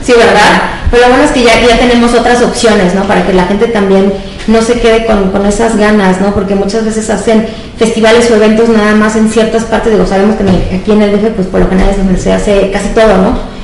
Sí, 0.02 0.12
¿verdad? 0.12 0.62
Pero 0.90 1.02
lo 1.02 1.08
bueno 1.10 1.24
es 1.24 1.30
que 1.30 1.42
ya, 1.42 1.60
ya 1.60 1.78
tenemos 1.78 2.14
otras 2.14 2.42
opciones, 2.42 2.94
¿no? 2.94 3.04
Para 3.04 3.26
que 3.26 3.32
la 3.32 3.44
gente 3.44 3.68
también 3.68 4.12
no 4.46 4.62
se 4.62 4.80
quede 4.80 5.06
con, 5.06 5.30
con, 5.30 5.46
esas 5.46 5.76
ganas, 5.76 6.20
¿no? 6.20 6.34
Porque 6.34 6.54
muchas 6.54 6.84
veces 6.84 7.08
hacen 7.10 7.46
festivales 7.76 8.30
o 8.30 8.36
eventos 8.36 8.68
nada 8.68 8.94
más 8.94 9.14
en 9.16 9.30
ciertas 9.30 9.64
partes, 9.64 9.92
digo, 9.92 10.06
sabemos 10.06 10.36
que 10.36 10.44
aquí 10.74 10.92
en 10.92 11.02
el 11.02 11.12
DF, 11.12 11.34
pues 11.36 11.46
por 11.46 11.60
lo 11.60 11.68
general 11.68 11.90
es 11.90 11.98
donde 11.98 12.18
se 12.18 12.32
hace 12.32 12.70
casi 12.70 12.88
todo, 12.88 13.18
¿no? 13.18 13.59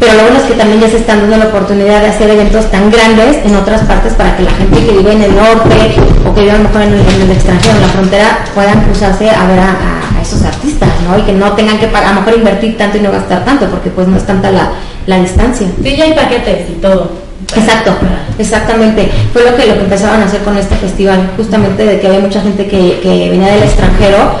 Pero 0.00 0.14
lo 0.14 0.22
bueno 0.22 0.38
es 0.38 0.44
que 0.44 0.54
también 0.54 0.80
ya 0.80 0.88
se 0.88 0.96
están 0.96 1.20
dando 1.20 1.36
la 1.36 1.50
oportunidad 1.50 2.00
de 2.00 2.06
hacer 2.08 2.30
eventos 2.30 2.70
tan 2.70 2.90
grandes 2.90 3.36
en 3.44 3.54
otras 3.54 3.82
partes 3.82 4.14
para 4.14 4.34
que 4.34 4.44
la 4.44 4.50
gente 4.52 4.86
que 4.86 4.92
vive 4.92 5.12
en 5.12 5.22
el 5.22 5.36
norte 5.36 5.94
o 6.26 6.34
que 6.34 6.40
vive 6.40 6.52
a 6.52 6.56
lo 6.56 6.64
mejor 6.64 6.82
en 6.82 6.94
el, 6.94 7.30
extranjero, 7.30 7.76
en 7.76 7.82
la 7.82 7.88
frontera, 7.88 8.44
puedan 8.54 8.80
cruzarse 8.84 9.28
a 9.28 9.46
ver 9.46 9.60
a, 9.60 9.76
esos 10.22 10.42
artistas, 10.42 10.88
¿no? 11.08 11.18
Y 11.18 11.22
que 11.22 11.32
no 11.32 11.52
tengan 11.52 11.78
que 11.78 11.86
a 11.86 12.12
lo 12.12 12.20
mejor 12.20 12.34
invertir 12.38 12.76
tanto 12.76 12.98
y 12.98 13.00
no 13.00 13.10
gastar 13.10 13.42
tanto, 13.44 13.66
porque 13.66 13.88
pues 13.88 14.06
no 14.06 14.16
es 14.16 14.26
tanta 14.26 14.50
la, 14.50 14.72
la 15.06 15.18
distancia. 15.18 15.66
Sí, 15.82 15.96
ya 15.96 16.04
hay 16.04 16.12
paquetes 16.12 16.68
y 16.70 16.74
todo. 16.74 17.10
Exacto, 17.56 17.92
exactamente. 18.38 19.10
Fue 19.32 19.42
lo 19.42 19.56
que, 19.56 19.66
lo 19.66 19.74
que 19.74 19.84
empezaban 19.84 20.20
a 20.22 20.26
hacer 20.26 20.42
con 20.42 20.56
este 20.56 20.76
festival, 20.76 21.30
justamente 21.36 21.84
de 21.84 22.00
que 22.00 22.06
había 22.06 22.20
mucha 22.20 22.40
gente 22.40 22.66
que, 22.66 23.00
que 23.02 23.30
venía 23.30 23.48
del 23.48 23.62
extranjero 23.62 24.36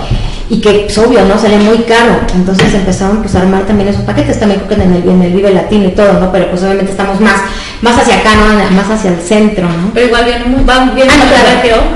y 0.50 0.60
que 0.60 0.86
es 0.86 0.98
obvio, 0.98 1.24
¿no? 1.24 1.38
Sale 1.38 1.58
muy 1.58 1.78
caro. 1.84 2.20
Entonces 2.34 2.74
empezaron 2.74 3.22
pues, 3.22 3.36
a 3.36 3.42
armar 3.42 3.62
también 3.66 3.88
esos 3.88 4.02
paquetes, 4.02 4.38
también 4.38 4.60
creo 4.60 4.76
que 4.76 4.84
en 4.84 4.94
el, 4.94 5.08
en 5.08 5.22
el 5.22 5.32
Vive 5.32 5.54
Latino 5.54 5.84
y 5.84 5.92
todo, 5.92 6.12
¿no? 6.14 6.32
Pero 6.32 6.50
pues 6.50 6.62
obviamente 6.64 6.90
estamos 6.90 7.20
más, 7.20 7.40
más 7.80 7.96
hacia 7.96 8.16
acá, 8.16 8.30
¿no? 8.34 8.76
Más 8.76 8.90
hacia 8.90 9.12
el 9.12 9.20
centro, 9.20 9.68
¿no? 9.68 9.92
Pero 9.94 10.06
igual 10.08 10.24
viene, 10.24 10.64
van 10.64 10.92
bien 10.92 11.08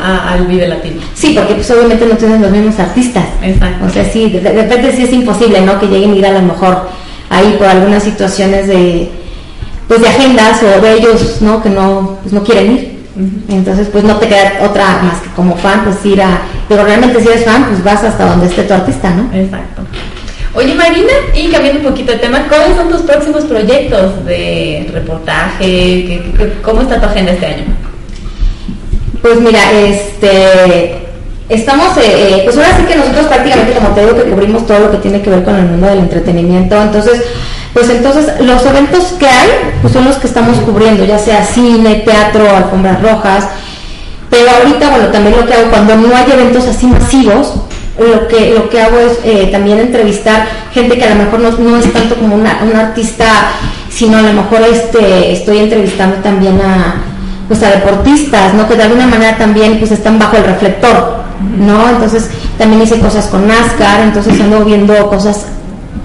ah, 0.00 0.32
al 0.32 0.46
Vive 0.46 0.68
Latino. 0.68 1.02
Sí, 1.14 1.32
porque 1.36 1.54
pues 1.54 1.68
obviamente 1.72 2.06
no 2.06 2.16
tienen 2.16 2.40
los 2.40 2.50
mismos 2.52 2.78
artistas. 2.78 3.24
Exacto. 3.42 3.86
O 3.86 3.90
sea, 3.90 4.04
sí, 4.04 4.30
de, 4.30 4.40
repente 4.40 4.92
sí 4.94 5.02
es 5.02 5.12
imposible, 5.12 5.60
¿no? 5.60 5.80
Que 5.80 5.86
lleguen 5.86 6.12
a 6.12 6.16
ir 6.16 6.26
a 6.26 6.32
lo 6.32 6.42
mejor 6.42 6.88
ahí 7.30 7.56
por 7.58 7.66
algunas 7.66 8.04
situaciones 8.04 8.68
de 8.68 9.10
pues 9.88 10.00
de 10.00 10.08
agendas 10.08 10.62
o 10.62 10.80
de 10.80 10.94
ellos, 10.94 11.38
¿no? 11.40 11.60
Que 11.60 11.70
no, 11.70 12.18
pues, 12.22 12.32
no 12.32 12.44
quieren 12.44 12.72
ir. 12.72 12.93
Entonces, 13.48 13.88
pues 13.92 14.02
no 14.02 14.16
te 14.16 14.26
queda 14.26 14.54
otra 14.62 15.00
más 15.02 15.20
que 15.20 15.30
como 15.30 15.56
fan, 15.56 15.84
pues 15.84 16.04
ir 16.04 16.20
a. 16.20 16.42
Pero 16.68 16.84
realmente 16.84 17.20
si 17.20 17.28
eres 17.28 17.44
fan, 17.44 17.64
pues 17.66 17.84
vas 17.84 18.02
hasta 18.02 18.26
donde 18.26 18.46
esté 18.46 18.64
tu 18.64 18.74
artista, 18.74 19.10
¿no? 19.10 19.32
Exacto. 19.32 19.82
Oye, 20.54 20.74
Marina, 20.74 21.12
y 21.34 21.50
cambiando 21.50 21.80
un 21.80 21.86
poquito 21.86 22.12
de 22.12 22.18
tema, 22.18 22.46
¿cuáles 22.48 22.76
son 22.76 22.88
tus 22.88 23.02
próximos 23.02 23.44
proyectos 23.44 24.24
de 24.24 24.88
reportaje? 24.92 26.22
¿Cómo 26.62 26.82
está 26.82 27.00
tu 27.00 27.06
agenda 27.06 27.32
este 27.32 27.46
año? 27.46 27.64
Pues 29.22 29.40
mira, 29.40 29.60
este. 29.72 31.02
Estamos, 31.48 31.96
eh, 31.98 32.02
eh, 32.06 32.40
pues 32.44 32.56
ahora 32.56 32.76
sí 32.78 32.84
que 32.84 32.96
nosotros 32.96 33.26
prácticamente, 33.26 33.74
como 33.74 33.88
te 33.90 34.00
digo, 34.00 34.16
que 34.16 34.30
cubrimos 34.30 34.66
todo 34.66 34.78
lo 34.78 34.90
que 34.90 34.96
tiene 34.96 35.20
que 35.20 35.28
ver 35.28 35.44
con 35.44 35.54
el 35.56 35.66
mundo 35.66 35.86
del 35.86 35.98
entretenimiento. 35.98 36.80
Entonces, 36.80 37.22
pues 37.74 37.90
entonces 37.90 38.40
los 38.40 38.64
eventos 38.64 39.04
que 39.18 39.26
hay 39.26 39.48
pues 39.82 39.92
son 39.92 40.04
los 40.04 40.16
que 40.16 40.28
estamos 40.28 40.56
cubriendo, 40.58 41.04
ya 41.04 41.18
sea 41.18 41.44
cine, 41.44 41.96
teatro, 42.06 42.48
alfombras 42.48 43.02
rojas, 43.02 43.48
pero 44.30 44.50
ahorita, 44.50 44.90
bueno, 44.90 45.08
también 45.08 45.36
lo 45.36 45.46
que 45.46 45.54
hago 45.54 45.70
cuando 45.70 45.96
no 45.96 46.16
hay 46.16 46.30
eventos 46.32 46.66
así 46.66 46.86
masivos, 46.86 47.54
lo 47.98 48.26
que, 48.26 48.50
lo 48.54 48.68
que 48.68 48.80
hago 48.80 48.98
es 48.98 49.18
eh, 49.24 49.48
también 49.52 49.78
entrevistar 49.78 50.46
gente 50.72 50.98
que 50.98 51.04
a 51.04 51.14
lo 51.14 51.24
mejor 51.24 51.40
no, 51.60 51.76
es 51.76 51.92
tanto 51.92 52.16
como 52.16 52.34
una, 52.34 52.60
un 52.64 52.76
artista, 52.76 53.26
sino 53.90 54.18
a 54.18 54.22
lo 54.22 54.32
mejor 54.32 54.62
este, 54.68 55.32
estoy 55.32 55.58
entrevistando 55.58 56.16
también 56.16 56.60
a, 56.60 57.02
pues 57.46 57.62
a 57.62 57.70
deportistas, 57.70 58.54
¿no? 58.54 58.68
Que 58.68 58.74
de 58.74 58.84
alguna 58.84 59.06
manera 59.06 59.36
también 59.36 59.78
pues 59.78 59.92
están 59.92 60.18
bajo 60.18 60.36
el 60.36 60.44
reflector, 60.44 61.22
¿no? 61.56 61.88
Entonces 61.88 62.30
también 62.58 62.82
hice 62.82 62.98
cosas 62.98 63.26
con 63.26 63.46
NASCAR, 63.46 64.00
entonces 64.00 64.40
ando 64.40 64.64
viendo 64.64 65.08
cosas 65.08 65.46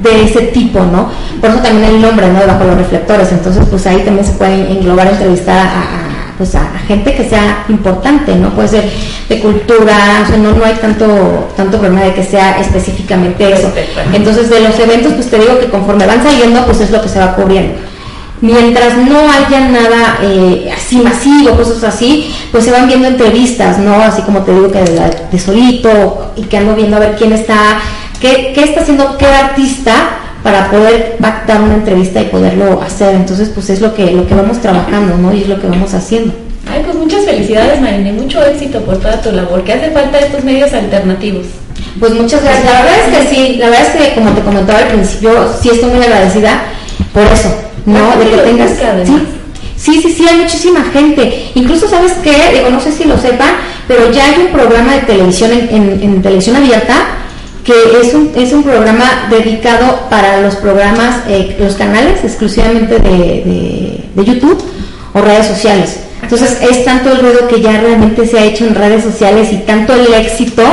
de 0.02 0.24
ese 0.24 0.42
tipo, 0.48 0.80
¿no? 0.80 1.10
Por 1.42 1.50
eso 1.50 1.60
también 1.60 1.96
el 1.96 2.02
nombre, 2.02 2.28
¿no? 2.28 2.46
Bajo 2.46 2.64
los 2.64 2.78
reflectores. 2.78 3.32
Entonces, 3.32 3.66
pues 3.70 3.86
ahí 3.88 4.02
también 4.04 4.26
se 4.26 4.34
puede 4.34 4.72
englobar 4.72 5.08
entrevistar 5.08 5.68
a, 5.68 6.36
pues 6.38 6.56
a, 6.56 6.70
gente 6.88 7.14
que 7.14 7.28
sea 7.28 7.66
importante, 7.68 8.36
¿no? 8.36 8.50
Puede 8.52 8.68
ser 8.68 8.90
de 9.28 9.40
cultura, 9.40 10.24
o 10.24 10.28
sea, 10.28 10.38
no, 10.38 10.54
no 10.54 10.64
hay 10.64 10.76
tanto, 10.76 11.50
tanto 11.56 11.78
problema 11.78 12.06
de 12.06 12.14
que 12.14 12.24
sea 12.24 12.60
específicamente 12.60 13.52
eso. 13.52 13.72
Entonces, 14.14 14.50
de 14.50 14.62
los 14.62 14.80
eventos, 14.80 15.14
pues 15.14 15.30
te 15.30 15.38
digo 15.38 15.60
que 15.60 15.68
conforme 15.68 16.06
van 16.06 16.24
saliendo, 16.24 16.66
pues 16.66 16.82
es 16.82 16.92
lo 16.92 17.02
que 17.02 17.10
se 17.10 17.20
va 17.20 17.36
cubriendo. 17.36 17.76
Mientras 18.42 18.96
no 18.96 19.20
haya 19.20 19.68
nada 19.68 20.20
eh, 20.24 20.72
así 20.74 21.00
masivo, 21.00 21.58
cosas 21.58 21.84
así, 21.84 22.34
pues 22.54 22.64
se 22.64 22.72
van 22.72 22.88
viendo 22.88 23.10
entrevistas, 23.10 23.78
¿no? 23.80 23.96
Así 23.96 24.22
como 24.22 24.44
te 24.44 24.54
digo 24.54 24.72
que 24.72 24.80
de, 24.80 25.12
de 25.30 25.40
solito 25.40 26.32
y 26.38 26.44
que 26.44 26.58
ando 26.58 26.74
viendo 26.74 26.96
a 26.96 27.02
ver 27.02 27.16
quién 27.18 27.34
está 27.34 27.80
¿Qué, 28.20 28.54
está 28.58 28.82
haciendo 28.82 29.18
qué 29.18 29.26
artista 29.26 29.94
para 30.44 30.70
poder 30.70 31.18
pactar 31.22 31.62
una 31.62 31.76
entrevista 31.76 32.22
y 32.22 32.26
poderlo 32.26 32.82
hacer? 32.82 33.16
Entonces, 33.16 33.50
pues 33.50 33.70
es 33.70 33.80
lo 33.80 33.94
que, 33.94 34.12
lo 34.12 34.28
que 34.28 34.36
vamos 34.36 34.60
trabajando, 34.60 35.18
¿no? 35.18 35.34
Y 35.34 35.42
es 35.44 35.48
lo 35.48 35.60
que 35.60 35.68
vamos 35.68 35.94
haciendo. 35.94 36.34
Ay, 36.70 36.82
pues 36.84 36.96
muchas 36.98 37.26
felicidades, 37.26 37.82
Marina, 37.82 38.10
y 38.10 38.12
mucho 38.12 38.44
éxito 38.46 38.82
por 38.82 38.98
toda 38.98 39.22
tu 39.22 39.32
labor. 39.32 39.64
¿Qué 39.64 39.74
hace 39.74 39.92
falta 39.92 40.20
estos 40.20 40.44
medios 40.44 40.74
alternativos? 40.74 41.48
Pues 42.00 42.14
muchas 42.14 42.44
gracias. 42.44 42.66
La 42.66 42.82
verdad 42.82 42.98
es 43.08 43.18
que 43.18 43.36
sí, 43.36 43.56
la 43.58 43.70
verdad 43.70 43.88
es 43.88 44.02
que 44.02 44.16
como 44.16 44.32
te 44.32 44.42
comentaba 44.42 44.80
al 44.80 44.88
principio, 44.90 45.32
sí 45.62 45.70
estoy 45.70 45.90
muy 45.90 46.04
agradecida 46.04 46.64
por 47.14 47.24
eso, 47.24 47.56
¿no? 47.86 48.18
De 48.18 48.30
que 48.30 48.38
tengas... 48.38 48.72
Sí, 49.06 49.28
Sí, 49.78 50.02
sí, 50.02 50.12
sí, 50.12 50.26
hay 50.30 50.42
muchísima 50.42 50.84
gente. 50.92 51.52
Incluso, 51.56 51.88
¿sabes 51.88 52.12
qué? 52.22 52.36
Digo, 52.54 52.70
no 52.70 52.82
sé 52.82 52.92
si 52.92 53.06
lo 53.06 53.18
sepan, 53.18 53.52
pero 53.88 54.12
ya 54.12 54.26
hay 54.26 54.42
un 54.42 54.48
programa 54.48 54.96
de 54.96 55.00
televisión 55.04 55.52
en 55.54 56.22
televisión 56.22 56.58
abierta 56.58 56.96
que 57.70 58.02
es 58.02 58.16
un, 58.16 58.32
es 58.36 58.52
un 58.52 58.64
programa 58.64 59.28
dedicado 59.30 60.00
para 60.10 60.42
los 60.42 60.56
programas, 60.56 61.18
eh, 61.28 61.56
los 61.60 61.76
canales 61.76 62.24
exclusivamente 62.24 62.98
de, 62.98 64.02
de, 64.16 64.26
YouTube 64.26 64.60
o 65.14 65.22
redes 65.22 65.46
sociales. 65.46 66.00
Entonces 66.24 66.58
es 66.64 66.84
tanto 66.84 67.12
el 67.12 67.20
ruido 67.20 67.48
que 67.48 67.62
ya 67.62 67.80
realmente 67.80 68.26
se 68.26 68.40
ha 68.40 68.44
hecho 68.44 68.66
en 68.66 68.74
redes 68.74 69.04
sociales 69.04 69.54
y 69.54 69.58
tanto 69.58 69.94
el 69.94 70.12
éxito 70.16 70.64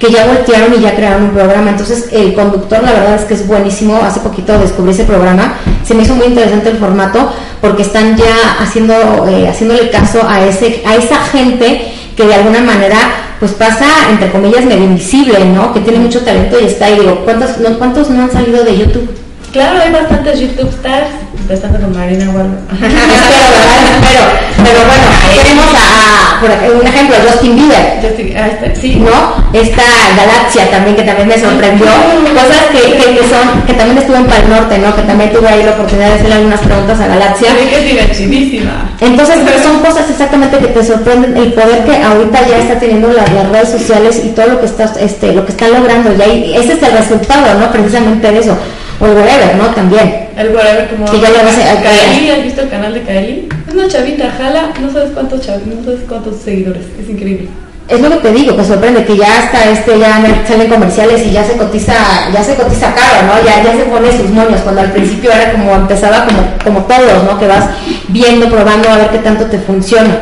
que 0.00 0.10
ya 0.10 0.26
voltearon 0.26 0.74
y 0.76 0.82
ya 0.82 0.96
crearon 0.96 1.26
un 1.26 1.30
programa. 1.30 1.70
Entonces 1.70 2.08
el 2.10 2.34
conductor 2.34 2.82
la 2.82 2.92
verdad 2.92 3.14
es 3.14 3.22
que 3.22 3.34
es 3.34 3.46
buenísimo. 3.46 4.00
Hace 4.02 4.18
poquito 4.18 4.58
descubrí 4.58 4.90
ese 4.90 5.04
programa. 5.04 5.54
Se 5.84 5.94
me 5.94 6.02
hizo 6.02 6.16
muy 6.16 6.26
interesante 6.26 6.70
el 6.70 6.78
formato 6.78 7.32
porque 7.60 7.82
están 7.82 8.16
ya 8.16 8.34
haciendo, 8.58 8.94
eh, 9.28 9.48
haciéndole 9.48 9.90
caso 9.90 10.20
a, 10.28 10.44
ese, 10.44 10.82
a 10.84 10.96
esa 10.96 11.18
gente 11.18 11.92
que 12.16 12.26
de 12.26 12.34
alguna 12.34 12.62
manera 12.62 12.98
pues 13.42 13.54
pasa, 13.54 13.86
entre 14.08 14.30
comillas, 14.30 14.64
medio 14.64 14.84
invisible, 14.84 15.44
¿no? 15.46 15.74
Que 15.74 15.80
tiene 15.80 15.98
mucho 15.98 16.20
talento 16.20 16.60
y 16.60 16.66
está 16.66 16.84
ahí. 16.84 17.00
Digo, 17.00 17.22
¿cuántos 17.24 17.58
no, 17.58 17.76
¿cuántos 17.76 18.08
no 18.08 18.22
han 18.22 18.30
salido 18.30 18.62
de 18.62 18.78
YouTube? 18.78 19.10
Claro, 19.52 19.82
hay 19.84 19.92
bastantes 19.92 20.40
YouTube 20.40 20.70
stars, 20.70 21.12
empezando 21.38 21.78
con 21.78 21.92
Marina 21.94 22.24
Waldo. 22.30 22.56
pero, 22.72 24.22
pero 24.64 24.80
bueno, 24.88 25.04
tenemos 25.44 25.66
a, 25.76 26.40
por 26.40 26.80
un 26.80 26.86
ejemplo, 26.86 27.16
Justin 27.28 27.56
Bieber. 27.56 28.00
Justin, 28.00 28.34
ah, 28.34 28.48
este, 28.48 28.80
sí. 28.80 28.96
¿No? 28.96 29.44
Esta 29.52 29.82
Galaxia 30.16 30.70
también, 30.70 30.96
que 30.96 31.02
también 31.02 31.28
me 31.28 31.38
sorprendió. 31.38 31.84
Cosas 31.84 32.64
que, 32.72 32.96
que, 32.96 33.28
son, 33.28 33.60
que 33.66 33.74
también 33.74 33.98
estuvo 33.98 34.16
en 34.16 34.24
Pal 34.24 34.48
Norte, 34.48 34.78
¿no? 34.78 34.96
Que 34.96 35.02
también 35.02 35.30
tuve 35.30 35.46
ahí 35.46 35.62
la 35.62 35.72
oportunidad 35.72 36.08
de 36.08 36.14
hacerle 36.14 36.34
algunas 36.34 36.60
preguntas 36.60 36.98
a 37.00 37.06
Galaxia. 37.08 37.50
Sí, 37.50 37.68
que 37.68 37.76
es 37.76 37.84
divertidísima. 37.84 38.90
Entonces, 39.02 39.36
son 39.62 39.80
cosas 39.80 40.08
exactamente 40.08 40.56
que 40.56 40.68
te 40.68 40.82
sorprenden, 40.82 41.36
el 41.36 41.52
poder 41.52 41.84
que 41.84 42.02
ahorita 42.02 42.48
ya 42.48 42.56
está 42.56 42.78
teniendo 42.78 43.12
las, 43.12 43.28
redes 43.50 43.68
sociales 43.68 44.22
y 44.24 44.30
todo 44.30 44.46
lo 44.46 44.60
que 44.60 44.66
está, 44.66 44.90
este, 44.98 45.34
lo 45.34 45.44
que 45.44 45.52
está 45.52 45.68
logrando. 45.68 46.16
Ya, 46.16 46.24
ese 46.24 46.72
es 46.72 46.82
el 46.82 46.96
resultado, 46.96 47.58
¿no? 47.58 47.70
Precisamente 47.70 48.32
de 48.32 48.38
eso 48.38 48.56
o 49.00 49.06
el 49.06 49.12
Whatever, 49.12 49.56
¿no? 49.56 49.66
También. 49.68 50.28
El 50.36 50.54
Whatever, 50.54 50.88
como. 50.90 51.04
Que 51.06 51.20
ya 51.20 51.30
lo 51.30 51.44
ves 51.44 51.58
a 51.58 51.82
Kaeli, 51.82 52.30
¿has 52.30 52.44
visto 52.44 52.62
el 52.62 52.68
canal 52.68 52.94
de 52.94 53.02
Kaeli? 53.02 53.48
Es 53.68 53.74
una 53.74 53.88
chavita, 53.88 54.30
jala, 54.36 54.72
no 54.80 54.92
sabes 54.92 55.10
cuántos 55.12 55.46
no 55.46 55.84
sabes 55.84 56.00
cuántos 56.08 56.36
seguidores, 56.40 56.84
es 57.00 57.08
increíble. 57.08 57.48
Es 57.88 58.00
lo 58.00 58.08
que 58.08 58.16
te 58.16 58.32
digo, 58.32 58.56
que 58.56 58.64
sorprende 58.64 59.04
que 59.04 59.16
ya 59.16 59.26
hasta 59.38 59.70
este 59.70 59.98
ya 59.98 60.22
salen 60.46 60.68
comerciales 60.68 61.26
y 61.26 61.32
ya 61.32 61.44
se 61.44 61.56
cotiza, 61.56 61.92
ya 62.32 62.42
se 62.42 62.54
cotiza 62.54 62.94
caro, 62.94 63.26
¿no? 63.26 63.44
Ya, 63.44 63.62
ya 63.62 63.72
se 63.76 63.84
pone 63.84 64.16
sus 64.16 64.30
moños, 64.30 64.60
cuando 64.62 64.82
al 64.82 64.92
principio 64.92 65.32
era 65.32 65.52
como 65.52 65.74
empezaba 65.74 66.24
como, 66.24 66.42
como 66.64 66.86
todos, 66.86 67.24
¿no? 67.24 67.38
Que 67.38 67.48
vas 67.48 67.66
viendo, 68.08 68.48
probando 68.48 68.88
a 68.88 68.96
ver 68.96 69.10
qué 69.10 69.18
tanto 69.18 69.46
te 69.46 69.58
funciona. 69.58 70.20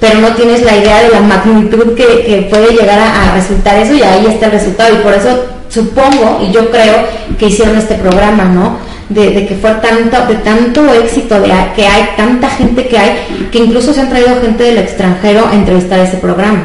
pero 0.00 0.18
no 0.18 0.34
tienes 0.34 0.62
la 0.62 0.76
idea 0.76 1.00
de 1.00 1.10
la 1.10 1.20
magnitud 1.20 1.94
que, 1.94 2.48
puede 2.50 2.72
llegar 2.72 2.98
a, 2.98 3.34
resultar 3.36 3.76
eso 3.76 3.94
y 3.94 4.02
ahí 4.02 4.26
está 4.26 4.46
el 4.46 4.52
resultado. 4.52 4.94
Y 4.94 4.96
por 4.96 5.12
eso 5.12 5.44
supongo 5.72 6.40
y 6.46 6.52
yo 6.52 6.70
creo 6.70 7.06
que 7.38 7.46
hicieron 7.46 7.76
este 7.76 7.94
programa, 7.94 8.44
¿no? 8.44 8.76
De, 9.08 9.46
que 9.46 9.54
fue 9.60 9.70
tanto, 9.72 10.26
de 10.26 10.36
tanto 10.36 10.92
éxito, 10.94 11.40
de 11.40 11.52
que 11.76 11.86
hay 11.86 12.10
tanta 12.16 12.48
gente 12.48 12.86
que 12.86 12.98
hay, 12.98 13.48
que 13.50 13.58
incluso 13.58 13.92
se 13.92 14.00
han 14.00 14.08
traído 14.08 14.40
gente 14.40 14.64
del 14.64 14.78
extranjero 14.78 15.46
a 15.46 15.54
entrevistar 15.54 15.98
ese 16.00 16.16
programa. 16.16 16.64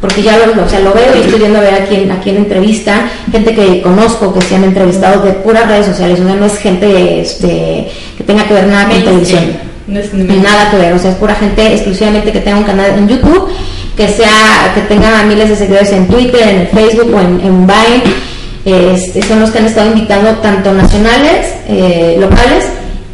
Porque 0.00 0.22
ya 0.22 0.36
lo, 0.36 0.62
o 0.62 0.68
sea, 0.68 0.80
lo 0.80 0.92
veo 0.92 1.16
y 1.16 1.20
estoy 1.20 1.38
viendo 1.38 1.58
a 1.58 1.62
ver 1.62 1.74
a 1.74 1.86
quién, 1.86 2.10
a 2.10 2.20
quién 2.20 2.36
entrevista, 2.36 3.08
gente 3.32 3.54
que 3.54 3.80
conozco 3.80 4.32
que 4.34 4.42
se 4.42 4.56
han 4.56 4.64
entrevistado 4.64 5.22
de 5.22 5.32
puras 5.32 5.66
redes 5.68 5.86
sociales, 5.86 6.20
o 6.20 6.24
sea, 6.24 6.34
no 6.34 6.44
es 6.44 6.58
gente 6.58 7.20
este, 7.20 7.88
que 8.18 8.24
tenga 8.24 8.46
que 8.46 8.54
ver 8.54 8.66
nada 8.66 8.88
con 8.88 9.02
televisión. 9.02 9.44
No 9.86 10.00
es 10.00 10.12
nada 10.12 10.70
que 10.70 10.76
ver, 10.76 10.92
o 10.92 10.98
sea, 10.98 11.12
es 11.12 11.16
pura 11.16 11.34
gente 11.34 11.72
exclusivamente 11.72 12.32
que 12.32 12.40
tenga 12.40 12.58
un 12.58 12.64
canal 12.64 12.90
en 12.98 13.08
YouTube, 13.08 13.48
que 13.96 14.08
sea, 14.08 14.72
que 14.74 14.82
tenga 14.82 15.22
miles 15.22 15.48
de 15.48 15.56
seguidores 15.56 15.92
en 15.92 16.08
Twitter, 16.08 16.46
en 16.46 16.68
Facebook 16.68 17.14
o 17.14 17.20
en, 17.20 17.40
en 17.40 17.66
Vine. 17.66 18.35
Este, 18.66 19.22
son 19.22 19.38
los 19.38 19.52
que 19.52 19.60
han 19.60 19.66
estado 19.66 19.86
invitando 19.86 20.28
tanto 20.38 20.72
nacionales, 20.72 21.54
eh, 21.68 22.16
locales, 22.18 22.64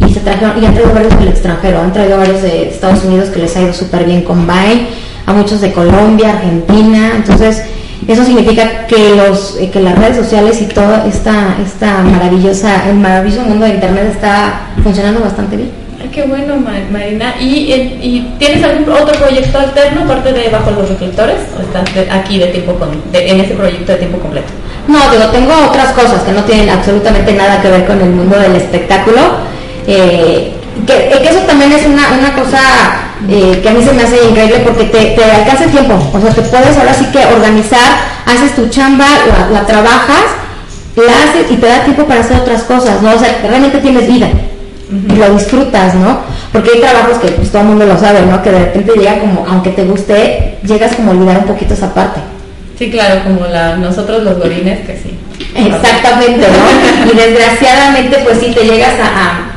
y 0.00 0.10
se 0.10 0.20
trajeron, 0.20 0.62
y 0.62 0.64
han 0.64 0.72
traído 0.72 0.94
varios 0.94 1.18
del 1.18 1.28
extranjero, 1.28 1.82
han 1.82 1.92
traído 1.92 2.16
varios 2.16 2.40
de 2.40 2.70
Estados 2.70 3.04
Unidos 3.04 3.28
que 3.28 3.40
les 3.40 3.54
ha 3.54 3.60
ido 3.60 3.74
súper 3.74 4.04
bien 4.04 4.22
con 4.22 4.46
Vine, 4.46 4.86
a 5.26 5.32
muchos 5.34 5.60
de 5.60 5.70
Colombia, 5.72 6.30
Argentina, 6.30 7.12
entonces 7.16 7.64
eso 8.08 8.24
significa 8.24 8.86
que 8.86 9.14
los 9.14 9.58
eh, 9.60 9.68
que 9.70 9.80
las 9.80 9.96
redes 9.98 10.16
sociales 10.16 10.60
y 10.62 10.64
toda 10.64 11.06
esta 11.06 11.56
esta 11.64 12.02
maravillosa 12.02 12.88
el 12.88 12.96
maravilloso 12.96 13.42
mundo 13.42 13.66
de 13.66 13.74
internet 13.74 14.08
está 14.10 14.62
funcionando 14.82 15.20
bastante 15.20 15.56
bien 15.56 15.81
qué 16.10 16.22
bueno, 16.22 16.56
Marina. 16.90 17.34
¿Y, 17.40 17.72
¿Y, 18.02 18.34
tienes 18.38 18.64
algún 18.64 18.88
otro 18.88 19.14
proyecto 19.18 19.58
alterno 19.58 20.02
aparte 20.02 20.32
de 20.32 20.48
Bajo 20.48 20.70
los 20.70 20.88
Reflectores? 20.88 21.36
¿O 21.56 21.62
estás 21.62 21.88
aquí 22.10 22.38
de 22.38 22.46
tiempo 22.46 22.74
con, 22.74 22.90
en 23.12 23.40
ese 23.40 23.54
proyecto 23.54 23.92
de 23.92 23.98
tiempo 23.98 24.18
completo? 24.18 24.48
No, 24.88 24.98
digo, 25.10 25.24
tengo 25.26 25.52
otras 25.68 25.92
cosas 25.92 26.22
que 26.22 26.32
no 26.32 26.42
tienen 26.44 26.70
absolutamente 26.70 27.32
nada 27.32 27.60
que 27.60 27.68
ver 27.68 27.86
con 27.86 28.00
el 28.00 28.10
mundo 28.10 28.38
del 28.38 28.56
espectáculo. 28.56 29.20
Eh, 29.86 30.54
que, 30.86 31.28
eso 31.28 31.40
también 31.46 31.72
es 31.72 31.86
una, 31.86 32.12
una 32.18 32.34
cosa 32.34 32.60
eh, 33.28 33.60
que 33.62 33.68
a 33.68 33.72
mí 33.72 33.82
se 33.84 33.92
me 33.92 34.02
hace 34.02 34.24
increíble 34.28 34.60
porque 34.64 34.84
te, 34.84 35.04
te, 35.16 35.24
alcanza 35.24 35.66
tiempo. 35.66 35.94
O 36.12 36.20
sea, 36.20 36.30
te 36.30 36.42
puedes 36.42 36.76
ahora 36.76 36.94
sí 36.94 37.06
que 37.12 37.24
organizar, 37.26 37.98
haces 38.26 38.54
tu 38.54 38.68
chamba, 38.68 39.06
la, 39.28 39.60
la 39.60 39.66
trabajas, 39.66 40.24
la 40.96 41.12
haces 41.12 41.50
y 41.50 41.56
te 41.56 41.66
da 41.66 41.84
tiempo 41.84 42.04
para 42.04 42.20
hacer 42.20 42.38
otras 42.38 42.62
cosas, 42.64 43.00
¿no? 43.02 43.14
O 43.14 43.18
sea, 43.18 43.40
realmente 43.46 43.78
tienes 43.78 44.06
vida 44.08 44.28
y 44.92 45.16
lo 45.16 45.34
disfrutas, 45.34 45.94
¿no? 45.94 46.18
Porque 46.52 46.70
hay 46.74 46.80
trabajos 46.80 47.18
que 47.18 47.28
pues, 47.28 47.50
todo 47.50 47.62
el 47.62 47.68
mundo 47.68 47.86
lo 47.86 47.98
sabe, 47.98 48.22
¿no? 48.26 48.42
Que 48.42 48.50
de 48.50 48.58
repente 48.58 48.92
llega 48.96 49.18
como, 49.18 49.46
aunque 49.48 49.70
te 49.70 49.84
guste, 49.84 50.58
llegas 50.64 50.94
como 50.94 51.10
a 51.10 51.14
olvidar 51.14 51.38
un 51.38 51.46
poquito 51.46 51.74
esa 51.74 51.94
parte. 51.94 52.20
Sí, 52.78 52.90
claro, 52.90 53.22
como 53.24 53.46
la, 53.46 53.76
nosotros 53.76 54.22
los 54.22 54.38
gorines 54.38 54.86
que 54.86 54.96
sí. 54.96 55.18
Exactamente, 55.54 56.46
¿no? 56.46 57.12
y 57.12 57.16
desgraciadamente, 57.16 58.18
pues 58.24 58.38
sí, 58.38 58.52
te 58.54 58.64
llegas 58.64 58.94
a, 59.00 59.52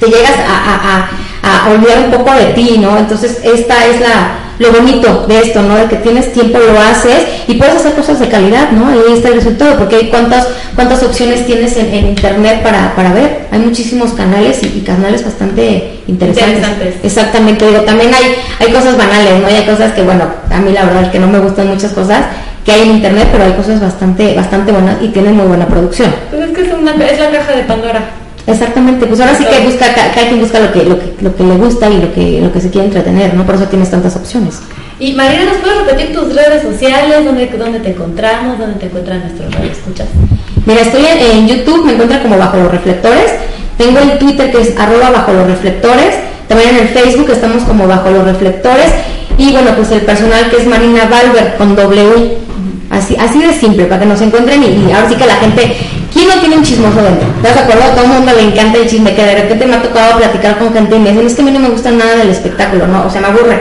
te 0.00 0.06
llegas 0.06 0.34
a, 0.38 1.08
a, 1.42 1.70
olvidar 1.70 2.00
un 2.00 2.10
poco 2.10 2.32
de 2.32 2.46
ti, 2.46 2.78
¿no? 2.78 2.98
Entonces, 2.98 3.40
esta 3.42 3.86
es 3.86 4.00
la, 4.00 4.45
lo 4.58 4.72
bonito 4.72 5.26
de 5.26 5.40
esto, 5.40 5.62
¿no? 5.62 5.76
De 5.76 5.86
que 5.86 5.96
tienes 5.96 6.32
tiempo, 6.32 6.58
lo 6.58 6.78
haces 6.78 7.26
y 7.46 7.54
puedes 7.54 7.76
hacer 7.76 7.94
cosas 7.94 8.18
de 8.20 8.28
calidad, 8.28 8.70
¿no? 8.70 8.88
Ahí 8.88 9.14
está 9.14 9.28
el 9.28 9.34
resultado, 9.34 9.76
porque 9.78 9.96
hay 9.96 10.08
cuántas, 10.08 10.46
cuántas 10.74 11.02
opciones 11.02 11.46
tienes 11.46 11.76
en, 11.76 12.06
internet 12.06 12.62
para, 12.62 12.94
para, 12.94 13.12
ver. 13.12 13.46
Hay 13.50 13.58
muchísimos 13.60 14.12
canales 14.12 14.62
y, 14.62 14.80
canales 14.80 15.24
bastante 15.24 16.00
interesantes. 16.06 16.94
Exactamente, 17.02 17.66
digo, 17.66 17.80
también 17.82 18.12
hay, 18.14 18.36
hay 18.58 18.72
cosas 18.72 18.96
banales, 18.96 19.40
¿no? 19.40 19.46
hay 19.46 19.64
cosas 19.64 19.92
que, 19.92 20.02
bueno, 20.02 20.24
a 20.50 20.58
mí 20.58 20.72
la 20.72 20.84
verdad 20.84 21.02
es 21.04 21.08
que 21.10 21.18
no 21.18 21.26
me 21.26 21.38
gustan 21.38 21.68
muchas 21.68 21.92
cosas 21.92 22.24
que 22.64 22.72
hay 22.72 22.82
en 22.82 22.96
internet, 22.96 23.28
pero 23.30 23.44
hay 23.44 23.52
cosas 23.52 23.80
bastante, 23.80 24.34
bastante 24.34 24.72
buenas 24.72 24.96
y 25.00 25.08
tienen 25.08 25.36
muy 25.36 25.46
buena 25.46 25.66
producción. 25.66 26.12
Pues 26.30 26.48
es 26.48 26.56
que 26.56 26.62
es, 26.62 26.72
una, 26.74 26.92
es 26.92 27.20
la 27.20 27.30
caja 27.30 27.52
de 27.52 27.62
Pandora. 27.62 28.25
Exactamente, 28.46 29.06
pues 29.06 29.20
ahora 29.20 29.34
sí 29.34 29.44
que 29.44 29.64
busca, 29.64 29.92
cada 29.92 30.28
quien 30.28 30.38
busca 30.38 30.60
lo 30.60 30.72
que, 30.72 30.84
lo 30.84 30.98
que, 30.98 31.14
lo 31.20 31.34
que 31.34 31.42
le 31.42 31.56
gusta 31.56 31.90
y 31.90 32.00
lo 32.00 32.14
que, 32.14 32.40
lo 32.40 32.52
que 32.52 32.60
se 32.60 32.70
quiere 32.70 32.86
entretener, 32.86 33.34
¿no? 33.34 33.44
Por 33.44 33.56
eso 33.56 33.64
tienes 33.64 33.90
tantas 33.90 34.14
opciones. 34.14 34.60
Y 35.00 35.12
Marina, 35.14 35.46
¿nos 35.46 35.56
puedes 35.56 35.78
repetir 35.84 36.16
tus 36.16 36.34
redes 36.34 36.62
sociales? 36.62 37.24
¿Dónde, 37.24 37.46
dónde 37.58 37.80
te 37.80 37.90
encontramos? 37.90 38.58
¿Dónde 38.58 38.78
te 38.78 38.86
encuentran 38.86 39.20
nuestros 39.20 39.52
escuchas? 39.70 40.06
Mira, 40.64 40.80
estoy 40.80 41.04
en, 41.06 41.48
YouTube, 41.48 41.84
me 41.84 41.92
encuentran 41.92 42.22
como 42.22 42.38
Bajo 42.38 42.56
los 42.56 42.70
Reflectores. 42.70 43.32
Tengo 43.76 43.98
el 43.98 44.18
Twitter 44.18 44.50
que 44.52 44.60
es 44.62 44.78
arroba 44.78 45.10
Bajo 45.10 45.32
los 45.32 45.46
Reflectores. 45.48 46.14
También 46.48 46.70
en 46.70 46.82
el 46.82 46.88
Facebook 46.88 47.28
estamos 47.30 47.64
como 47.64 47.88
Bajo 47.88 48.10
los 48.10 48.24
Reflectores. 48.24 48.92
Y 49.36 49.52
bueno, 49.52 49.72
pues 49.76 49.90
el 49.90 50.00
personal 50.02 50.48
que 50.50 50.58
es 50.58 50.66
Marina 50.66 51.06
Valver 51.10 51.56
con 51.58 51.74
W. 51.74 52.38
Así, 52.90 53.16
así 53.16 53.40
de 53.40 53.52
simple, 53.52 53.86
para 53.86 54.00
que 54.00 54.06
nos 54.06 54.20
encuentren 54.20 54.62
y, 54.62 54.88
y 54.88 54.92
ahora 54.92 55.08
sí 55.08 55.16
que 55.16 55.26
la 55.26 55.34
gente 55.34 55.76
¿Quién 56.16 56.28
no 56.28 56.40
tiene 56.40 56.56
un 56.56 56.62
chismoso 56.64 56.96
dentro? 56.96 57.28
¿Te 57.42 57.48
has 57.48 57.58
acordado? 57.58 57.92
A 57.92 57.94
todo 57.94 58.04
el 58.04 58.10
mundo 58.10 58.32
le 58.32 58.48
encanta 58.48 58.78
el 58.78 58.88
chisme, 58.88 59.14
que 59.14 59.22
de 59.22 59.34
repente 59.34 59.66
me 59.66 59.76
ha 59.76 59.82
tocado 59.82 60.16
platicar 60.16 60.56
con 60.56 60.72
gente 60.72 60.96
y 60.96 60.98
me 60.98 61.10
dicen, 61.10 61.26
es 61.26 61.34
que 61.34 61.42
a 61.42 61.44
mí 61.44 61.50
no 61.50 61.60
me 61.60 61.68
gusta 61.68 61.90
nada 61.90 62.16
del 62.16 62.30
espectáculo, 62.30 62.86
¿no? 62.86 63.04
O 63.04 63.10
sea, 63.10 63.20
me 63.20 63.28
aburre. 63.28 63.60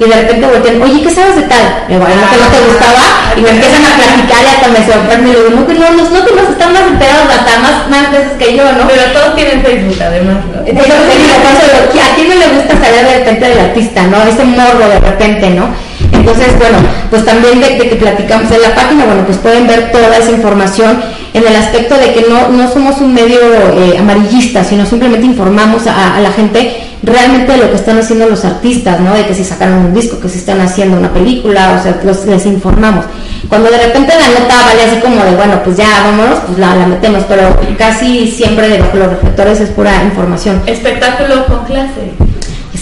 Y 0.00 0.10
de 0.10 0.16
repente 0.16 0.44
voltean, 0.44 0.82
oye, 0.82 1.02
¿qué 1.06 1.10
sabes 1.14 1.36
de 1.36 1.42
tal? 1.42 1.86
Me 1.86 1.94
digo, 1.94 2.02
¿no 2.02 2.18
que 2.18 2.34
no 2.42 2.50
te 2.50 2.60
gustaba? 2.66 3.04
Y 3.38 3.40
me 3.46 3.50
empiezan 3.50 3.84
a 3.86 3.94
platicar 3.94 4.42
y 4.42 4.48
hasta 4.50 4.68
me 4.74 4.82
sorprende. 4.82 5.30
Y 5.30 5.34
digo, 5.38 5.50
no, 5.54 5.66
que 5.68 5.74
no, 5.74 5.86
no, 5.94 6.02
no, 6.02 6.18
que 6.26 6.34
están 6.34 6.72
más 6.74 6.82
enterados 6.82 7.30
hasta 7.30 7.52
más, 7.62 7.74
más 7.86 8.10
veces 8.10 8.32
que 8.42 8.56
yo, 8.58 8.64
¿no? 8.74 8.90
Pero 8.90 9.02
todos 9.14 9.36
tienen 9.38 9.62
Facebook, 9.62 9.98
además, 10.02 10.38
¿no? 10.50 10.66
Entonces, 10.66 10.98
¿a 10.98 12.14
quién 12.18 12.26
no 12.26 12.34
le 12.34 12.48
gusta 12.58 12.74
saber 12.74 13.06
de 13.06 13.14
repente 13.22 13.44
del 13.54 13.60
artista, 13.70 14.02
no? 14.10 14.18
Ese 14.26 14.42
morro 14.42 14.82
de 14.82 14.98
repente, 14.98 15.46
¿no? 15.50 15.70
Entonces, 16.10 16.58
bueno, 16.58 16.78
pues 17.10 17.24
también 17.24 17.60
de, 17.62 17.78
que 17.78 17.94
platicamos 17.94 18.50
en 18.50 18.62
la 18.62 18.74
página, 18.74 19.04
bueno, 19.04 19.22
pues 19.24 19.38
pueden 19.38 19.68
ver 19.68 19.92
toda 19.92 20.18
esa 20.18 20.32
información 20.32 20.98
en 21.34 21.44
el 21.44 21.56
aspecto 21.56 21.96
de 21.96 22.14
que 22.14 22.26
no, 22.28 22.48
no 22.48 22.72
somos 22.72 23.00
un 23.00 23.12
medio 23.12 23.40
eh, 23.40 23.98
amarillista, 23.98 24.62
sino 24.62 24.86
simplemente 24.86 25.26
informamos 25.26 25.84
a, 25.88 26.20
la 26.20 26.30
gente 26.30 26.76
realmente 27.02 27.52
de 27.52 27.58
lo 27.58 27.70
que 27.70 27.76
están 27.76 27.98
haciendo 27.98 28.28
los 28.28 28.44
artistas, 28.44 29.00
¿no? 29.00 29.12
De 29.12 29.26
que 29.26 29.34
si 29.34 29.42
sacaron 29.42 29.86
un 29.86 29.94
disco, 29.94 30.20
que 30.20 30.28
si 30.28 30.38
están 30.38 30.60
haciendo 30.60 30.96
una 30.96 31.12
película, 31.12 31.76
o 31.78 31.82
sea, 31.82 32.00
les 32.26 32.46
informamos. 32.46 33.04
Cuando 33.48 33.68
de 33.68 33.78
repente 33.78 34.12
la 34.16 34.40
nota 34.40 34.54
vale 34.64 34.84
así 34.84 35.00
como 35.00 35.22
de, 35.24 35.34
bueno, 35.34 35.60
pues 35.64 35.76
ya 35.76 35.88
vámonos, 36.04 36.38
pues 36.46 36.58
la, 36.58 36.76
la 36.76 36.86
metemos, 36.86 37.24
pero 37.28 37.58
casi 37.76 38.28
siempre 38.30 38.68
de 38.68 38.78
los 38.78 39.10
reflectores 39.10 39.60
es 39.60 39.70
pura 39.70 40.04
información. 40.04 40.62
Espectáculo 40.66 41.46
con 41.46 41.64
clase. 41.64 42.12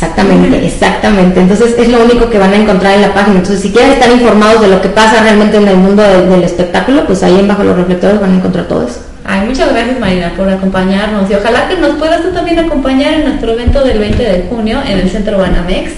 Exactamente, 0.03 0.66
exactamente. 0.66 1.40
Entonces 1.40 1.76
es 1.78 1.88
lo 1.88 2.03
único 2.03 2.28
que 2.28 2.36
van 2.36 2.53
a 2.53 2.57
encontrar 2.57 2.94
en 2.94 3.03
la 3.03 3.14
página. 3.14 3.36
Entonces 3.36 3.61
si 3.62 3.70
quieren 3.70 3.92
estar 3.92 4.11
informados 4.11 4.62
de 4.62 4.68
lo 4.68 4.82
que 4.82 4.88
pasa 4.88 5.22
realmente 5.22 5.57
en 5.59 5.68
el 5.68 5.76
mundo 5.76 6.03
del, 6.03 6.42
espectáculo, 6.42 7.07
pues 7.07 7.22
ahí 7.22 7.38
en 7.38 7.46
Bajo 7.46 7.62
los 7.62 7.76
Reflectores 7.76 8.20
van 8.20 8.32
a 8.32 8.36
encontrar 8.36 8.66
todo 8.66 8.82
eso. 8.86 9.00
Ay, 9.24 9.46
muchas 9.46 9.72
gracias 9.72 10.00
Marina 10.00 10.32
por 10.36 10.48
acompañarnos 10.48 11.30
y 11.30 11.34
ojalá 11.34 11.68
que 11.68 11.76
nos 11.76 11.92
puedas 11.92 12.22
tú 12.22 12.32
también 12.32 12.59
acompañar 12.59 13.14
en 13.14 13.24
nuestro 13.26 13.53
evento 13.53 13.84
del 13.84 14.00
20 14.00 14.20
de 14.20 14.42
junio 14.50 14.80
en 14.84 14.98
el 14.98 15.09
Centro 15.09 15.38
Banamex 15.38 15.92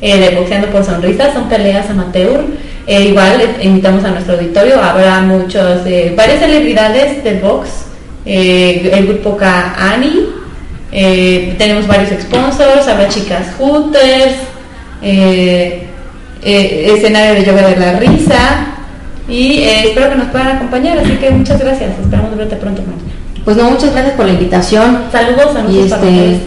eh, 0.00 0.18
de 0.18 0.36
Boxeando 0.36 0.68
por 0.68 0.84
Sonrisas, 0.84 1.34
son 1.34 1.48
peleas 1.48 1.90
amateur. 1.90 2.44
Eh, 2.86 3.08
igual 3.08 3.42
invitamos 3.60 4.04
a 4.04 4.12
nuestro 4.12 4.34
auditorio, 4.34 4.80
habrá 4.80 5.20
muchos, 5.22 5.84
eh, 5.86 6.14
varias 6.16 6.38
celebridades 6.38 7.24
del 7.24 7.40
box, 7.40 7.68
el 8.24 9.06
grupo 9.06 9.36
K 9.36 9.74
Ani, 9.76 10.39
eh, 10.92 11.54
tenemos 11.58 11.86
varios 11.86 12.10
sponsors, 12.20 12.88
habrá 12.88 13.08
chicas 13.08 13.46
hooters, 13.58 14.34
eh, 15.02 15.86
eh, 16.42 16.92
escenario 16.96 17.34
de 17.34 17.44
yoga 17.44 17.68
de 17.68 17.76
la 17.76 17.92
risa 17.98 18.66
y 19.28 19.62
espero 19.62 20.10
que 20.10 20.16
nos 20.16 20.28
puedan 20.28 20.56
acompañar, 20.56 20.98
así 20.98 21.12
que 21.12 21.30
muchas 21.30 21.60
gracias, 21.60 21.90
esperamos 22.02 22.36
verte 22.36 22.56
pronto. 22.56 22.82
Pues 23.44 23.56
no, 23.56 23.70
muchas 23.70 23.92
gracias 23.92 24.14
por 24.14 24.26
la 24.26 24.32
invitación. 24.32 25.04
Saludos, 25.12 25.52
saludos 25.54 25.74
y 25.74 25.80
este, 25.80 26.40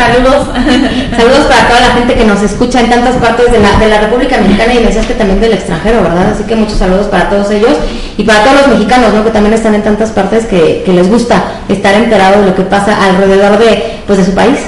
Saludos. 0.00 0.48
Saludos 1.16 1.46
para 1.46 1.68
toda 1.68 1.80
la 1.80 1.94
gente 1.94 2.14
que 2.14 2.24
nos 2.24 2.42
escucha 2.42 2.80
en 2.80 2.88
tantas 2.88 3.16
partes 3.16 3.52
de 3.52 3.58
la, 3.58 3.78
de 3.78 3.88
la 3.88 4.00
República 4.00 4.38
Mexicana 4.38 4.74
y 4.74 4.84
me 4.84 4.90
que 4.90 5.14
también 5.14 5.40
del 5.40 5.52
extranjero, 5.52 6.02
¿verdad? 6.02 6.32
Así 6.32 6.44
que 6.44 6.56
muchos 6.56 6.78
saludos 6.78 7.06
para 7.08 7.28
todos 7.28 7.50
ellos 7.50 7.76
y 8.16 8.22
para 8.24 8.42
todos 8.44 8.56
los 8.60 8.68
mexicanos, 8.68 9.12
¿no? 9.12 9.24
Que 9.24 9.30
también 9.30 9.54
están 9.54 9.74
en 9.74 9.82
tantas 9.82 10.10
partes 10.10 10.46
que, 10.46 10.82
les 10.90 11.08
gusta 11.08 11.44
estar 11.68 11.94
enterados 11.94 12.40
de 12.40 12.50
lo 12.50 12.56
que 12.56 12.62
pasa 12.62 12.96
alrededor 13.04 13.58
de, 13.58 14.00
pues, 14.06 14.18
de 14.18 14.24
su 14.24 14.34
país, 14.34 14.58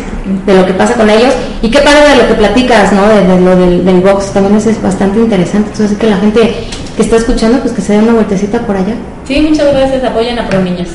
de 0.46 0.54
lo 0.54 0.66
que 0.66 0.74
pasa 0.74 0.94
con 0.94 1.08
ellos. 1.08 1.32
Y 1.62 1.70
qué 1.70 1.80
padre 1.80 2.10
de 2.10 2.16
lo 2.22 2.28
que 2.28 2.34
platicas, 2.34 2.92
¿no? 2.92 3.08
De, 3.08 3.40
lo 3.40 3.56
del, 3.56 4.00
box, 4.00 4.32
también 4.32 4.56
es, 4.56 4.66
es 4.66 4.82
bastante 4.82 5.18
interesante. 5.18 5.70
Entonces, 5.72 5.96
que 5.98 6.08
la 6.08 6.18
gente 6.18 6.68
que 6.96 7.02
está 7.02 7.16
escuchando, 7.16 7.58
pues 7.60 7.72
que 7.72 7.82
se 7.82 7.94
dé 7.94 7.98
una 8.00 8.12
vueltecita 8.12 8.60
por 8.60 8.76
allá. 8.76 8.94
Sí, 9.26 9.40
muchas 9.40 9.72
gracias. 9.72 10.04
Apoyen 10.04 10.38
a 10.38 10.48
Pro 10.48 10.60
Niños. 10.60 10.88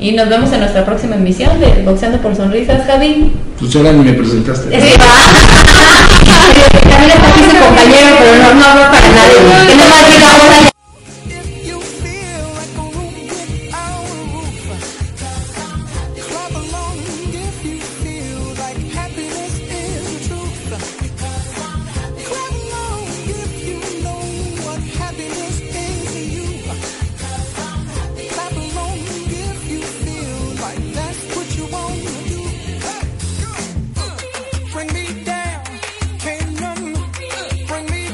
Y 0.00 0.12
nos 0.12 0.30
vemos 0.30 0.50
en 0.52 0.60
nuestra 0.60 0.84
próxima 0.86 1.16
emisión 1.16 1.60
de 1.60 1.82
Boxeando 1.84 2.18
por 2.22 2.34
Sonrisas, 2.34 2.86
Javi. 2.86 3.32
Pues 3.58 3.76
ahora 3.76 3.92
ni 3.92 4.02
me 4.02 4.14
presentaste. 4.14 4.70
Sí, 4.80 4.94
va. 4.98 5.04
También 6.90 7.10
está 7.10 7.28
aquí 7.28 7.40
su 7.40 7.62
compañero, 7.62 8.16
pero 8.18 8.42
no, 8.42 8.54
no 8.54 8.64
hablo 8.64 8.82
para 8.84 9.08
nadie. 9.08 9.68
Que 9.68 9.76
no 9.76 9.84
más 9.84 10.08
diga 10.08 10.30
ahora 10.32 10.70